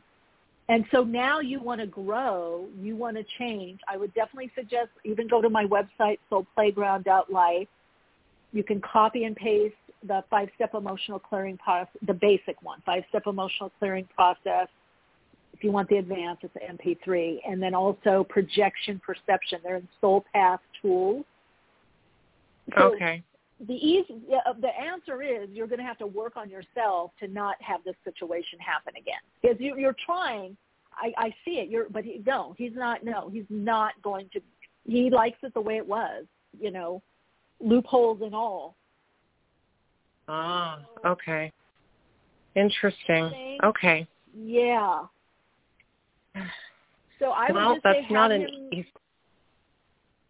[0.69, 3.79] And so now you want to grow, you want to change.
[3.87, 7.67] I would definitely suggest even go to my website, soulplayground.life.
[8.57, 9.75] You can copy and paste
[10.07, 14.67] the five-step emotional clearing process, the basic one, five-step emotional clearing process.
[15.53, 17.37] If you want the advanced, it's the MP3.
[17.47, 19.59] And then also projection perception.
[19.63, 21.23] They're in Soul Path tools.
[22.75, 23.21] So Okay.
[23.59, 27.27] the easy, yeah, the answer is you're going to have to work on yourself to
[27.27, 29.21] not have this situation happen again.
[29.43, 30.57] Because you, you're trying.
[30.93, 31.69] I, I see it.
[31.69, 33.03] You're, but he, no, he's not.
[33.03, 34.41] No, he's not going to.
[34.83, 36.25] He likes it the way it was.
[36.59, 37.03] You know,
[37.59, 38.75] loopholes and all.
[40.27, 41.51] Ah, okay.
[42.55, 43.57] Interesting.
[43.63, 44.07] Okay.
[44.35, 45.03] Yeah.
[47.19, 48.69] So I well, would just that's say not an him.
[48.71, 48.93] easy.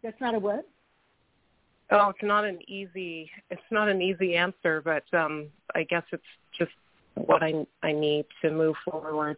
[0.03, 0.67] That's not a what?
[1.91, 3.29] Oh, it's not an easy.
[3.49, 6.23] It's not an easy answer, but um, I guess it's
[6.57, 6.71] just
[7.15, 9.37] what I I need to move forward.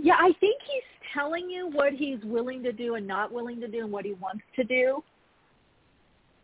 [0.00, 0.82] Yeah, I think he's
[1.14, 4.12] telling you what he's willing to do and not willing to do, and what he
[4.14, 5.02] wants to do.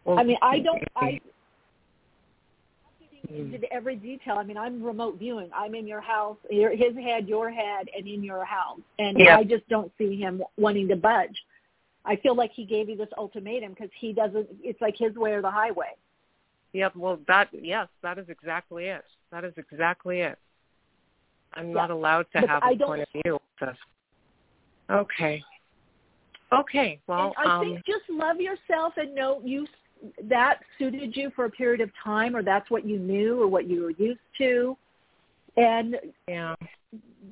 [0.04, 0.82] Well, I mean, I don't.
[0.96, 1.20] I
[3.28, 4.36] into every detail.
[4.38, 5.50] I mean, I'm remote viewing.
[5.54, 9.38] I'm in your house, your, his head, your head, and in your house, and Yep.
[9.38, 11.36] I just don't see him wanting to budge.
[12.04, 14.48] I feel like he gave you this ultimatum because he doesn't.
[14.62, 15.94] It's like his way or the highway.
[16.72, 16.96] Yep.
[16.96, 19.04] Well, that yes, that is exactly it.
[19.30, 20.38] That is exactly it.
[21.54, 23.34] I'm not allowed to But have I a point of view.
[23.34, 23.76] with this.
[24.90, 25.42] Okay.
[26.52, 27.00] Okay.
[27.06, 29.66] Well, and I um, think just love yourself and know you
[30.24, 33.68] that suited you for a period of time, or that's what you knew or what
[33.68, 34.76] you were used to,
[35.56, 35.96] and
[36.28, 36.54] yeah.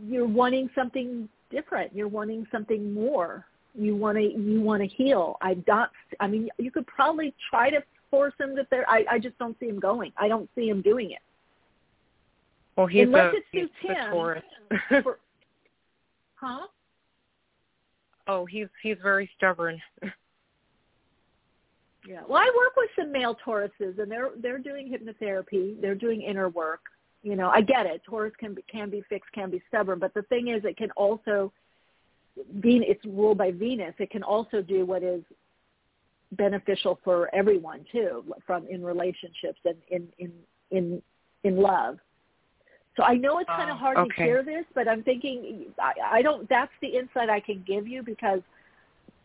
[0.06, 1.94] you're wanting something different.
[1.94, 3.46] You're wanting something more.
[3.74, 5.36] You want to you want to heal.
[5.40, 5.90] I don't
[6.20, 8.88] I mean, you could probably try to force him to there.
[8.88, 10.12] I I just don't see him going.
[10.16, 11.20] I don't see him doing it.
[12.76, 14.10] Well, he's Unless a it suits a him.
[14.10, 14.42] Taurus.
[15.02, 15.18] For,
[16.36, 16.66] huh?
[18.26, 19.80] oh, he's he's very stubborn.
[22.08, 22.22] Yeah.
[22.26, 25.78] Well, I work with some male Tauruses, and they're they're doing hypnotherapy.
[25.80, 26.80] They're doing inner work.
[27.22, 28.00] You know, I get it.
[28.08, 30.90] Taurus can be can be fixed, can be stubborn, but the thing is, it can
[30.92, 31.52] also
[32.54, 32.88] Venus.
[32.88, 33.94] It's ruled by Venus.
[33.98, 35.22] It can also do what is
[36.32, 40.32] beneficial for everyone too, from in relationships and in in
[40.70, 41.02] in
[41.44, 41.98] in love.
[42.96, 44.24] So I know it's kind of Oh, hard to okay.
[44.24, 46.48] hear this, but I'm thinking I, I don't.
[46.48, 48.40] That's the insight I can give you because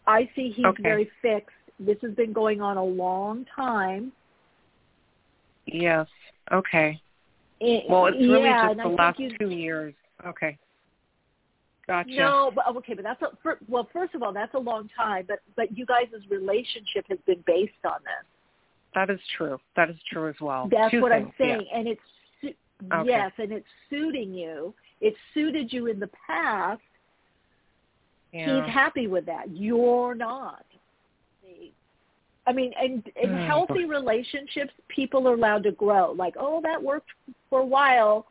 [0.05, 0.83] I see he's Okay.
[0.83, 1.55] very fixed.
[1.79, 4.11] This has been going on a long time.
[5.65, 6.07] yes.
[6.51, 6.99] Okay.
[7.59, 9.93] It- Well, it's really yeah, just the last you- two years.
[10.25, 10.57] Okay.
[11.87, 12.09] Gotcha.
[12.15, 13.89] No, but okay, but that's a, fir- well.
[13.91, 15.25] First of all, that's a long time.
[15.27, 18.25] But but you guys' relationship has been based on this.
[18.95, 19.59] That is true.
[19.75, 20.69] That is true as well.
[20.71, 21.45] That's Two what I'm things, yeah.
[21.57, 22.01] saying, and it's
[22.41, 22.53] su-
[22.93, 23.09] Okay.
[23.09, 24.73] yes, and it's suiting you.
[25.01, 26.81] It suited you in the past.
[28.31, 28.63] Yeah.
[28.63, 29.49] He's happy with that.
[29.51, 30.65] You're not.
[32.45, 33.37] I mean, in in Hmm.
[33.37, 36.11] healthy relationships, people are allowed to grow.
[36.11, 37.09] Like, oh, that worked
[37.49, 38.27] for a while.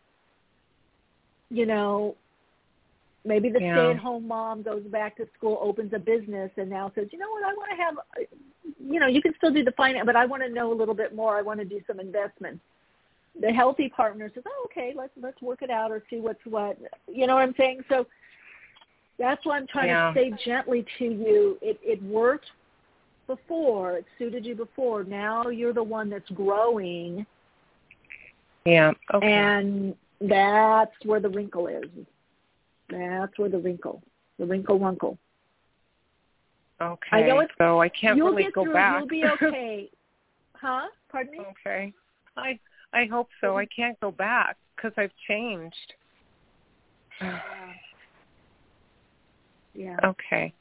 [1.50, 2.16] You know,
[3.24, 3.72] maybe the Yeah.
[3.72, 7.44] stay-at-home mom goes back to school, opens a business, and now says, you know what,
[7.44, 7.98] I want to have,
[8.80, 10.94] you know, you can still do the finance, but I want to know a little
[10.94, 11.36] bit more.
[11.36, 12.62] I want to do some investments.
[13.40, 16.78] The healthy partner says, oh, okay, let's let's work it out or see what's what.
[17.06, 17.82] You know what I'm saying?
[17.88, 18.06] So
[19.18, 20.12] that's why I'm trying Yeah.
[20.12, 21.58] to say gently to you.
[21.62, 22.46] It it worked
[23.26, 23.96] before.
[23.96, 25.04] It suited you before.
[25.04, 27.24] Now you're the one that's growing,
[28.64, 28.92] Yeah.
[29.14, 29.32] Okay.
[29.32, 31.84] and that's where the wrinkle is.
[32.88, 34.02] That's where the wrinkle,
[34.38, 35.18] the wrinkle wrinkle.
[36.80, 37.08] okay.
[37.16, 38.72] I know it's- so I can't you'll really get go through.
[38.74, 38.98] back.
[39.00, 39.90] You'll be okay.
[40.54, 40.88] huh?
[41.10, 41.38] Pardon me?
[41.66, 41.92] okay.
[42.36, 42.58] I
[42.92, 43.56] I hope so.
[43.56, 45.94] I can't go back because I've changed.
[49.74, 49.96] Yeah.
[50.04, 50.52] Okay.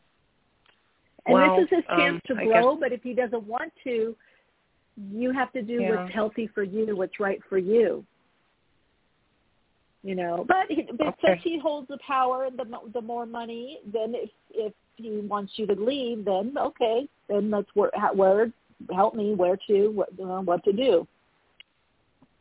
[1.25, 4.15] And Well, this is his chance um, to grow, but if he doesn't want to,
[5.11, 5.95] you have to do Yeah.
[5.95, 8.05] what's healthy for you, what's right for you.
[10.03, 11.27] You know, but he, but Okay.
[11.27, 15.19] since he holds the power and the mo- the more money, then if if he
[15.19, 18.51] wants you to leave, then okay, then that's where where
[18.91, 21.07] help me where to what uh, what to do.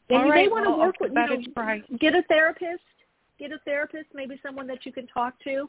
[0.09, 2.83] And All you may want to well, work with you know, get a therapist,
[3.39, 5.69] get a therapist, maybe someone that you can talk to,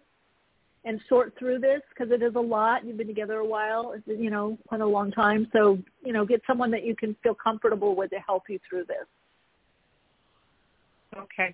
[0.83, 2.85] and sort through this because it is a lot.
[2.85, 5.47] You've been together a while, you know, quite a long time.
[5.53, 8.85] So you know, get someone that you can feel comfortable with to help you through
[8.85, 9.07] this.
[11.17, 11.53] Okay.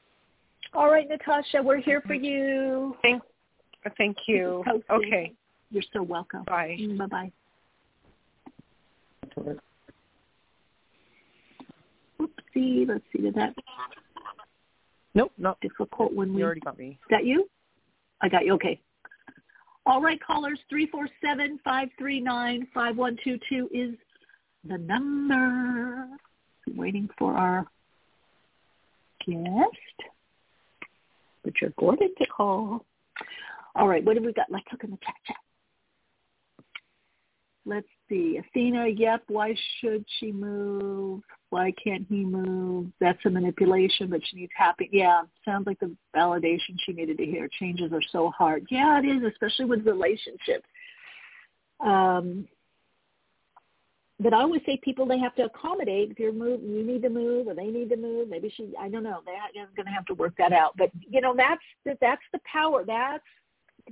[0.74, 2.24] All right, Natasha, we're here for mm-hmm.
[2.24, 2.96] you.
[3.02, 3.24] Thank,
[3.98, 4.64] thank you.
[4.66, 5.08] Keep us posted.
[5.08, 5.34] Okay.
[5.72, 6.44] You're so welcome.
[6.46, 6.78] Bye.
[6.80, 7.32] Mm, bye bye.
[12.20, 13.54] Oopsie, let's see, did that
[15.14, 16.90] Nope, not difficult when we you already got me.
[16.90, 17.50] Is that you?
[18.22, 18.54] I got you.
[18.54, 18.80] Okay.
[19.88, 23.96] All right, callers, three four seven five three nine five one two two is
[24.68, 26.10] the number.
[26.76, 27.66] Waiting for our
[29.26, 30.10] guest,
[31.46, 32.86] Richard Gordon, to call.
[33.76, 34.48] All right, what have we got?
[34.50, 35.38] Let's look in the chat chat.
[37.68, 38.40] Let's see.
[38.40, 41.22] Athena, yep, why should she move?
[41.50, 42.88] Why can't he move?
[43.02, 44.90] That's a manipulation, but she needs happy.
[44.90, 47.50] Yeah, sounds like the validation she needed to hear.
[47.60, 48.66] Changes are so hard.
[48.72, 50.66] Yeah, it is, especially with relationships.
[51.82, 52.48] Um,
[54.18, 56.12] but I always say people they have to accommodate.
[56.12, 58.30] If you're move, you need to move, or they need to move.
[58.30, 59.20] Maybe she, I don't know.
[59.26, 60.72] They're going to have to work that out.
[60.78, 62.86] But you know, that's that's the power.
[62.88, 63.24] That's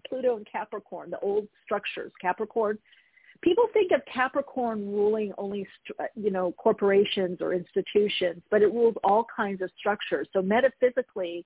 [0.07, 2.13] Pluto and Capricorn, the old structures.
[2.21, 2.79] Capricorn
[3.41, 5.67] people think of Capricorn ruling only,
[6.15, 10.27] you know, corporations or institutions, but it rules all kinds of structures.
[10.33, 11.45] So metaphysically,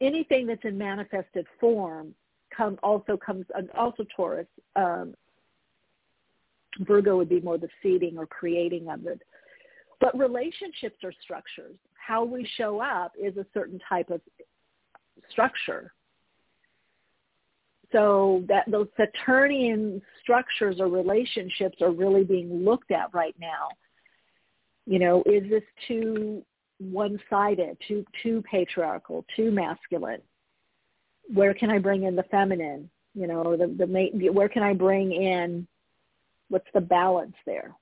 [0.00, 2.14] anything that's in manifested form
[2.56, 3.46] come also comes
[3.76, 4.46] also Taurus.
[4.76, 5.14] Um,
[6.80, 9.20] Virgo would be more the seeding or creating of it.
[10.00, 11.76] But relationships are structures.
[11.94, 14.20] How we show up is a certain type of
[15.30, 15.92] structure.
[17.92, 23.68] So that those Saturnian structures or relationships are really being looked at right now.
[24.86, 26.44] You know, is this too
[26.78, 30.22] one-sided, too too patriarchal, too masculine?
[31.32, 32.90] Where can I bring in the feminine?
[33.14, 35.66] You know, the the where can I bring in?
[36.48, 37.74] What's the balance there?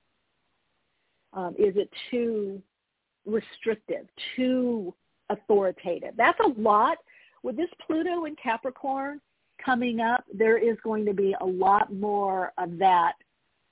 [1.33, 2.61] Um, is it too
[3.25, 4.93] restrictive, too
[5.29, 6.15] authoritative?
[6.17, 6.97] That's a lot.
[7.43, 9.21] With this Pluto in Capricorn,
[9.63, 13.13] coming up, there is going to be a lot more of that.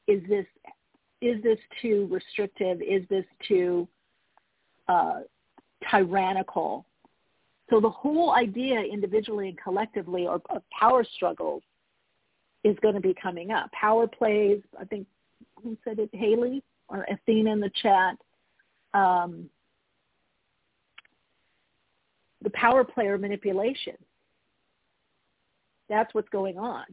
[0.07, 0.45] Is this
[1.19, 2.81] is this too restrictive?
[2.81, 3.87] Is this too
[4.87, 5.21] uh,
[5.89, 6.85] tyrannical?
[7.69, 11.63] So the whole idea, individually and collectively, or of power struggles,
[12.63, 13.71] is going to be coming up.
[13.71, 14.61] Power plays.
[14.79, 15.07] I think
[15.61, 16.09] who said it?
[16.13, 18.15] Haley or Athena in the chat.
[18.93, 19.49] Um,
[22.43, 23.95] the power player manipulation
[25.89, 26.85] that's what's going on.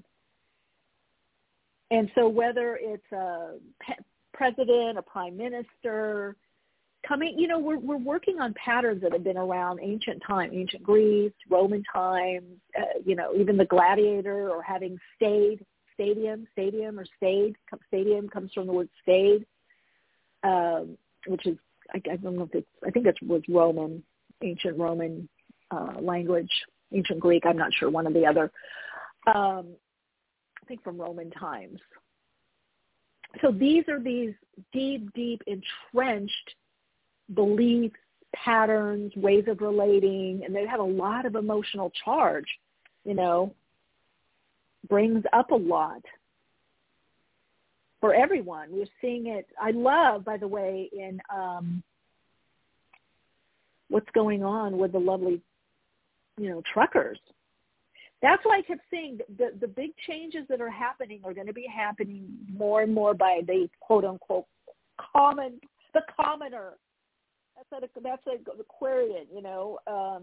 [1.90, 3.54] And so whether it's a
[4.32, 6.36] president, a prime minister,
[7.06, 10.82] coming, you know, we're we're working on patterns that have been around ancient time, ancient
[10.82, 17.06] Greece, Roman times, uh, you know, even the gladiator or having stayed stadium, stadium or
[17.16, 17.54] stayed.
[17.88, 19.46] Stadium comes from the word stayed,
[20.42, 21.56] um, which is
[21.92, 24.02] I, I don't know if it's I think it was Roman,
[24.42, 25.28] ancient Roman
[25.70, 26.50] uh, language,
[26.92, 27.44] ancient Greek.
[27.46, 28.50] I'm not sure, one or the other.
[29.26, 29.68] Um,
[30.62, 31.80] I think from Roman times.
[33.42, 34.34] So these are these
[34.72, 36.54] deep, deep, entrenched
[37.34, 37.96] beliefs,
[38.34, 42.46] patterns, ways of relating, and they have a lot of emotional charge,
[43.04, 43.54] you know,
[44.88, 46.02] brings up a lot
[48.00, 48.68] for everyone.
[48.70, 49.46] We're seeing it.
[49.60, 51.82] I love, by the way, in um,
[53.88, 55.40] what's going on with the lovely,
[56.38, 57.18] you know, truckers
[58.24, 61.52] that's why I kept saying the the big changes that are happening are going to
[61.52, 64.46] be happening more and more by the quote unquote
[65.12, 65.60] common
[65.92, 66.72] the commoner.
[67.70, 69.78] That's a that's a Aquarian, you know.
[69.86, 70.22] Um,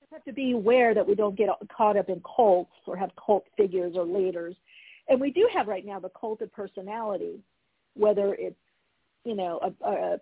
[0.00, 3.10] just have to be aware that we don't get caught up in cults or have
[3.16, 4.54] cult figures or leaders,
[5.08, 7.40] and we do have right now the cult of personality,
[7.94, 8.54] whether it's
[9.24, 10.20] you know a, a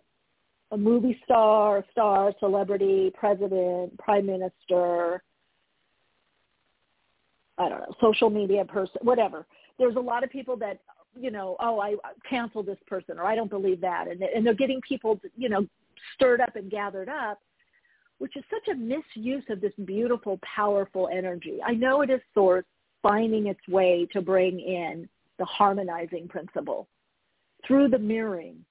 [0.71, 5.23] a movie star, star, celebrity, president, prime minister,
[7.57, 9.47] I don't know, social media person, whatever.
[9.79, 10.81] There's a lot of people that,
[11.19, 11.95] you know, oh, I
[12.29, 14.09] cancel this person or I don't believe that.
[14.09, 15.66] And, and they're getting people, you know,
[16.14, 17.41] stirred up and gathered up,
[18.19, 21.59] which is such a misuse of this beautiful, powerful energy.
[21.64, 22.64] I know it is source
[23.03, 25.09] finding its way to bring in
[25.39, 26.89] the harmonizing principle
[27.66, 28.64] through the mirroring.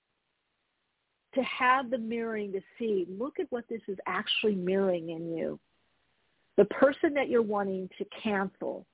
[1.34, 5.60] To have the mirroring to see, look at what this is actually mirroring in you.
[6.58, 8.86] The person that you're wanting to cancel,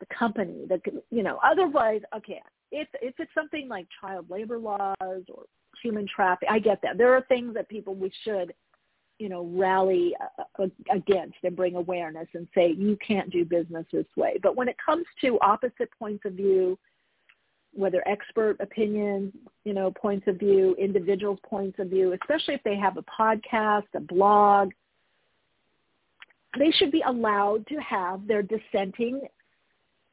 [0.00, 4.94] the company, the you know, otherwise, okay, if if it's something like child labor laws
[5.00, 5.44] or
[5.82, 6.98] human trafficking, I get that.
[6.98, 8.54] There are things that people we should,
[9.18, 13.86] you know, rally uh, uh, against and bring awareness and say you can't do business
[13.92, 14.38] this way.
[14.42, 16.78] But when it comes to opposite points of view,
[17.74, 19.32] whether expert opinion,
[19.64, 23.84] you know, points of view, individuals' points of view, especially if they have a podcast,
[23.94, 24.70] a blog,
[26.58, 29.22] they should be allowed to have their dissenting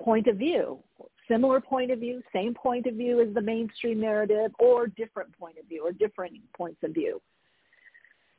[0.01, 0.79] point of view,
[1.27, 5.57] similar point of view, same point of view as the mainstream narrative, or different point
[5.61, 7.21] of view, or different points of view.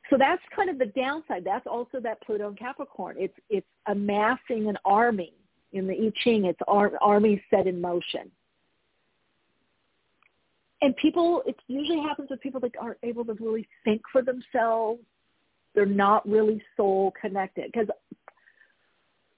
[0.09, 1.43] So that's kind of the downside.
[1.45, 3.15] That's also that Pluto and Capricorn.
[3.17, 5.33] It's it's amassing an army
[5.71, 6.45] in the I Ching.
[6.45, 8.29] It's ar- army set in motion
[10.83, 14.99] and people, it usually happens with people that aren't able to really think for themselves.
[15.73, 17.87] They're not really soul connected because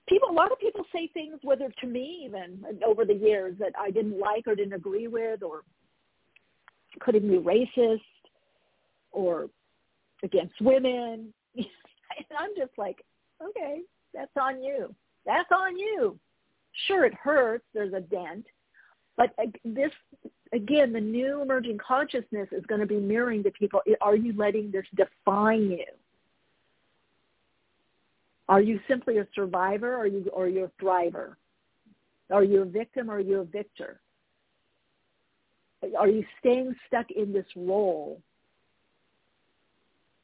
[0.09, 3.73] people, a lot of people say things, whether to me even over the years that
[3.79, 5.61] I didn't like or didn't agree with, or
[6.99, 8.01] could even be racist
[9.11, 9.47] or
[10.23, 11.31] against women.
[11.55, 11.65] and
[12.39, 13.05] I'm just like,
[13.39, 13.81] okay,
[14.15, 14.95] that's on you.
[15.27, 16.17] That's on you.
[16.87, 17.65] Sure, it hurts.
[17.75, 18.47] There's a dent.
[19.17, 19.91] But uh, this
[20.53, 23.81] again, the new emerging consciousness is going to be mirroring the people.
[24.01, 25.85] Are you letting this define you?
[28.47, 31.35] Are you simply a survivor or are you, or you a thriver?
[32.31, 33.99] Are you a victim or are you a victor?
[35.97, 38.21] Are you staying stuck in this role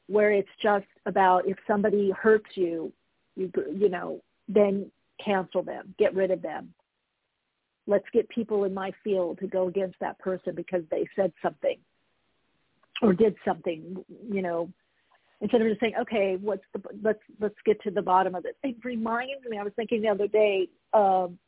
[0.08, 2.92] where it's just about if somebody hurts you,
[3.36, 4.90] you, you know, then
[5.24, 6.72] cancel them, get rid of them
[7.86, 11.78] let's get people in my field to go against that person because they said something
[13.00, 14.68] or did something, you know,
[15.40, 18.56] instead of just saying, okay, what's the, let's, let's get to the bottom of it.
[18.62, 21.38] It reminds me, I was thinking the other day, um,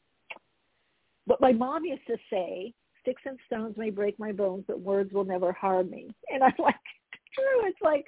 [1.26, 5.12] what my mom used to say, sticks and stones may break my bones, but words
[5.12, 6.08] will never harm me.
[6.30, 6.74] And I'm like,
[7.34, 7.68] true.
[7.68, 8.06] It's like,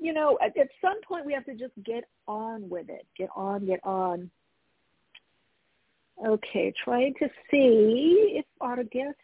[0.00, 3.06] you know, at, at some point we have to just get on with it.
[3.18, 4.30] Get on, get on.
[6.26, 9.20] Okay, trying to see if our guests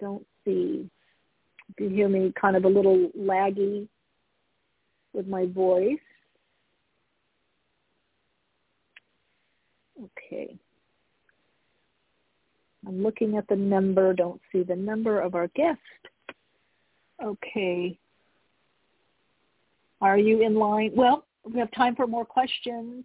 [0.00, 0.90] don't see.
[1.78, 3.86] You hear me kind of a little laggy
[5.12, 5.98] with my voice.
[10.02, 10.56] Okay.
[12.86, 15.78] I'm looking at the number, don't see the number of our guest.
[17.22, 17.98] Okay.
[20.00, 20.92] Are you in line?
[20.94, 23.04] Well, we have time for more questions.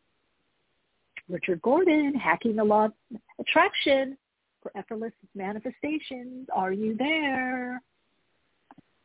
[1.28, 2.92] Richard Gordon, Hacking the Law of
[3.38, 4.16] Attraction
[4.62, 6.48] for Effortless Manifestations.
[6.54, 7.82] Are you there?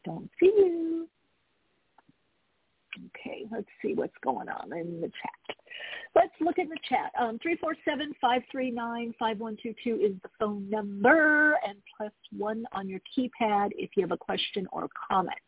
[0.06, 1.10] Don't see you.
[2.98, 5.58] Okay, let's see what's going on in the chat.
[6.16, 7.12] Let's look in the chat.
[7.20, 7.40] Um,
[8.54, 14.18] 347-539-5122 is the phone number, and plus one on your keypad if you have a
[14.18, 15.40] question or comment.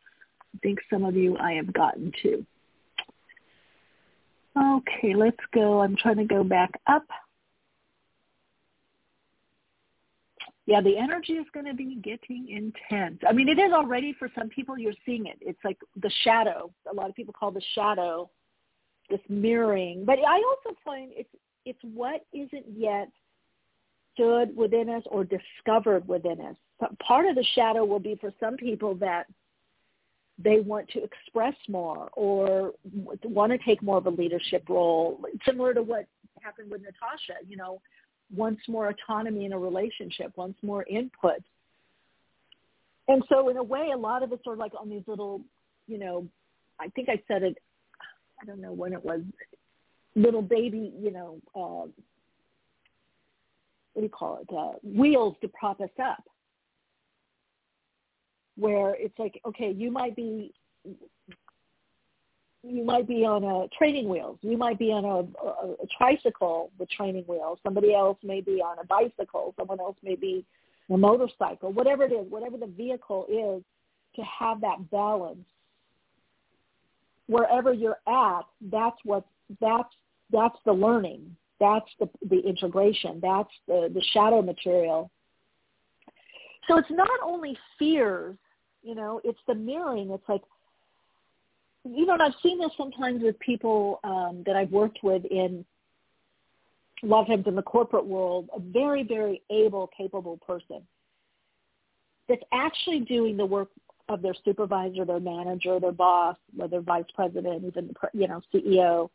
[0.56, 2.46] I think some of you I have gotten to.
[4.58, 5.82] Okay, let's go.
[5.82, 7.06] I'm trying to go back up.
[10.66, 13.20] Yeah, the energy is going to be getting intense.
[13.28, 14.78] I mean, it is already for some people.
[14.78, 15.38] You're seeing it.
[15.42, 16.72] It's like the shadow.
[16.92, 18.30] A lot of people call the shadow
[19.10, 20.06] this mirroring.
[20.06, 21.30] But I also find it's
[21.66, 23.10] it's what isn't yet
[24.14, 26.56] stood within us or discovered within us.
[27.06, 29.26] Part of the shadow will be for some people that
[30.38, 32.74] they want to express more or
[33.24, 36.06] want to take more of a leadership role, similar to what
[36.42, 37.46] happened with Natasha.
[37.48, 37.82] You know,
[38.34, 41.42] wants more autonomy in a relationship, wants more input.
[43.08, 45.42] And so in a way, a lot of us are like on these little,
[45.88, 46.28] you know,
[46.80, 47.58] I think I said it,
[48.42, 49.22] I don't know when it was,
[50.16, 51.88] little baby, you know, uh,
[53.94, 56.24] what do you call it, uh, wheels to prop us up.
[58.58, 60.54] Where it's like, okay, you might be
[62.68, 64.38] you might be on a training wheels.
[64.42, 67.60] You might be on a, a, a tricycle with training wheels.
[67.64, 69.54] Somebody else may be on a bicycle.
[69.58, 70.46] Someone else may be
[70.90, 71.72] a motorcycle.
[71.72, 73.64] Whatever it is, whatever the vehicle is,
[74.16, 75.46] to have that balance.
[77.28, 79.26] Wherever you're at, that's what
[79.60, 79.90] that's
[80.32, 81.36] that's the learning.
[81.60, 83.20] That's the the integration.
[83.22, 85.12] That's the the shadow material.
[86.68, 88.38] So it's not only fears,
[88.84, 90.12] you know, it's the mirroring.
[90.12, 90.42] It's like
[91.86, 95.64] you know, and I've seen this sometimes with people um, that I've worked with in
[97.04, 100.82] a lot of times in the corporate world, a very, very able, capable person
[102.28, 103.70] that's actually doing the work
[104.10, 109.10] of their supervisor, their manager, their boss, whether vice president, even the, you know CEO,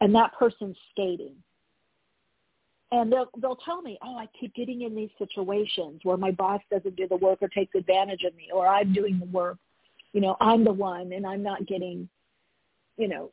[0.00, 1.34] and that person's skating.
[2.92, 6.60] And they'll they'll tell me, oh, I keep getting in these situations where my boss
[6.70, 9.58] doesn't do the work or takes advantage of me, or I'm doing the work,
[10.12, 12.08] you know, I'm the one, and I'm not getting,
[12.96, 13.30] you know,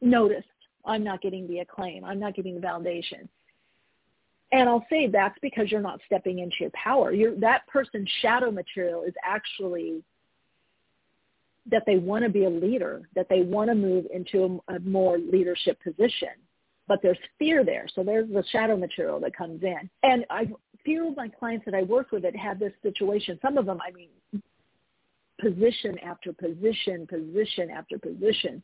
[0.00, 0.48] noticed.
[0.84, 2.04] I'm not getting the acclaim.
[2.04, 3.28] I'm not getting the validation.
[4.52, 7.12] And I'll say that's because you're not stepping into your power.
[7.12, 10.04] You're, that person's shadow material is actually
[11.68, 14.80] that they want to be a leader, that they want to move into a, a
[14.80, 16.28] more leadership position,
[16.86, 17.86] but there's fear there.
[17.92, 19.90] So there's the shadow material that comes in.
[20.04, 20.46] And I
[20.84, 23.78] few of my clients that I work with that had this situation, some of them,
[23.86, 24.42] I mean,
[25.40, 28.62] position after position, position after position,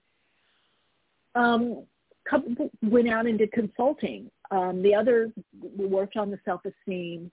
[1.34, 1.84] um,
[2.28, 4.30] couple went out and did consulting.
[4.50, 5.32] Um, the other
[5.76, 7.30] worked on the self-esteem,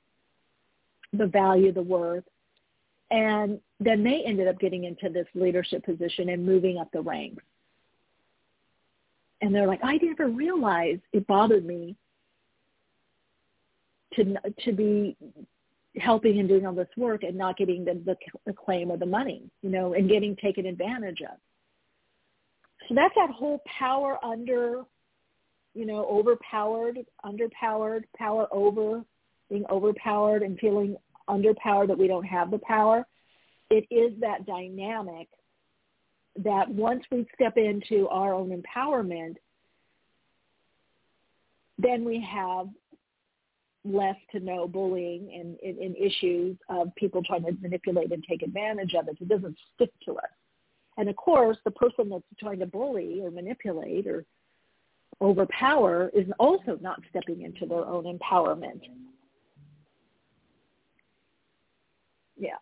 [1.13, 2.23] the value, the worth,
[3.11, 7.43] and then they ended up getting into this leadership position and moving up the ranks.
[9.41, 11.95] And they're like, I never realized it bothered me
[14.15, 14.35] to
[14.65, 15.15] to be
[15.97, 19.05] helping and doing all this work and not getting the, the, the claim or the
[19.05, 21.37] money, you know, and getting taken advantage of.
[22.89, 24.81] So that's that whole power under,
[25.75, 29.03] you know, overpowered, underpowered, power over,
[29.47, 30.97] being overpowered and feeling
[31.29, 33.05] underpowered that we don't have the power.
[33.69, 35.27] It is that dynamic
[36.43, 39.35] that once we step into our own empowerment,
[41.77, 42.69] then we have
[43.85, 48.41] less to no bullying and, and, and, issues of people trying to manipulate and take
[48.41, 49.17] advantage of it.
[49.21, 50.38] It doesn't stick to us.
[50.99, 54.25] And of course, the person that's trying to bully or manipulate or
[55.21, 58.81] overpower is also not stepping into their own empowerment.
[62.37, 62.57] Yeah.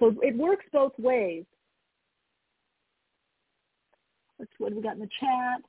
[0.00, 1.44] So it works both ways.
[4.40, 5.62] Let's what we got in the chat.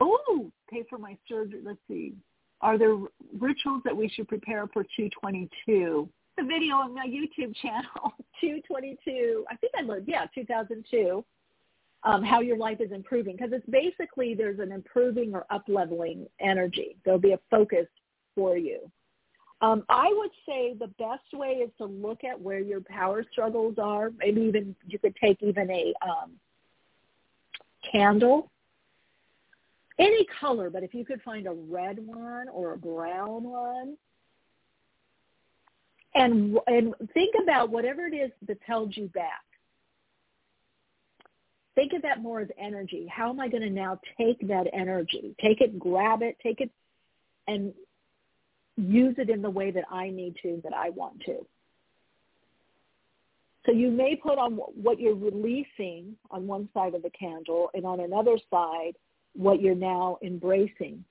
[0.00, 1.60] Oh, pay for my surgery.
[1.62, 2.14] Let's see.
[2.62, 2.96] Are there
[3.38, 6.08] rituals that we should prepare for 222?
[6.40, 9.44] The video on my YouTube channel, 222.
[9.50, 11.24] I think I looked, yeah, 2002.
[12.02, 16.26] Um, how your life is improving because it's basically there's an improving or up leveling
[16.40, 16.96] energy.
[17.04, 17.86] There'll be a focus
[18.34, 18.90] for you.
[19.60, 23.74] Um, I would say the best way is to look at where your power struggles
[23.76, 24.12] are.
[24.18, 26.32] Maybe even you could take even a um,
[27.92, 28.50] candle,
[29.98, 33.98] any color, but if you could find a red one or a brown one,
[36.14, 39.42] and and think about whatever it is that's held you back.
[41.74, 43.06] Think of that more as energy.
[43.10, 45.34] How am I going to now take that energy?
[45.40, 46.70] Take it, grab it, take it,
[47.46, 47.72] and
[48.76, 51.46] use it in the way that I need to, that I want to.
[53.66, 57.84] So you may put on what you're releasing on one side of the candle, and
[57.84, 58.92] on another side,
[59.34, 61.04] what you're now embracing.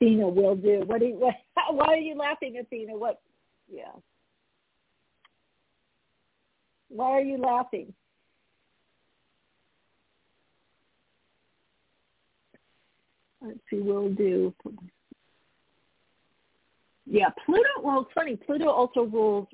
[0.00, 0.82] Athena will do.
[0.86, 1.34] What, you, what
[1.70, 2.96] why are you laughing, Athena?
[2.96, 3.20] What
[3.70, 3.92] yeah.
[6.88, 7.92] Why are you laughing?
[13.40, 14.54] Let's see, we'll do.
[17.06, 18.36] Yeah, Pluto, well, it's funny.
[18.36, 19.48] Pluto also rules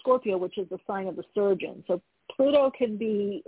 [0.00, 1.84] Scorpio, which is the sign of the surgeon.
[1.86, 2.02] So
[2.34, 3.42] Pluto can be,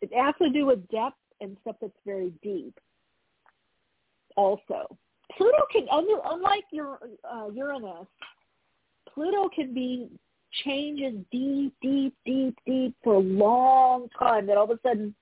[0.00, 2.78] it has to do with depth and stuff that's very deep
[4.36, 4.96] also.
[5.36, 6.98] Pluto can, unlike your
[7.28, 8.06] uh, Uranus,
[9.16, 10.10] Pluto can be
[10.64, 15.14] changes deep, deep, deep, deep for a long time that all of a sudden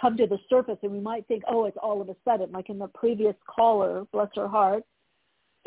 [0.00, 2.70] come to the surface and we might think, oh, it's all of a sudden, like
[2.70, 4.82] in the previous caller, bless her heart.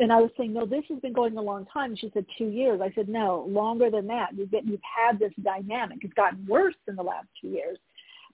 [0.00, 1.94] And I was saying, no, this has been going a long time.
[1.94, 2.80] She said two years.
[2.82, 4.30] I said, no, longer than that.
[4.34, 5.98] You've, been, you've had this dynamic.
[6.02, 7.78] It's gotten worse in the last two years.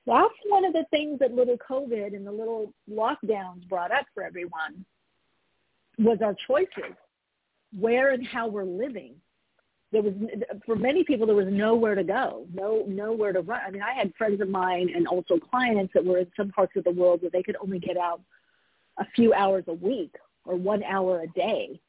[0.06, 4.22] That's one of the things that little COVID and the little lockdowns brought up for
[4.22, 4.84] everyone
[5.98, 6.94] was our choices
[7.78, 9.14] where and how we're living.
[9.92, 10.14] There was
[10.66, 13.60] for many people there was nowhere to go, no nowhere to run.
[13.66, 16.72] I mean, I had friends of mine and also clients that were in some parts
[16.76, 18.20] of the world where they could only get out
[18.98, 20.14] a few hours a week
[20.44, 21.80] or one hour a day.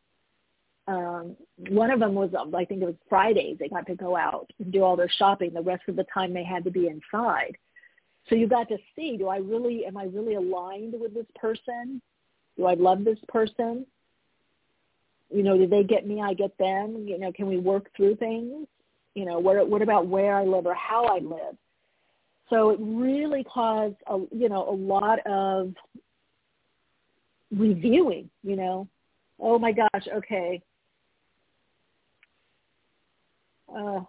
[0.88, 1.36] Um,
[1.70, 3.58] one of them was, I think it was Fridays.
[3.60, 5.54] They got to go out and do all their shopping.
[5.54, 7.58] The rest of the time they had to be inside.
[8.30, 12.02] So you got to see, do I really, am I really aligned with this person?
[12.58, 13.86] Do I love this person?
[15.30, 16.22] You know, do they get me?
[16.22, 17.06] I get them.
[17.08, 18.68] You know, can we work through things?
[19.14, 21.58] You know, what what about where I live or how I live?
[22.50, 25.74] So it really caused a you know a lot of
[27.52, 28.30] reviewing.
[28.44, 28.88] You know,
[29.40, 30.62] oh my gosh, okay,
[33.76, 34.02] uh,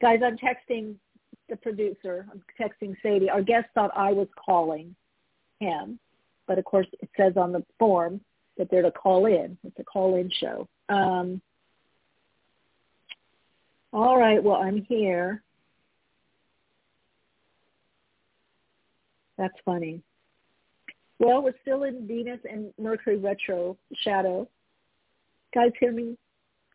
[0.00, 0.94] guys, I'm texting
[1.48, 2.26] the producer.
[2.30, 3.30] I'm texting Sadie.
[3.30, 4.94] Our guest thought I was calling
[5.58, 5.98] him,
[6.46, 8.20] but of course it says on the form
[8.58, 9.56] that they're to call in.
[9.64, 10.68] It's a call-in show.
[10.88, 11.40] Um,
[13.92, 14.42] all right.
[14.42, 15.42] Well, I'm here.
[19.38, 20.02] That's funny.
[21.18, 24.48] Well, we're still in Venus and Mercury retro shadow.
[25.54, 26.16] Guys, hear me?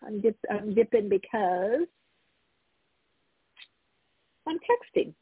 [0.06, 1.88] I'm, dip, I'm dipping because
[4.48, 5.14] I'm texting.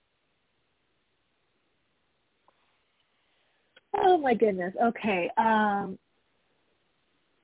[3.98, 4.74] Oh my goodness.
[4.82, 5.30] Okay.
[5.38, 5.98] Um,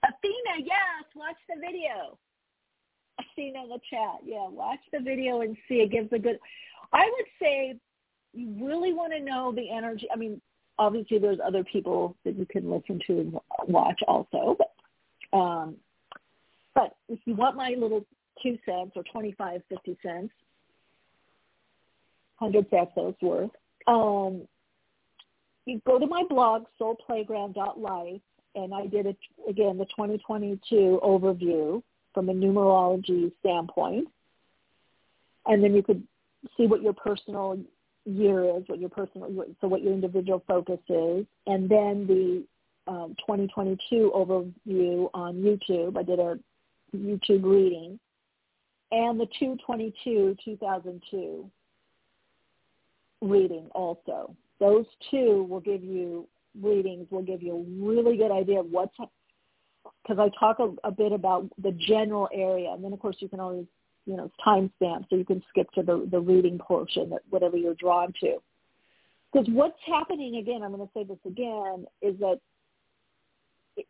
[0.04, 2.18] Athena, yes, watch the video.
[3.20, 4.20] Athena in the chat.
[4.26, 5.76] Yeah, watch the video and see.
[5.76, 6.40] It gives a good.
[6.92, 7.76] I would say
[8.34, 10.08] you really want to know the energy.
[10.12, 10.42] I mean,
[10.80, 13.34] obviously there's other people that you can listen to and
[13.68, 15.76] watch also, but um,
[16.76, 18.06] but if you want my little
[18.42, 20.34] two cents or twenty five, fifty cents,
[22.36, 23.52] hundred pesos worth,
[23.88, 24.48] um,
[25.66, 28.22] you go to my blog soulplayground.life
[28.56, 29.18] and I did it
[29.48, 31.82] again the 2022 overview
[32.14, 34.08] from a numerology standpoint,
[35.46, 36.04] and then you could
[36.58, 37.60] see what your personal
[38.06, 39.30] year is, what your personal
[39.62, 42.44] so what your individual focus is, and then the
[42.86, 45.98] um, 2022 overview on YouTube.
[45.98, 46.38] I did a
[46.96, 48.00] YouTube reading,
[48.92, 51.50] and the 222 2002
[53.22, 54.36] reading also.
[54.60, 56.28] Those two will give you
[56.62, 60.92] readings will give you a really good idea of what's because I talk a, a
[60.92, 63.66] bit about the general area, and then of course you can always
[64.06, 67.76] you know timestamp so you can skip to the the reading portion that whatever you're
[67.76, 68.38] drawn to.
[69.32, 72.40] Because what's happening again, I'm going to say this again, is that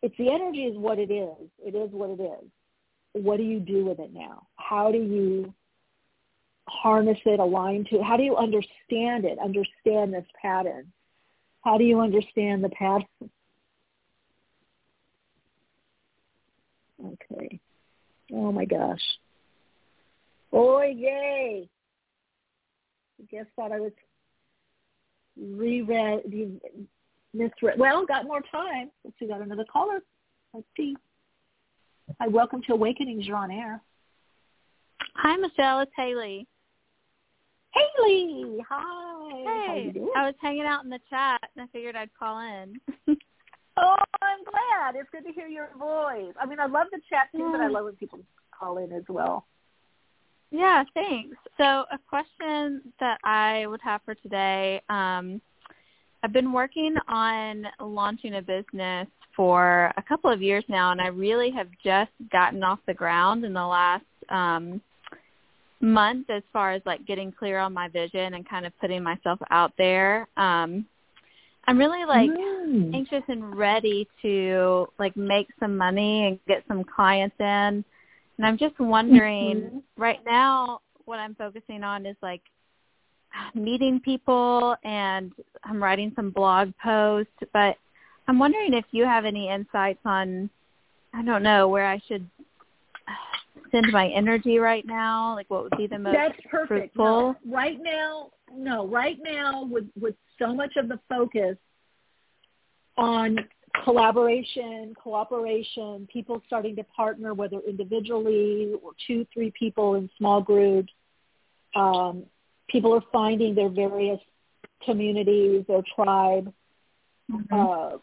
[0.01, 1.49] it's the energy is what it is.
[1.59, 2.49] It is what it is.
[3.11, 4.47] What do you do with it now?
[4.55, 5.53] How do you
[6.67, 7.97] harness it, align to?
[7.97, 8.03] it?
[8.03, 9.37] How do you understand it?
[9.39, 10.91] Understand this pattern?
[11.63, 13.05] How do you understand the pattern?
[17.05, 17.59] Okay.
[18.33, 19.01] Oh my gosh.
[20.51, 21.67] Oh yay!
[23.19, 23.91] I guess thought I was
[25.37, 26.61] reread,
[27.33, 27.79] misread.
[27.79, 28.91] Well, got more time.
[29.03, 29.99] Let's see, got another caller.
[30.53, 30.95] Let's see.
[32.19, 33.25] Hi, welcome to Awakenings.
[33.25, 33.81] You're on air.
[35.15, 35.79] Hi, Michele.
[35.79, 36.45] It's Haley.
[37.73, 39.31] Haley, hi.
[39.31, 42.79] Hey, I was hanging out in the chat and I figured I'd call in.
[43.77, 44.95] oh, I'm glad.
[44.95, 46.33] It's good to hear your voice.
[46.39, 48.19] I mean, I love the chat too, but I love when people
[48.57, 49.45] call in as well.
[50.51, 51.35] Yeah, thanks.
[51.57, 55.41] So a question that I would have for today, um,
[56.21, 61.07] I've been working on launching a business for a couple of years now, and I
[61.07, 64.79] really have just gotten off the ground in the last um,
[65.83, 69.39] month as far as like getting clear on my vision and kind of putting myself
[69.51, 70.27] out there.
[70.37, 70.85] Um
[71.65, 72.93] I'm really like mm.
[72.93, 77.45] anxious and ready to like make some money and get some clients in.
[77.45, 79.77] And I'm just wondering mm-hmm.
[80.01, 82.41] right now what I'm focusing on is like
[83.53, 85.31] meeting people and
[85.63, 87.77] I'm writing some blog posts, but
[88.27, 90.49] I'm wondering if you have any insights on
[91.13, 92.27] I don't know where I should
[93.73, 95.35] send my energy right now?
[95.35, 96.95] Like what would be the most That's perfect.
[96.95, 97.35] fruitful?
[97.43, 101.57] No, right now, no, right now with with so much of the focus
[102.97, 103.37] on
[103.83, 110.93] collaboration, cooperation, people starting to partner, whether individually or two, three people in small groups.
[111.75, 112.25] Um,
[112.69, 114.19] people are finding their various
[114.85, 116.53] communities, their tribe.
[117.31, 117.53] Mm-hmm.
[117.53, 117.97] Uh,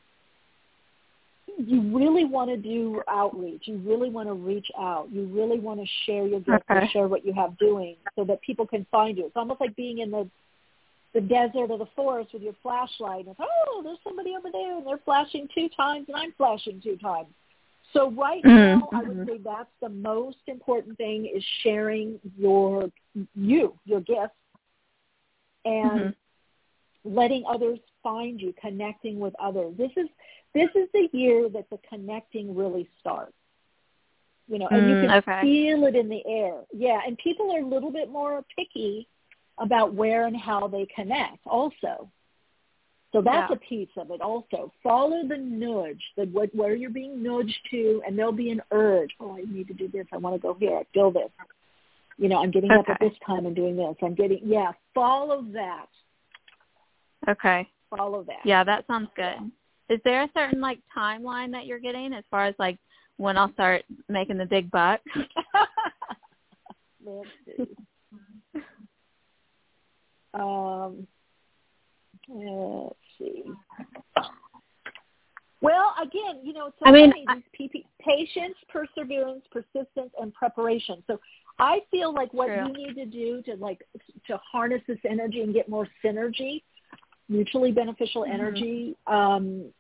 [1.66, 3.62] you really want to do outreach.
[3.65, 5.09] You really want to reach out.
[5.11, 6.81] You really want to share your gifts okay.
[6.81, 9.27] and share what you have doing so that people can find you.
[9.27, 10.28] It's almost like being in the
[11.12, 13.27] the desert or the forest with your flashlight.
[13.27, 16.97] And oh, there's somebody over there, and they're flashing two times, and I'm flashing two
[16.97, 17.28] times.
[17.93, 18.78] So right mm-hmm.
[18.78, 22.91] now, I would say that's the most important thing is sharing your
[23.35, 24.35] you, your gifts,
[25.65, 27.15] and mm-hmm.
[27.16, 29.74] letting others find you, connecting with others.
[29.77, 30.07] This is
[30.55, 33.32] this is the year that the connecting really starts.
[34.48, 35.40] You know, and mm, you can okay.
[35.43, 36.62] feel it in the air.
[36.72, 39.06] Yeah, and people are a little bit more picky
[39.59, 42.10] about where and how they connect also.
[43.12, 43.56] So that's yeah.
[43.56, 44.72] a piece of it also.
[44.82, 49.10] Follow the nudge, the what where you're being nudged to and there'll be an urge.
[49.18, 50.06] Oh, I need to do this.
[50.12, 50.77] I want to go here.
[50.77, 51.31] I feel this.
[52.18, 52.93] You know, I'm getting okay.
[52.93, 53.97] up at this time and doing this.
[54.02, 55.86] I'm getting yeah, follow that.
[57.28, 57.68] Okay.
[57.97, 58.40] Follow that.
[58.44, 59.51] Yeah, that sounds good.
[59.90, 62.78] Is there a certain like timeline that you're getting as far as like
[63.16, 65.02] when I'll start making the big bucks?
[67.04, 67.76] Let's see.
[70.32, 71.06] Um,
[72.28, 73.42] let's see.
[75.60, 81.02] Well, again, you know, it's so I mean, these PP, patience, perseverance, persistence, and preparation.
[81.06, 81.20] So
[81.58, 82.66] I feel like what True.
[82.66, 83.82] you need to do to like
[84.28, 86.62] to harness this energy and get more synergy,
[87.28, 88.32] mutually beneficial Mhm.
[88.32, 89.72] energy, um,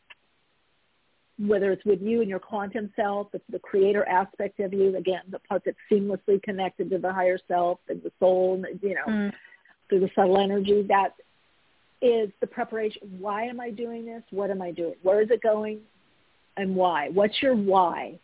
[1.46, 5.22] whether it's with you and your quantum self, it's the creator aspect of you, again,
[5.30, 9.06] the part that's seamlessly connected to the higher self and the soul, and, you know,
[9.06, 9.32] Mm.
[9.88, 11.14] through the subtle energy, that
[12.02, 13.02] is the preparation.
[13.18, 14.22] Why am I doing this?
[14.30, 14.94] What am I doing?
[15.02, 15.80] Where is it going?
[16.56, 17.08] And why?
[17.08, 18.18] What's your why?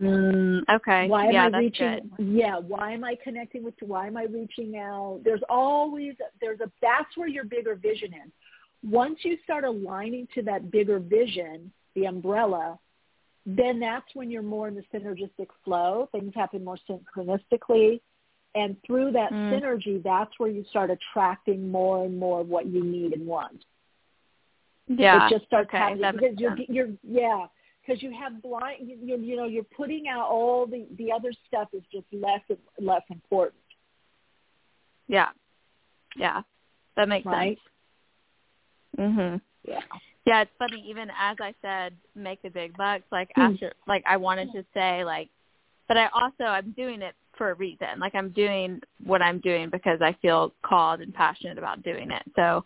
[0.00, 1.08] Mm, okay.
[1.08, 2.10] Why am yeah, I that's reaching?
[2.16, 2.26] good.
[2.26, 2.58] Yeah.
[2.58, 3.74] Why am I connecting with?
[3.80, 3.88] You?
[3.88, 5.20] Why am I reaching out?
[5.22, 8.32] There's always there's a that's where your bigger vision is.
[8.82, 12.78] Once you start aligning to that bigger vision, the umbrella,
[13.44, 16.08] then that's when you're more in the synergistic flow.
[16.12, 18.00] Things happen more synchronistically.
[18.54, 19.52] And through that Mm.
[19.52, 23.64] synergy, that's where you start attracting more and more of what you need and want.
[24.88, 25.26] Yeah.
[25.26, 25.78] It just starts okay.
[25.78, 27.46] happening that because you're, you're, yeah,
[27.84, 31.32] because you have blind, you, you, you know, you're putting out all the, the other
[31.46, 32.40] stuff is just less
[32.78, 33.60] less important,
[35.08, 35.28] Yeah.
[36.16, 36.42] Yeah.
[36.96, 37.58] That makes right?
[38.96, 39.10] sense.
[39.10, 39.40] Mhm.
[39.68, 39.80] Yeah.
[40.26, 40.84] Yeah, it's funny.
[40.88, 43.04] Even as I said, make the big bucks.
[43.12, 43.42] Like Hmm.
[43.42, 45.28] after, like I wanted to say, like,
[45.88, 48.00] but I also I'm doing it for a reason.
[48.00, 52.22] Like I'm doing what I'm doing because I feel called and passionate about doing it.
[52.34, 52.64] So,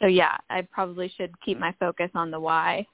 [0.00, 2.86] so yeah, I probably should keep my focus on the why.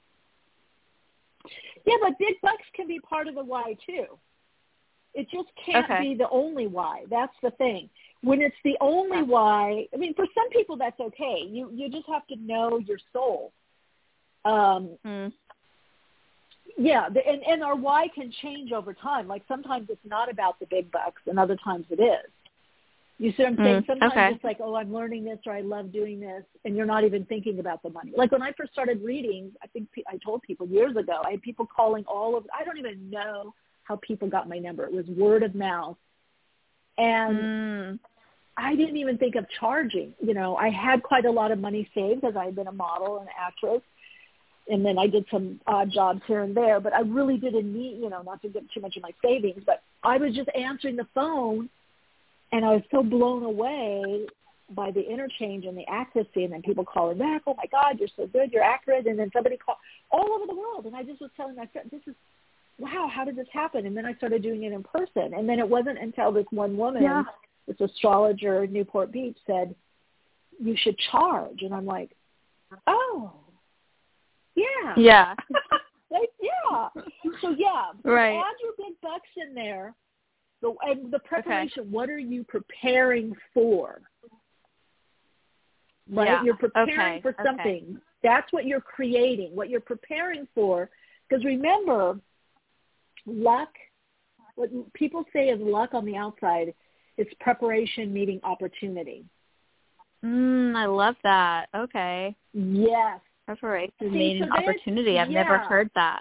[1.86, 4.18] Yeah, but big bucks can be part of the why too.
[5.14, 6.08] It just can't Okay.
[6.10, 7.04] be the only why.
[7.08, 7.88] That's the thing.
[8.22, 11.44] When it's the only why, I mean, for some people that's okay.
[11.48, 13.52] You you just have to know your soul.
[14.44, 15.32] Um, Mm.
[16.78, 19.28] yeah, the, and and our why can change over time.
[19.28, 22.30] Like sometimes it's not about the big bucks, and other times it is.
[23.18, 23.82] You see what I'm saying?
[23.82, 24.30] Mm, Sometimes okay.
[24.34, 27.26] it's like, oh, I'm learning this, or I love doing this, and you're not even
[27.26, 28.12] thinking about the money.
[28.16, 31.42] Like when I first started reading, I think I told people years ago, I had
[31.42, 32.46] people calling all of.
[32.58, 33.52] I don't even know
[33.84, 34.84] how people got my number.
[34.86, 35.98] It was word of mouth,
[36.96, 37.98] and Mm.
[38.56, 40.14] I didn't even think of charging.
[40.20, 42.72] You know, I had quite a lot of money saved because I had been a
[42.72, 43.82] model and actress,
[44.70, 46.80] and then I did some odd jobs here and there.
[46.80, 49.62] But I really didn't need, you know, not to get too much of my savings.
[49.64, 51.68] But I was just answering the phone,
[52.52, 54.26] and I was so blown away
[54.70, 58.08] by the interchange and the accuracy, and then people calling back, "Oh my God, you're
[58.16, 59.78] so good, you're accurate," and then somebody called
[60.10, 62.14] all over the world, and I just was telling my friend, "This is."
[62.78, 63.84] Wow, how did this happen?
[63.84, 65.34] And then I started doing it in person.
[65.34, 67.24] And then it wasn't until this one woman Yeah.
[67.66, 69.74] this astrologer in Newport Beach said,
[70.58, 71.62] you should charge.
[71.62, 72.10] And I'm like,
[72.86, 73.32] oh,
[74.60, 74.94] yeah.
[74.96, 75.34] Yeah.
[76.10, 76.88] like, yeah.
[77.40, 78.36] So, yeah, Right.
[78.36, 79.94] add your big bucks in there.
[80.62, 84.02] The, and the preparation, what are you preparing for?
[86.12, 86.26] Right?
[86.26, 86.42] Yeah.
[86.44, 87.20] You're preparing Okay.
[87.22, 87.42] for Okay.
[87.44, 88.00] something.
[88.22, 90.90] That's what you're creating, what you're preparing for.
[91.28, 92.20] Because remember,
[93.24, 93.70] luck,
[94.56, 96.74] what people say is luck on the outside,
[97.16, 99.24] is preparation meeting opportunity.
[100.24, 101.68] Mm, I love that.
[101.74, 102.34] Okay.
[102.52, 103.20] Yes.
[103.58, 105.18] Preparation See, meeting so there's- opportunity.
[105.18, 106.20] I've never heard that.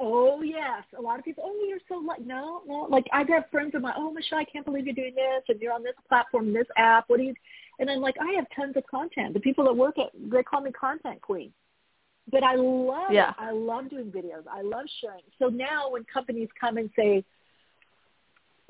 [0.00, 1.44] Oh yes, a lot of people.
[1.46, 2.24] Oh, you're so lucky.
[2.24, 2.86] No, no.
[2.90, 3.94] Like I've had friends of mine.
[3.96, 7.04] Oh, Michele, I can't believe you're doing this, and you're on this platform, this app.
[7.08, 7.34] What do you?
[7.78, 9.34] And I'm like, I have tons of content.
[9.34, 11.52] The people that work at, they call me content queen.
[12.30, 13.34] But I love Yeah.
[13.38, 14.44] I love doing videos.
[14.50, 15.22] I love sharing.
[15.38, 17.24] So now when companies come and say,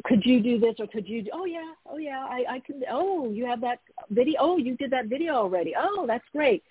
[0.05, 2.83] could you do this or could you do, oh yeah, oh yeah, I, I can,
[2.91, 5.75] oh, you have that video, oh, you did that video already.
[5.79, 6.63] Oh, that's great.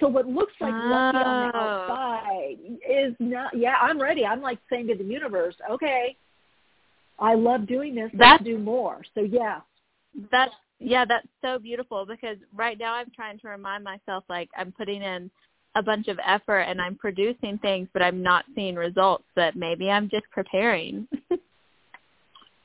[0.00, 1.60] So what looks like lucky on the Oh.
[1.60, 2.56] outside
[2.88, 4.24] is not, yeah, I'm ready.
[4.24, 6.16] I'm like saying to the universe, okay,
[7.18, 8.10] I love doing this.
[8.14, 9.02] Let's do more.
[9.14, 9.60] So yeah.
[10.30, 14.72] That's yeah, that's so beautiful because right now I'm trying to remind myself like I'm
[14.72, 15.30] putting in
[15.76, 19.90] a bunch of effort and I'm producing things but I'm not seeing results that maybe
[19.90, 21.06] I'm just preparing.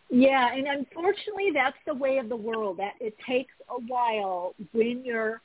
[0.09, 2.77] Yeah, and unfortunately, that's the way of the world.
[2.77, 5.41] That it takes a while when you're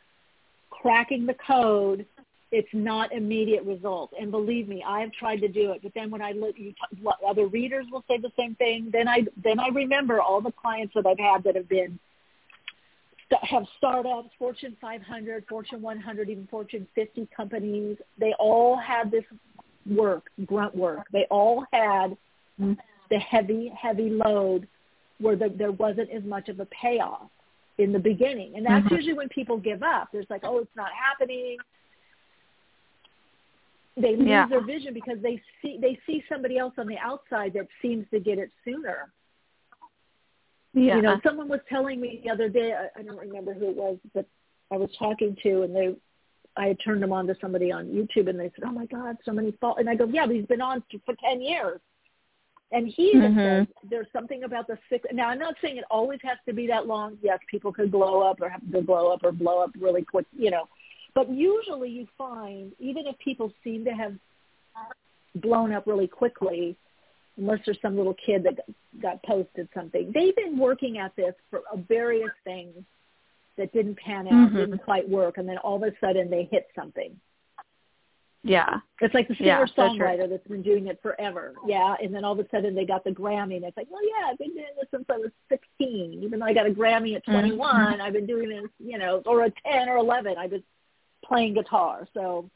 [0.80, 2.06] cracking the code.
[2.52, 5.80] It's not immediate results, and believe me, I've tried to do it.
[5.82, 8.90] But then when I look, you t- other readers will say the same thing.
[8.92, 11.98] Then I then I remember all the clients that I've had that have been
[13.42, 17.96] have startups, Fortune 500, Fortune 100, even Fortune 50 companies.
[18.18, 19.24] They all had this
[19.86, 21.06] work, grunt work.
[21.12, 22.16] They all had
[22.58, 24.68] the heavy, heavy load
[25.18, 27.30] where the, there wasn't as much of a payoff.
[27.78, 28.56] In the beginning.
[28.56, 28.92] And that's Mhm.
[28.92, 30.10] usually when people give up.
[30.12, 31.58] There's like, oh, it's not happening.
[33.96, 34.46] They lose Yeah.
[34.46, 38.18] their vision because they see they see somebody else on the outside that seems to
[38.18, 39.12] get it sooner.
[40.72, 40.96] Yeah.
[40.96, 43.76] You know, someone was telling me the other day, I, I don't remember who it
[43.76, 44.26] was, but
[44.72, 45.94] I was talking to, and they,
[46.56, 49.16] I had turned them on to somebody on YouTube, and they said, "Oh my God,
[49.24, 51.80] so many fall." And I go, "Yeah, but he's been on for ten years."
[52.74, 53.36] And he even Mhm.
[53.36, 55.06] says there's something about the six.
[55.12, 57.16] Now, I'm not saying it always has to be that long.
[57.22, 60.26] Yes, people could blow up or have to blow up or blow up really quick,
[60.36, 60.68] you know.
[61.14, 64.18] But usually you find, even if people seem to have
[65.36, 66.76] blown up really quickly,
[67.36, 68.58] unless there's some little kid that
[69.00, 72.74] got posted something, they've been working at this for various things
[73.56, 74.56] that didn't pan out, Mhm.
[74.56, 77.20] didn't quite work, and then all of a sudden they hit something.
[78.46, 78.80] Yeah.
[79.00, 81.54] It's like the singer so songwriter that's been doing it forever.
[81.66, 81.94] Yeah.
[82.02, 84.30] And then all of a sudden they got the Grammy and it's like, well yeah,
[84.30, 86.20] I've been doing this since I was sixteen.
[86.22, 88.00] Even though I got a Grammy at twenty one, Mhm.
[88.00, 90.36] I've been doing this, you know, or a ten or eleven.
[90.38, 90.62] I've been
[91.24, 92.06] playing guitar.
[92.12, 92.48] So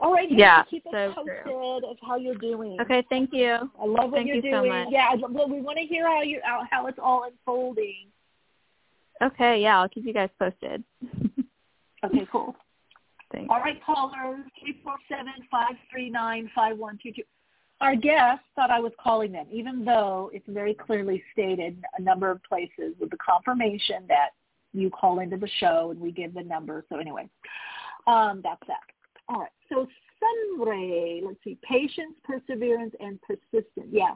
[0.00, 1.76] all right, Yeah, keep us so posted true.
[1.90, 2.80] of how you're doing.
[2.80, 3.50] Okay, thank you.
[3.52, 4.54] I love what Thank you're you doing.
[4.54, 4.88] so much.
[4.90, 8.06] Yeah, well, we want to hear how you how it's all unfolding.
[9.20, 10.82] Okay, yeah, I'll keep you guys posted.
[12.04, 12.54] Okay, cool.
[13.32, 13.48] Thanks.
[13.50, 17.22] All right, caller, three four seven five three nine five one two two.
[17.80, 22.30] Our guest thought I was calling them, even though it's very clearly stated a number
[22.30, 24.30] of places with the confirmation that
[24.72, 26.84] you call into the show and we give the number.
[26.88, 27.28] So anyway,
[28.06, 28.80] um, that's that.
[29.28, 29.50] All right.
[29.68, 29.86] So
[30.18, 33.86] Sunray, let's see, patience, perseverance, and persistence.
[33.90, 34.14] Yeah.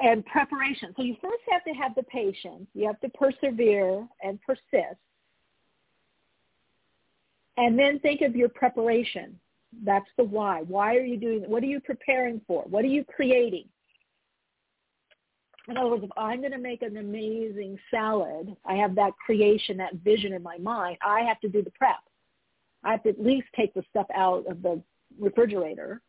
[0.00, 0.92] And preparation.
[0.96, 2.66] So you first have to have the patience.
[2.74, 5.00] You have to persevere and persist.
[7.58, 9.38] And then think of your preparation.
[9.84, 10.62] That's the why.
[10.62, 11.48] Why are you doing it?
[11.48, 12.62] What are you preparing for?
[12.62, 13.64] What are you creating?
[15.66, 19.76] In other words, if I'm going to make an amazing salad, I have that creation,
[19.78, 20.98] that vision in my mind.
[21.02, 21.98] I have to do the prep.
[22.84, 24.80] I have to at least take the stuff out of the
[25.18, 26.00] refrigerator.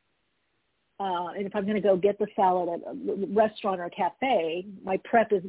[1.00, 3.90] Uh, and if I'm going to go get the salad at a restaurant or a
[3.90, 5.44] cafe, my prep is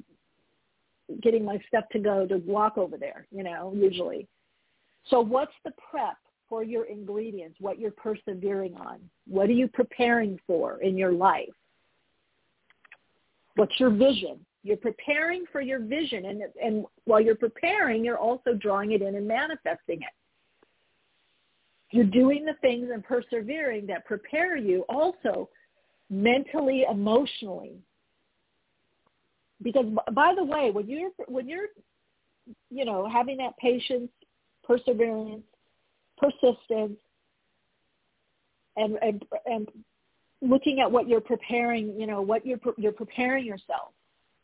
[1.21, 4.27] getting my stuff to go to walk over there, you know, usually.
[5.09, 6.17] So what's the prep
[6.49, 8.99] for your ingredients, what you're persevering on?
[9.27, 11.49] What are you preparing for in your life?
[13.55, 14.45] What's your vision?
[14.63, 16.27] You're preparing for your vision.
[16.27, 20.15] And, and while you're preparing, you're also drawing it in and manifesting it.
[21.93, 25.49] You're doing the things and persevering that prepare you also
[26.09, 27.79] mentally, emotionally.
[29.63, 31.67] Because by the way, when you're when you're
[32.71, 34.11] you know having that patience,
[34.71, 35.43] perseverance,
[36.17, 36.97] persistence,
[38.77, 39.69] and and and
[40.41, 43.89] looking at what you're preparing, you know what you're you're preparing yourself,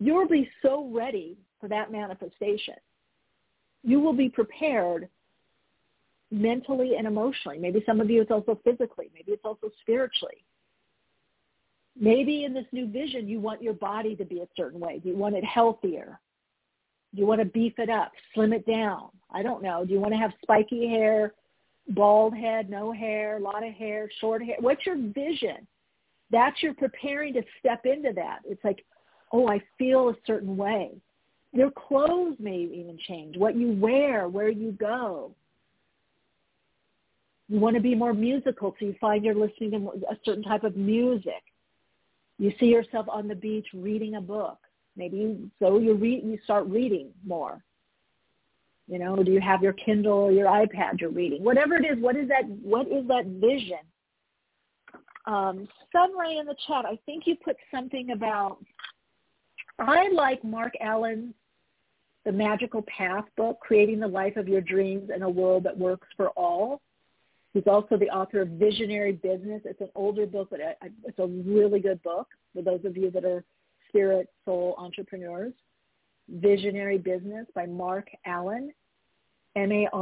[0.01, 2.75] you'll be so ready for that manifestation.
[3.85, 5.09] You will be prepared
[6.33, 7.59] mentally and emotionally.
[7.59, 9.09] Maybe some of you it's also physically.
[9.15, 10.45] Maybe it's also spiritually.
[11.99, 15.01] Maybe in this new vision you want your body to be a certain way.
[15.05, 16.19] You want it healthier?
[17.17, 19.09] Do you want to beef it up, slim it down?
[19.31, 19.87] I don't know.
[19.87, 21.33] Do you want to have spiky hair,
[21.89, 24.57] bald head, no hair, a lot of hair, short hair?
[24.61, 25.67] What's your vision?
[26.31, 28.41] That's you're preparing to step into that.
[28.45, 28.85] It's like,
[29.33, 30.91] oh, I feel a certain way.
[31.53, 33.39] Your clothes may even change.
[33.39, 35.33] What you wear, where you go.
[37.49, 39.79] You want to be more musical, so you find you're listening to
[40.11, 41.43] a certain type of music.
[42.39, 44.59] You see yourself on the beach reading a book.
[44.97, 47.63] Maybe you, so you read, you start reading more.
[48.89, 51.43] You know, do you have your Kindle or your iPad you're reading?
[51.43, 52.49] Whatever it is, what is that?
[52.63, 53.79] What is that vision?
[55.27, 58.59] Um, Sunray in the chat, I think you put something about.
[59.79, 61.35] I like Marc Allen's
[62.25, 66.07] The Magical Path book, Creating the Life of Your Dreams in a World That Works
[66.17, 66.81] for All.
[67.53, 69.63] He's also the author of Visionary Business.
[69.65, 70.61] It's an older book, but
[71.05, 73.43] it's a really good book for those of you that are
[73.97, 75.53] spirit, soul entrepreneurs.
[76.29, 78.73] Visionary Business by Marc Allen,
[79.55, 79.95] M-A-R-C-A-L-L-E-N.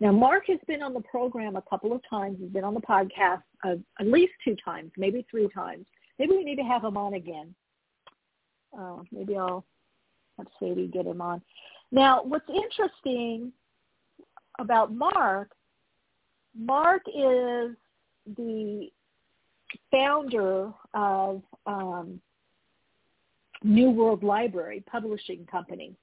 [0.00, 2.38] Now, Marc has been on the program a couple of times.
[2.40, 5.86] He's been on the podcast uh, at least two times, maybe three times.
[6.18, 7.54] Maybe we need to have him on again.
[8.78, 9.64] Uh, maybe I'll
[10.36, 11.42] have Sadie get him on.
[11.90, 13.52] Now, what's interesting
[14.58, 15.50] about Marc,
[16.56, 17.74] Marc is
[18.36, 18.90] the
[19.90, 22.20] founder of um,
[23.62, 25.94] New World Library Publishing Company,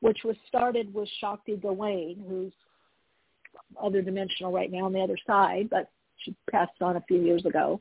[0.00, 2.52] which was started with Shakti Gawain, who's
[3.82, 7.44] other dimensional right now on the other side, but she passed on a few years
[7.44, 7.80] ago.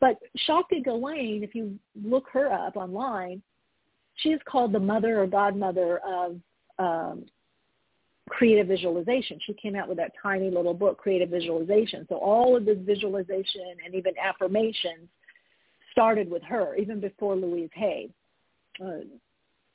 [0.00, 3.42] But Shakti Gawain, if you look her up online,
[4.16, 6.40] she is called the mother or godmother of
[6.78, 7.26] um,
[8.28, 9.38] creative visualization.
[9.46, 12.06] She came out with that tiny little book, Creative Visualization.
[12.08, 15.08] So all of this visualization and even affirmations
[15.92, 18.10] started with her, even before Louise Hay
[18.84, 19.00] uh,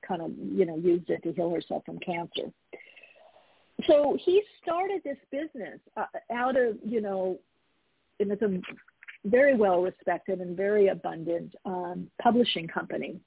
[0.07, 2.51] kind of, you know, used it to heal herself from cancer.
[3.87, 7.39] So he started this business uh, out of, you know,
[8.19, 8.61] and it's a
[9.25, 13.19] very well respected and very abundant um, publishing company.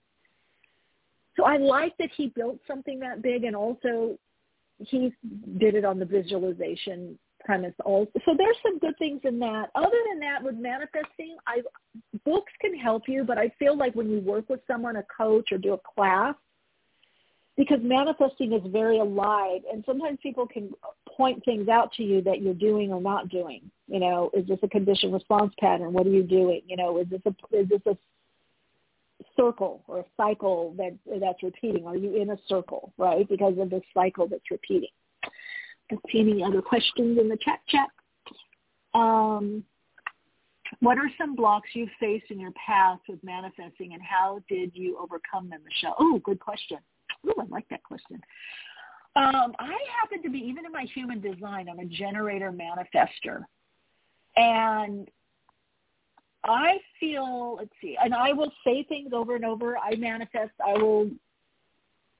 [1.36, 4.18] So I like that he built something that big and also
[4.78, 5.12] he
[5.58, 8.10] did it on the visualization premise also.
[8.24, 9.70] So there's some good things in that.
[9.74, 11.62] Other than that, with manifesting, I
[12.24, 15.52] books can help you, but I feel like when you work with someone, a coach
[15.52, 16.34] or do a class,
[17.56, 20.70] because manifesting is very alive and sometimes people can
[21.16, 23.62] point things out to you that you're doing or not doing.
[23.88, 25.92] You know, is this a conditioned response pattern?
[25.92, 26.60] What are you doing?
[26.66, 27.96] You know, is this a is this a
[29.36, 31.86] circle or a cycle that that's repeating?
[31.86, 33.28] Are you in a circle, right?
[33.28, 34.90] Because of this cycle that's repeating.
[36.10, 37.88] See any other questions in the chat chat.
[38.94, 39.64] Um,
[40.80, 44.98] what are some blocks you've faced in your past with manifesting and how did you
[44.98, 45.94] overcome them, Michele?
[45.98, 46.78] Oh, good question.
[47.26, 48.20] Oh, I like that question.
[49.14, 53.44] Um, I happen to be, even in my human design, I'm a generator manifester.
[54.36, 55.08] And
[56.46, 59.76] I feel, let's see, and I will say things over and over.
[59.78, 60.52] I manifest.
[60.64, 61.10] I will,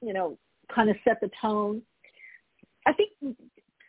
[0.01, 0.37] you know,
[0.73, 1.81] kind of set the tone.
[2.85, 3.11] I think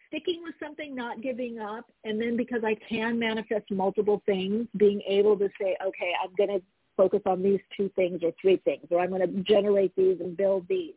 [0.08, 5.02] sticking with something, not giving up, and then because I can manifest multiple things, being
[5.06, 6.64] able to say, okay, I'm going to
[6.96, 10.36] focus on these two things or three things, or I'm going to generate these and
[10.36, 10.94] build these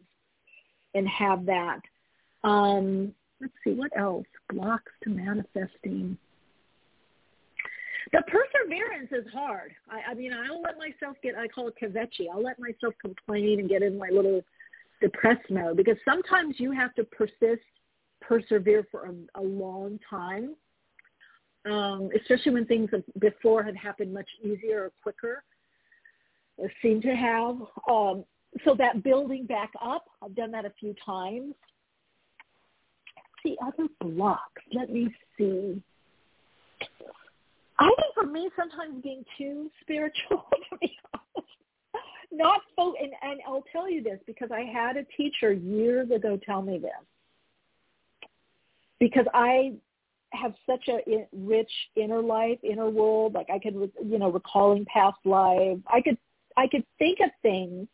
[0.94, 1.80] and have that.
[2.44, 4.26] Um, let's see, what else?
[4.52, 6.18] Blocks to manifesting.
[8.14, 9.72] The perseverance is hard.
[9.90, 12.28] I, I mean, I'll let myself get, I call it kvetchy.
[12.32, 14.42] I'll let myself complain and get in my little
[15.02, 17.64] depressed mode because sometimes you have to persist,
[18.20, 20.56] persevere for a, a long time,
[21.66, 25.44] um, especially when things have, before had happened much easier or quicker
[26.58, 27.56] or seem to have.
[27.90, 28.26] Um,
[28.66, 31.56] so that building back up, I've done that a few times.
[33.46, 35.82] The other blocks, let me see.
[37.82, 41.50] I think for me, sometimes being too spiritual, to be honest,
[42.32, 42.94] not so.
[43.02, 46.78] And, and I'll tell you this because I had a teacher years ago tell me
[46.78, 46.92] this
[49.00, 49.74] because I
[50.34, 53.34] have such a rich inner life, inner world.
[53.34, 55.82] Like I could, you know, recalling past lives.
[55.88, 56.18] I could,
[56.56, 57.88] I could think of things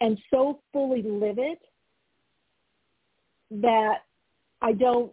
[0.00, 1.60] and so fully live it
[3.50, 3.98] that
[4.62, 5.12] I don't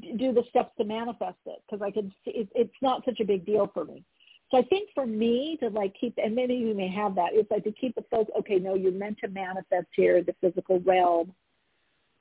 [0.00, 3.24] do the steps to manifest it because I can see it, it's not such a
[3.24, 4.04] big deal for me.
[4.50, 7.30] So I think for me to like keep, and many of you may have that,
[7.32, 10.80] it's like to keep the focus, okay, no, you're meant to manifest here the physical
[10.80, 11.32] realm,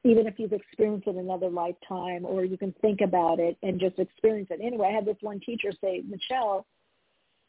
[0.03, 3.97] even if you've experienced it another lifetime, or you can think about it and just
[3.97, 4.59] experience it.
[4.63, 6.67] Anyway, I had this one teacher say, Michele,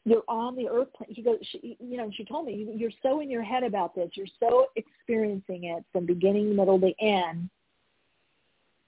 [0.03, 1.13] you're on the earth plane.
[1.15, 4.09] She goes, she, you know, she told me, you're so in your head about this.
[4.15, 7.51] You're so experiencing it from beginning, middle to end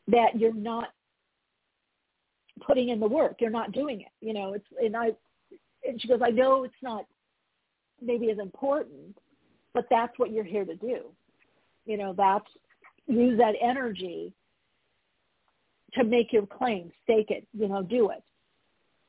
[0.08, 0.90] that you're not
[2.62, 3.38] putting in the work.
[3.40, 4.12] You're not doing it.
[4.22, 5.12] You know, it's, and I,
[5.88, 7.06] and she goes, I know it's not
[8.02, 9.18] maybe as important,
[9.74, 11.06] but that's what you're here to do.
[11.86, 12.48] You know, that's,
[13.08, 14.34] use that energy
[15.96, 18.24] to make your claim, stake it, you know, do it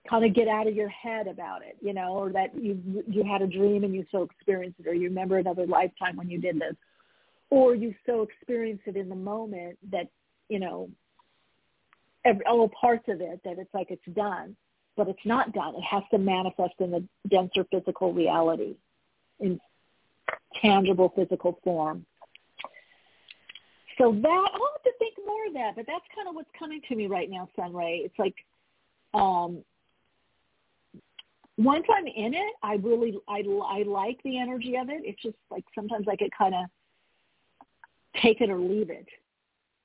[0.09, 3.25] kind of get out of your head about it, you know, or that you you
[3.25, 6.39] had a dream and you so experienced it, or you remember another lifetime when you
[6.39, 6.75] did this,
[7.51, 10.09] or you so experienced it in the moment that
[10.49, 10.89] you know
[12.25, 14.57] every, all parts of it that it's like it's done,
[14.97, 15.75] but it's not done.
[15.75, 18.77] It has to manifest in the denser physical reality,
[19.41, 19.61] in
[20.61, 22.05] tangible physical form.
[23.99, 26.81] So that I'll have to think more of that, but that's kind of what's coming
[26.89, 28.03] to me right now, Sunray.
[28.05, 28.35] It's like
[29.15, 29.63] um,
[31.57, 35.03] once I'm in it, I really I, I like the energy of it.
[35.05, 36.65] It's just like sometimes I get kind of
[38.21, 39.07] take it or leave it.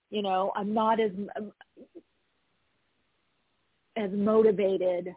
[0.10, 1.12] You know, I'm not as
[4.00, 5.14] as motivated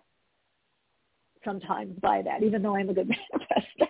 [1.44, 3.88] sometimes by that, even though I'm a good manifester.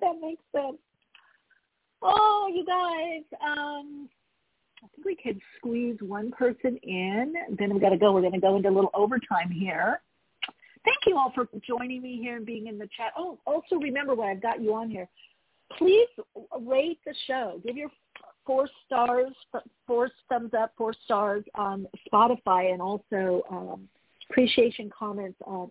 [0.00, 0.78] that makes sense.
[2.02, 4.08] Oh, you guys, um,
[4.82, 7.34] I think we could squeeze one person in.
[7.58, 8.12] Then we've got to go.
[8.12, 10.00] We're going to go into a little overtime here
[10.88, 13.12] thank you all for joining me here and being in the chat.
[13.16, 15.08] Oh, also remember when I've got you on here,
[15.76, 16.08] please
[16.60, 17.60] rate the show.
[17.64, 17.90] Give your
[18.46, 19.32] four stars,
[19.86, 23.88] four thumbs up, four stars on Spotify, and also um,
[24.30, 25.68] appreciation comments on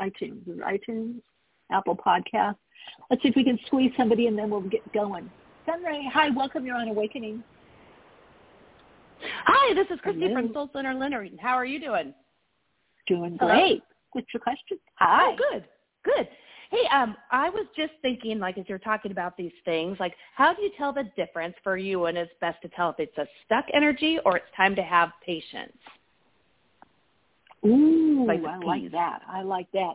[0.00, 1.20] iTunes, iTunes,
[1.70, 2.56] Apple Podcasts.
[3.10, 5.30] Let's see if we can squeeze somebody and then we'll get going.
[5.66, 6.66] Sunray, hi, welcome.
[6.66, 7.42] You're on Awakening.
[9.46, 10.34] Hi, this is Christy Hello.
[10.34, 11.30] from Soul Center Leonard.
[11.40, 12.12] How are you doing?
[13.06, 13.82] Doing great.
[14.12, 14.78] What's your question?
[14.96, 15.32] Hi.
[15.32, 15.64] Oh, good.
[16.04, 16.28] Good.
[16.70, 20.52] Hey, um, I was just thinking, like, as you're talking about these things, like, how
[20.52, 23.26] do you tell the difference for you when it's best to tell if it's a
[23.44, 25.76] stuck energy or it's time to have patience?
[27.66, 29.22] Ooh, I like that.
[29.28, 29.94] I like that.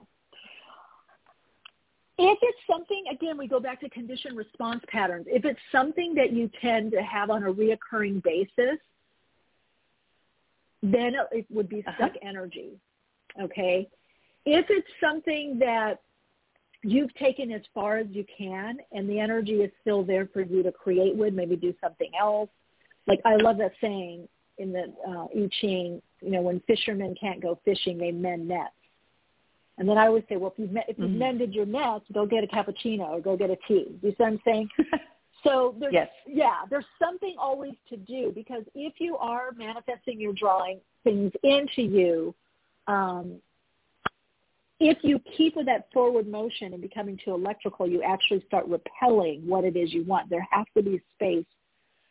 [2.21, 5.25] If it's something, again, we go back to condition response patterns.
[5.29, 8.77] If it's something that you tend to have on a reoccurring basis,
[10.83, 11.95] then it would be uh-huh.
[11.95, 12.27] stuck uh-huh.
[12.27, 12.71] energy.
[13.41, 13.87] Okay.
[14.45, 16.01] If it's something that
[16.83, 20.63] you've taken as far as you can and the energy is still there for you
[20.63, 22.49] to create with, maybe do something else.
[23.07, 24.27] Like I love that saying
[24.59, 28.73] in the uh, I Ching, you know, when fishermen can't go fishing, they mend nets.
[29.77, 31.17] And then I always say, well, if you've, if you've mm-hmm.
[31.17, 33.87] mended your nets, go get a cappuccino or go get a tea.
[34.01, 34.69] You see what I'm saying?
[35.43, 36.09] so there's, yes.
[36.27, 41.81] yeah, there's something always to do because if you are manifesting, you're drawing things into
[41.81, 42.35] you,
[42.87, 43.39] um,
[44.81, 49.45] if you keep with that forward motion and becoming too electrical, you actually start repelling
[49.45, 50.29] what it is you want.
[50.29, 51.45] There has to be space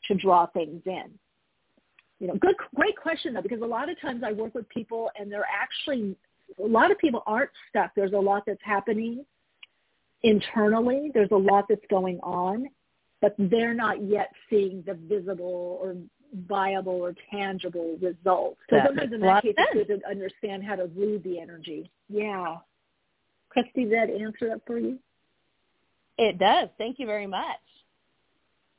[0.07, 1.11] to draw things in.
[2.21, 5.11] You know, good, great question though, because a lot of times I work with people
[5.19, 6.17] and they're actually,
[6.59, 7.93] a lot of people aren't stuck.
[7.95, 9.25] There's a lot that's happening
[10.23, 11.11] internally.
[11.15, 12.69] There's a lot that's going on,
[13.21, 15.95] but they're not yet seeing the visible or
[16.47, 18.59] viable or tangible results.
[18.69, 21.91] So that sometimes in that case, it's good to understand how to read the energy.
[22.09, 22.57] Yeah.
[23.49, 24.99] Christy, did that answer that for you?
[26.19, 26.69] It does.
[26.79, 27.61] Thank you very much.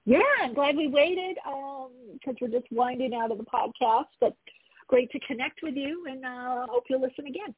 [0.09, 4.07] Yeah, I'm glad we waited because um, we're just winding out of the podcast.
[4.19, 4.35] But
[4.87, 7.53] great to connect with you, and uh, hope you'll listen again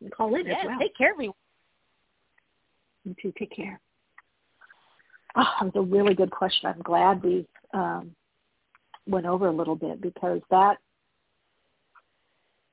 [0.00, 0.78] and call in yeah, as well.
[0.78, 1.34] Take care, everyone.
[3.04, 3.30] You too.
[3.38, 3.78] Take care.
[5.36, 6.70] Oh, that was a really good question.
[6.70, 8.12] I'm glad we um,
[9.06, 10.78] went over a little bit because that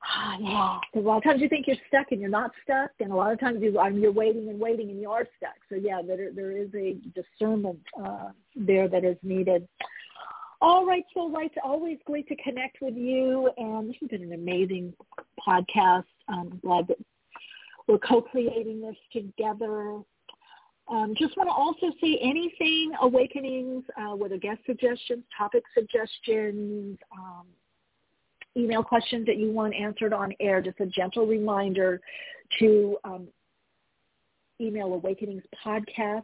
[0.04, 0.78] ah, yeah.
[0.92, 3.14] Because a lot of times you think you're stuck and you're not stuck and a
[3.14, 5.56] lot of times you you're waiting and waiting and you are stuck.
[5.68, 9.66] So yeah there there is a discernment uh, there that is needed.
[10.60, 14.32] All right so it's always great to connect with you and this has been an
[14.32, 14.94] amazing
[15.46, 16.04] podcast.
[16.28, 16.98] I'm glad that
[17.86, 20.00] we're co-creating this together.
[20.88, 27.46] Um, just want to also see anything awakenings, uh, whether guest suggestions, topic suggestions, um,
[28.56, 30.60] email questions that you want answered on air.
[30.60, 32.00] Just a gentle reminder
[32.58, 33.28] to um,
[34.60, 36.22] email awakeningspodcast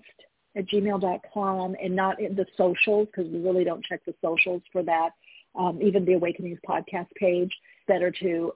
[0.57, 4.83] at gmail.com and not in the socials because we really don't check the socials for
[4.83, 5.11] that.
[5.59, 7.51] Um, even the Awakenings podcast page,
[7.89, 8.53] better to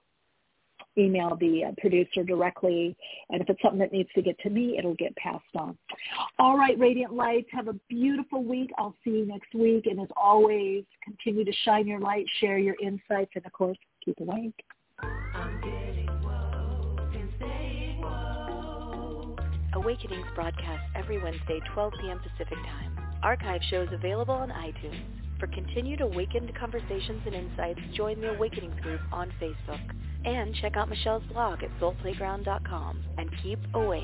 [0.97, 2.95] email the uh, producer directly.
[3.29, 5.77] And if it's something that needs to get to me, it'll get passed on.
[6.39, 8.71] All right, Radiant Lights, have a beautiful week.
[8.77, 9.85] I'll see you next week.
[9.85, 14.19] And as always, continue to shine your light, share your insights, and of course, keep
[14.19, 14.63] awake.
[19.73, 22.19] Awakenings broadcast every Wednesday, 12 p.m.
[22.19, 22.97] Pacific Time.
[23.21, 25.03] Archive shows available on iTunes.
[25.39, 29.81] For continued awakened conversations and insights, join the Awakenings group on Facebook.
[30.25, 34.03] And check out Michele's blog at soulplayground.com and keep awake.